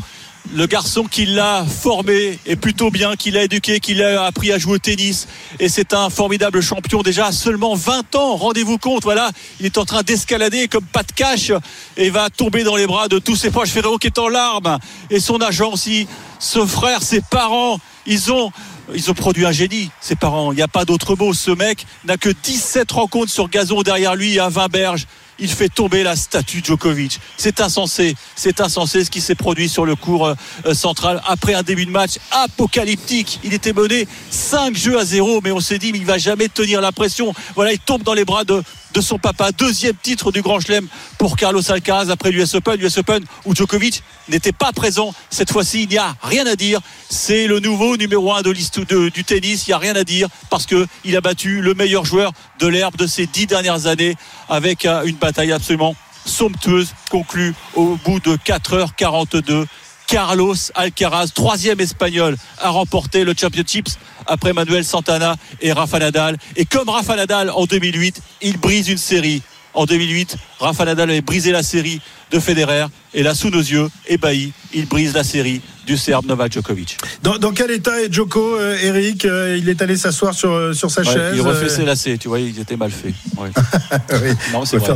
le 0.52 0.66
garçon 0.68 1.06
qui 1.06 1.26
l'a 1.26 1.66
formé 1.66 2.40
et 2.46 2.56
plutôt 2.56 2.92
bien, 2.92 3.16
qui 3.16 3.32
l'a 3.32 3.44
éduqué, 3.44 3.80
qui 3.80 3.94
l'a 3.94 4.26
appris 4.26 4.52
à 4.52 4.58
jouer 4.58 4.74
au 4.74 4.78
tennis. 4.78 5.28
Et 5.60 5.70
c'est 5.70 5.94
un 5.94 6.10
formidable 6.10 6.62
champion 6.62 7.02
déjà 7.02 7.28
à 7.28 7.32
seulement 7.32 7.76
20 7.76 8.16
ans. 8.16 8.36
Rendez-vous 8.36 8.78
compte, 8.78 9.04
voilà, 9.04 9.32
il 9.60 9.66
est 9.66 9.78
en 9.78 9.86
train 9.86 10.04
d'escalader 10.04 10.68
comme 10.68 10.86
pas 10.86 11.04
de 11.04 11.12
cash 11.12 11.52
et 11.98 12.10
va 12.10 12.30
tomber 12.30 12.64
dans 12.64 12.76
les 12.76 12.88
bras 12.88 13.08
de 13.08 13.20
tous 13.20 13.36
ses 13.36 13.52
proches. 13.52 13.70
Ferrero 13.70 13.98
qui 13.98 14.08
est 14.08 14.20
en 14.20 14.28
larmes 14.28 14.78
et 15.10 15.20
son 15.20 15.42
agent 15.42 15.72
aussi, 15.72 16.08
ce 16.40 16.66
frère, 16.66 17.02
ses 17.02 17.22
parents, 17.22 17.80
ils 18.06 18.32
ont 18.32 18.52
ils 18.94 19.10
ont 19.10 19.14
produit 19.14 19.46
un 19.46 19.52
génie, 19.54 19.90
ses 20.02 20.16
parents. 20.16 20.52
Il 20.52 20.56
n'y 20.56 20.62
a 20.62 20.68
pas 20.68 20.84
d'autre 20.84 21.16
mot. 21.16 21.34
Ce 21.34 21.52
mec 21.52 21.86
n'a 22.04 22.18
que 22.18 22.30
17 22.30 22.92
rencontres 22.92 23.32
sur 23.32 23.48
gazon 23.48 23.82
derrière 23.82 24.16
lui 24.16 24.40
à 24.40 24.50
20 24.50 24.68
berges 24.68 25.08
il 25.40 25.50
fait 25.50 25.70
tomber 25.70 26.04
la 26.04 26.16
statue 26.16 26.62
Djokovic. 26.64 27.20
C'est 27.38 27.62
insensé, 27.62 28.16
c'est 28.36 28.62
insensé 28.62 29.04
ce 29.04 29.10
qui 29.10 29.22
s'est 29.22 29.36
produit 29.36 29.70
sur 29.70 29.86
le 29.86 29.96
cours 29.96 30.28
euh, 30.28 30.74
central 30.74 31.22
après 31.26 31.54
un 31.54 31.64
début 31.64 31.86
de 31.86 31.92
match 31.92 32.14
apocalyptique. 32.32 33.40
Il 33.44 33.54
était 33.54 33.74
mené 33.74 34.08
5 34.30 34.76
jeux 34.76 35.00
à 35.00 35.06
0, 35.06 35.42
mais 35.44 35.52
on 35.52 35.60
s'est 35.60 35.80
dit, 35.80 35.92
mais 35.92 36.00
il 36.00 36.06
va 36.06 36.18
jamais 36.18 36.50
tenir 36.50 36.82
la 36.82 36.92
pression. 36.92 37.34
Voilà, 37.56 37.74
il 37.74 37.80
tombe 37.80 38.04
dans 38.04 38.14
les 38.14 38.26
bras 38.26 38.44
de, 38.44 38.64
de 38.94 39.02
son 39.02 39.18
papa. 39.18 39.52
Deuxième 39.52 39.96
titre 39.96 40.32
du 40.32 40.42
Grand 40.42 40.60
Chelem 40.60 40.88
pour 41.18 41.36
Carlos 41.36 41.72
Alcaraz 41.72 42.10
après 42.10 42.32
l'US 42.32 42.54
Open. 42.56 42.80
L'US 42.80 42.98
Open 42.98 43.24
où 43.46 43.56
Djokovic 43.56 44.04
n'était 44.30 44.52
pas 44.52 44.72
présent. 44.72 45.14
Cette 45.30 45.52
fois-ci, 45.52 45.84
il 45.84 45.90
n'y 45.90 45.98
a 45.98 46.16
rien 46.22 46.46
à 46.46 46.56
dire. 46.56 46.80
C'est 47.10 47.48
le 47.48 47.60
nouveau 47.60 47.98
numéro 47.98 48.32
1 48.34 48.42
de 48.42 48.52
liste 48.52 48.80
du 48.80 49.24
tennis. 49.24 49.68
Il 49.68 49.72
n'y 49.72 49.74
a 49.74 49.78
rien 49.78 49.96
à 49.96 50.04
dire 50.04 50.28
parce 50.50 50.66
qu'il 50.66 51.16
a 51.16 51.22
battu 51.22 51.62
le 51.62 51.74
meilleur 51.74 52.06
joueur 52.06 52.32
de 52.60 52.68
l'herbe 52.68 52.96
de 52.96 53.08
ces 53.08 53.26
dix 53.26 53.48
dernières 53.48 53.88
années 53.88 54.16
avec 54.50 54.86
euh, 54.86 55.04
une 55.04 55.16
bataille 55.16 55.52
absolument 55.52 55.96
somptueuse 56.26 56.94
conclue 57.10 57.54
au 57.76 57.98
bout 58.04 58.20
de 58.20 58.36
4h42 58.38 59.66
Carlos 60.08 60.56
Alcaraz, 60.76 61.28
troisième 61.34 61.80
espagnol, 61.80 62.36
a 62.60 62.70
remporté 62.70 63.24
le 63.24 63.34
Championships 63.40 63.98
après 64.26 64.54
Manuel 64.54 64.86
Santana 64.86 65.36
et 65.62 65.72
Rafa 65.72 66.00
Nadal. 66.00 66.38
Et 66.56 66.66
comme 66.66 66.90
Rafa 66.90 67.16
Nadal 67.16 67.50
en 67.50 67.66
2008, 67.66 68.22
il 68.42 68.58
brise 68.58 68.90
une 68.90 68.98
série. 68.98 69.42
En 69.74 69.86
2008, 69.86 70.38
Rafa 70.60 70.86
Nadal 70.86 71.10
avait 71.10 71.22
brisé 71.22 71.52
la 71.52 71.64
série 71.64 72.00
de 72.32 72.40
Federer. 72.40 72.86
Et 73.14 73.24
là, 73.24 73.34
sous 73.34 73.50
nos 73.50 73.60
yeux, 73.60 73.90
ébahi, 74.08 74.52
il 74.74 74.88
brise 74.88 75.14
la 75.14 75.24
série 75.24 75.62
du 75.88 75.98
Serbe 75.98 76.26
Novak 76.28 76.54
Djokovic. 76.54 76.98
Dans, 77.24 77.52
quel 77.52 77.72
état 77.72 78.00
est 78.02 78.12
Djoko, 78.12 78.56
euh, 78.56 78.78
Eric 78.82 79.26
euh, 79.26 79.58
Il 79.58 79.68
est 79.70 79.82
allé 79.82 79.98
s'asseoir 79.98 80.34
sur, 80.34 80.52
euh, 80.52 80.74
sur 80.74 80.92
sa 80.92 81.04
chaise. 81.04 81.34
Il 81.36 81.42
refait 81.42 81.70
ses 81.70 81.86
lacets, 81.86 82.18
tu 82.18 82.28
vois, 82.28 82.40
il 82.40 82.58
était 82.60 82.78
mal 82.78 82.92
fait. 82.92 83.14
Non, 84.54 84.66
c'est 84.66 84.78
vrai. 84.78 84.96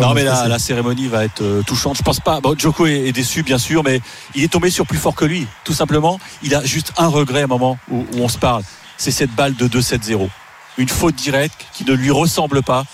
non, 0.00 0.14
mais 0.14 0.24
la, 0.24 0.58
cérémonie 0.58 1.06
va 1.06 1.24
être 1.24 1.62
touchante. 1.66 1.96
Je 1.96 2.02
pense 2.02 2.20
pas. 2.20 2.40
Bon, 2.40 2.56
Djoko 2.58 2.86
est, 2.86 3.12
déçu, 3.12 3.42
bien 3.42 3.58
sûr, 3.58 3.82
mais 3.84 4.00
il 4.34 4.42
est 4.42 4.52
tombé 4.52 4.70
sur 4.70 4.86
plus 4.86 4.98
fort 4.98 5.14
que 5.14 5.24
lui. 5.24 5.46
Tout 5.64 5.72
simplement, 5.72 6.18
il 6.42 6.54
a 6.54 6.64
juste 6.64 6.92
un 6.98 7.06
regret 7.06 7.42
à 7.42 7.44
un 7.44 7.48
moment 7.48 7.78
où, 7.90 7.98
où 7.98 8.18
on 8.18 8.28
se 8.28 8.38
parle. 8.38 8.62
C'est 8.96 9.12
cette 9.12 9.34
balle 9.34 9.54
de 9.54 9.68
2-7-0. 9.68 10.28
Une 10.78 10.88
faute 10.88 11.14
directe 11.14 11.66
qui 11.72 11.84
ne 11.84 11.92
lui 11.92 12.10
ressemble 12.10 12.62
pas 12.62 12.84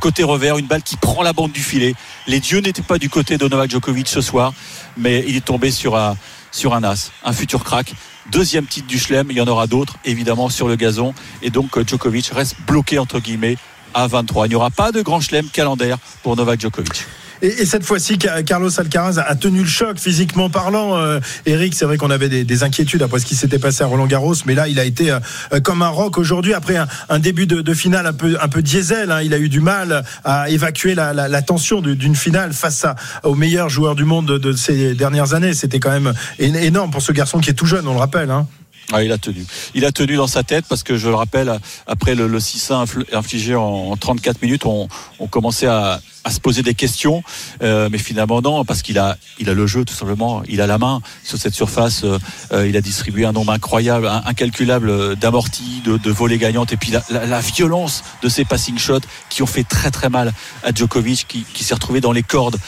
côté 0.00 0.22
revers, 0.22 0.58
une 0.58 0.66
balle 0.66 0.82
qui 0.82 0.96
prend 0.96 1.22
la 1.22 1.32
bande 1.32 1.52
du 1.52 1.62
filet. 1.62 1.94
Les 2.26 2.40
dieux 2.40 2.60
n'étaient 2.60 2.82
pas 2.82 2.98
du 2.98 3.10
côté 3.10 3.38
de 3.38 3.46
Novak 3.48 3.70
Djokovic 3.70 4.08
ce 4.08 4.20
soir, 4.20 4.52
mais 4.96 5.24
il 5.26 5.36
est 5.36 5.44
tombé 5.44 5.70
sur 5.70 5.96
un, 5.96 6.16
sur 6.50 6.74
un 6.74 6.84
as, 6.84 7.10
un 7.24 7.32
futur 7.32 7.64
crack. 7.64 7.92
Deuxième 8.30 8.66
titre 8.66 8.86
du 8.86 8.98
Chelem, 8.98 9.28
il 9.30 9.36
y 9.36 9.40
en 9.40 9.48
aura 9.48 9.66
d'autres 9.66 9.96
évidemment 10.04 10.48
sur 10.48 10.68
le 10.68 10.76
gazon. 10.76 11.14
Et 11.42 11.50
donc 11.50 11.78
Djokovic 11.86 12.28
reste 12.28 12.56
bloqué 12.66 12.98
entre 12.98 13.18
guillemets 13.18 13.56
à 13.94 14.06
23. 14.06 14.46
Il 14.46 14.50
n'y 14.50 14.54
aura 14.54 14.70
pas 14.70 14.92
de 14.92 15.02
grand 15.02 15.20
Chelem 15.20 15.48
calendaire 15.48 15.98
pour 16.22 16.36
Novak 16.36 16.60
Djokovic. 16.60 17.04
Et, 17.42 17.66
cette 17.66 17.84
fois-ci, 17.84 18.18
Carlos 18.18 18.70
Alcaraz 18.78 19.18
a 19.18 19.34
tenu 19.34 19.62
le 19.62 19.68
choc 19.68 19.98
physiquement 19.98 20.48
parlant. 20.48 20.96
Euh, 20.96 21.18
Eric, 21.44 21.74
c'est 21.74 21.84
vrai 21.84 21.96
qu'on 21.96 22.10
avait 22.10 22.28
des, 22.28 22.62
inquiétudes 22.62 23.02
après 23.02 23.18
ce 23.18 23.26
qui 23.26 23.34
s'était 23.34 23.58
passé 23.58 23.82
à 23.82 23.86
Roland 23.86 24.06
Garros, 24.06 24.36
mais 24.46 24.54
là, 24.54 24.68
il 24.68 24.78
a 24.78 24.84
été 24.84 25.10
euh, 25.10 25.60
comme 25.60 25.82
un 25.82 25.88
roc 25.88 26.18
aujourd'hui 26.18 26.54
après 26.54 26.76
un, 27.08 27.18
début 27.18 27.46
de, 27.46 27.74
finale 27.74 28.06
un 28.06 28.12
peu, 28.12 28.36
un 28.40 28.48
peu 28.48 28.62
diesel. 28.62 29.10
Hein. 29.10 29.22
il 29.22 29.34
a 29.34 29.38
eu 29.38 29.48
du 29.48 29.60
mal 29.60 30.04
à 30.24 30.48
évacuer 30.50 30.94
la, 30.94 31.42
tension 31.42 31.80
d'une 31.80 32.14
finale 32.14 32.52
face 32.52 32.86
aux 33.24 33.34
meilleurs 33.34 33.68
joueurs 33.68 33.96
du 33.96 34.04
monde 34.04 34.38
de, 34.38 34.52
ces 34.52 34.94
dernières 34.94 35.34
années. 35.34 35.54
C'était 35.54 35.80
quand 35.80 35.90
même 35.90 36.14
énorme 36.38 36.92
pour 36.92 37.02
ce 37.02 37.10
garçon 37.10 37.40
qui 37.40 37.50
est 37.50 37.54
tout 37.54 37.66
jeune, 37.66 37.88
on 37.88 37.94
le 37.94 37.98
rappelle. 37.98 38.30
Hein. 38.30 38.46
Ah, 38.92 39.02
il 39.02 39.10
a 39.10 39.18
tenu. 39.18 39.44
Il 39.74 39.84
a 39.84 39.90
tenu 39.90 40.14
dans 40.14 40.28
sa 40.28 40.44
tête 40.44 40.64
parce 40.68 40.84
que 40.84 40.96
je 40.96 41.08
le 41.08 41.16
rappelle, 41.16 41.58
après 41.88 42.14
le, 42.14 42.28
le 42.28 42.38
6-1 42.38 43.04
infligé 43.12 43.56
en, 43.56 43.96
34 43.96 44.42
minutes, 44.42 44.64
on 44.64 44.88
commençait 45.28 45.66
à, 45.66 46.00
à 46.24 46.30
se 46.30 46.40
poser 46.40 46.62
des 46.62 46.74
questions, 46.74 47.22
euh, 47.62 47.88
mais 47.90 47.98
finalement 47.98 48.40
non, 48.40 48.64
parce 48.64 48.82
qu'il 48.82 48.98
a, 48.98 49.16
il 49.38 49.48
a 49.50 49.54
le 49.54 49.66
jeu 49.66 49.84
tout 49.84 49.94
simplement, 49.94 50.42
il 50.48 50.60
a 50.60 50.66
la 50.66 50.78
main 50.78 51.00
sur 51.24 51.38
cette 51.38 51.54
surface, 51.54 52.04
euh, 52.04 52.18
euh, 52.52 52.68
il 52.68 52.76
a 52.76 52.80
distribué 52.80 53.24
un 53.24 53.32
nombre 53.32 53.52
incroyable, 53.52 54.08
incalculable 54.24 55.16
d'amortis, 55.16 55.82
de, 55.84 55.96
de 55.96 56.10
volées 56.10 56.38
gagnantes, 56.38 56.72
et 56.72 56.76
puis 56.76 56.92
la, 56.92 57.26
la, 57.26 57.40
violence 57.40 58.04
de 58.22 58.28
ces 58.28 58.44
passing 58.44 58.78
shots 58.78 59.00
qui 59.28 59.42
ont 59.42 59.46
fait 59.46 59.64
très 59.64 59.90
très 59.90 60.08
mal 60.08 60.32
à 60.62 60.72
Djokovic, 60.72 61.26
qui, 61.26 61.44
qui 61.52 61.64
s'est 61.64 61.74
retrouvé 61.74 62.00
dans 62.00 62.12
les 62.12 62.22
cordes 62.22 62.58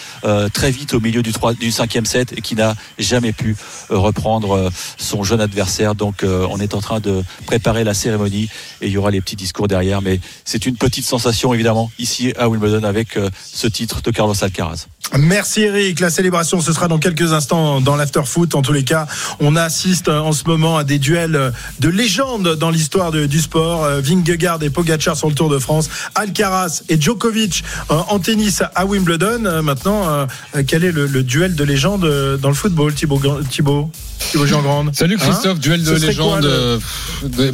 très 0.53 0.71
vite 0.71 0.95
au 0.95 1.01
milieu 1.01 1.23
du, 1.23 1.33
3, 1.33 1.55
du 1.55 1.71
cinquième 1.71 2.07
set 2.07 2.33
et 2.37 2.41
qui 2.41 2.55
n'a 2.55 2.75
jamais 2.99 3.33
pu 3.33 3.57
reprendre 3.89 4.71
son 4.99 5.23
jeune 5.23 5.41
adversaire. 5.41 5.95
Donc 5.95 6.25
on 6.25 6.59
est 6.59 6.75
en 6.75 6.81
train 6.81 7.01
de 7.01 7.23
préparer 7.47 7.85
la 7.85 7.95
cérémonie 7.95 8.49
et 8.81 8.87
il 8.87 8.93
y 8.93 8.97
aura 8.97 9.11
les 9.11 9.21
petits 9.21 9.37
discours 9.37 9.69
derrière, 9.69 10.03
mais 10.03 10.21
c'est 10.45 10.67
une 10.67 10.77
petite 10.77 11.05
sensation 11.05 11.55
évidemment 11.55 11.91
ici 11.99 12.33
à 12.37 12.49
Wimbledon 12.49 12.85
avec 12.85 13.17
ce 13.53 13.67
titre 13.67 14.03
de 14.03 14.11
Carlos 14.11 14.35
Alcaraz. 14.43 14.87
Merci 15.19 15.63
Eric. 15.63 16.01
La 16.01 16.11
célébration, 16.11 16.61
ce 16.61 16.73
sera 16.73 16.89
dans 16.89 16.99
quelques 16.99 17.33
instants 17.33 17.81
dans 17.81 17.95
l'after-foot. 17.95 18.55
En 18.55 18.63
tous 18.63 18.73
les 18.73 18.85
cas, 18.85 19.07
on 19.39 19.55
assiste 19.55 20.09
en 20.09 20.33
ce 20.33 20.45
moment 20.45 20.77
à 20.77 20.85
des 20.85 20.99
duels 20.99 21.53
de 21.79 21.89
légende 21.89 22.57
dans 22.57 22.71
l'histoire 22.71 23.13
du 23.13 23.41
sport. 23.41 23.85
Euh, 23.85 24.01
Vingegaard 24.01 24.63
et 24.63 24.71
Pogacar 24.71 25.17
sur 25.17 25.29
le 25.29 25.35
Tour 25.35 25.51
de 25.51 25.59
France. 25.59 25.89
Alcaraz 26.15 26.83
et 26.89 27.01
Djokovic 27.01 27.63
euh, 27.91 27.95
en 28.09 28.19
tennis 28.19 28.63
à 28.75 28.87
Wimbledon. 28.87 29.45
Euh, 29.45 29.63
maintenant, 29.63 30.27
quel 30.67 30.85
est 30.85 30.93
le, 30.93 31.07
duel 31.23 31.55
de 31.55 31.65
légende 31.65 32.39
dans 32.41 32.49
le 32.49 32.55
football, 32.55 32.95
Thibaut, 32.95 33.21
Thibaut 33.49 33.91
Thibaut 34.19 34.47
Jean 34.47 34.63
Grande. 34.63 34.95
Salut 34.95 35.17
Christophe, 35.17 35.57
hein 35.57 35.61
duel 35.61 35.85
de 35.85 35.95
légende. 35.95 36.81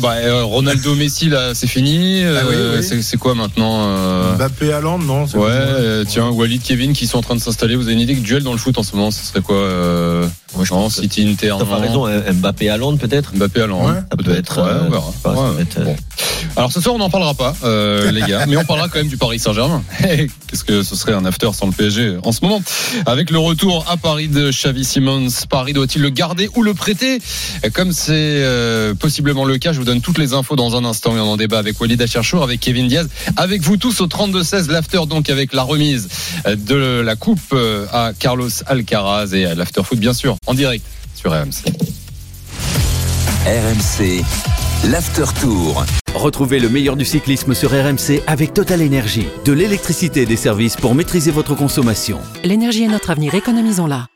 Bah, 0.01 0.15
Ronaldo 0.43 0.95
Messi 0.95 1.29
là, 1.29 1.55
c'est 1.55 1.67
fini. 1.67 2.23
Ah 2.25 2.81
c'est 2.81 3.17
quoi 3.17 3.35
maintenant 3.35 4.35
Mbappé 4.37 4.73
Hollande, 4.75 5.05
non 5.05 5.25
Ouais, 5.35 6.05
tiens, 6.07 6.29
Walid 6.29 6.63
Kevin 6.63 6.93
qui 6.93 7.07
sont 7.07 7.19
en 7.19 7.23
train 7.23 7.35
de 7.35 7.40
s'installer. 7.41 7.77
Vous 7.77 7.85
avez 7.85 7.95
une 7.95 8.01
idée 8.01 8.15
que 8.15 8.21
duel 8.21 8.43
dans 8.43 8.53
le 8.53 8.59
foot 8.59 8.79
en 8.79 8.83
ce 8.83 8.95
moment, 8.95 9.11
ce 9.11 9.25
serait 9.25 9.43
quoi 9.43 9.57
euh, 9.57 10.29
Moi, 10.55 10.65
je 10.65 10.71
pense 10.71 11.01
City 11.01 11.27
Inter. 11.29 11.57
T'as 11.59 11.77
raison, 11.77 12.07
Mbappé 12.33 12.69
à 12.71 12.77
Londres 12.77 12.99
peut-être 12.99 13.35
Mbappé 13.35 13.63
à 13.63 13.67
Londres. 13.67 13.95
ça 14.11 14.17
peut 14.17 14.35
être. 14.37 14.61
Ouais, 14.63 14.73
on 14.87 14.91
verra. 14.91 15.57
Euh, 15.79 15.95
Alors 16.57 16.73
ce 16.73 16.81
soir, 16.81 16.95
on 16.95 16.99
n'en 16.99 17.11
parlera 17.11 17.35
pas, 17.35 17.55
euh, 17.65 18.11
les 18.11 18.23
gars, 18.23 18.47
mais 18.47 18.57
on 18.57 18.65
parlera 18.65 18.89
quand 18.89 18.99
même 18.99 19.09
du 19.09 19.17
Paris 19.17 19.39
Saint-Germain. 19.39 19.83
Qu'est-ce 20.01 20.65
que 20.65 20.83
ce 20.83 20.97
serait 20.97 21.13
un 21.13 21.25
after 21.25 21.51
sans 21.53 21.67
le 21.67 21.73
PSG 21.73 22.17
en 22.23 22.33
ce 22.33 22.41
moment? 22.43 22.63
Avec 23.07 23.31
le 23.31 23.39
retour 23.39 23.85
à 23.89 23.97
Paris 23.97 24.29
de 24.29 24.51
Xavi 24.51 24.85
Simons, 24.85 25.29
Paris 25.49 25.73
doit-il 25.73 26.03
le 26.03 26.11
garder 26.11 26.51
ou 26.57 26.63
le 26.63 26.75
prêter? 26.75 27.21
Comme 27.73 27.93
c'est 27.93 28.13
euh, 28.13 28.95
possiblement 28.95 29.45
le 29.45 29.59
cas, 29.59 29.73
je 29.73 29.79
vous 29.79 29.85
donne 29.85 30.01
toutes 30.01 30.19
les 30.19 30.35
infos 30.35 30.57
dans 30.57 30.77
un 30.77 30.85
instant 30.85 31.17
et 31.17 31.21
on 31.21 31.33
en 31.33 31.37
débat 31.37 31.59
avec 31.59 31.81
Walid 31.81 32.01
Acharchour, 32.03 32.43
avec 32.43 32.61
Kevin 32.61 32.89
Diaz, 32.89 33.09
avec 33.37 33.63
vous 33.63 33.77
tous 33.77 34.01
au 34.01 34.07
32-16, 34.07 34.71
l'after 34.71 35.07
donc 35.09 35.31
avec 35.31 35.53
la 35.53 35.63
remise 35.63 36.09
de 36.47 37.01
la 37.01 37.17
coupe 37.17 37.41
euh, 37.53 37.87
à 37.93 38.13
Carlos 38.19 38.49
Alcaraz 38.67 39.35
et 39.35 39.45
à 39.47 39.55
l'after 39.55 39.83
foot 39.85 39.99
bien 39.99 40.13
sûr, 40.15 40.37
en 40.47 40.55
direct 40.55 40.85
sur 41.15 41.33
RMC. 41.33 41.65
RMC 43.47 44.25
l'After 44.91 45.27
Tour. 45.41 45.85
Retrouvez 46.15 46.59
le 46.59 46.69
meilleur 46.69 46.97
du 46.97 47.05
cyclisme 47.05 47.55
sur 47.55 47.71
RMC 47.71 48.23
avec 48.27 48.55
Total 48.55 48.81
Énergie. 48.81 49.27
De 49.45 49.53
l'électricité 49.53 50.23
et 50.23 50.27
des 50.27 50.37
services 50.37 50.77
pour 50.77 50.95
maîtriser 50.95 51.31
votre 51.31 51.55
consommation. 51.55 52.19
L'énergie 52.43 52.85
est 52.85 52.89
notre 52.89 53.11
avenir, 53.11 53.35
économisons-la. 53.35 54.07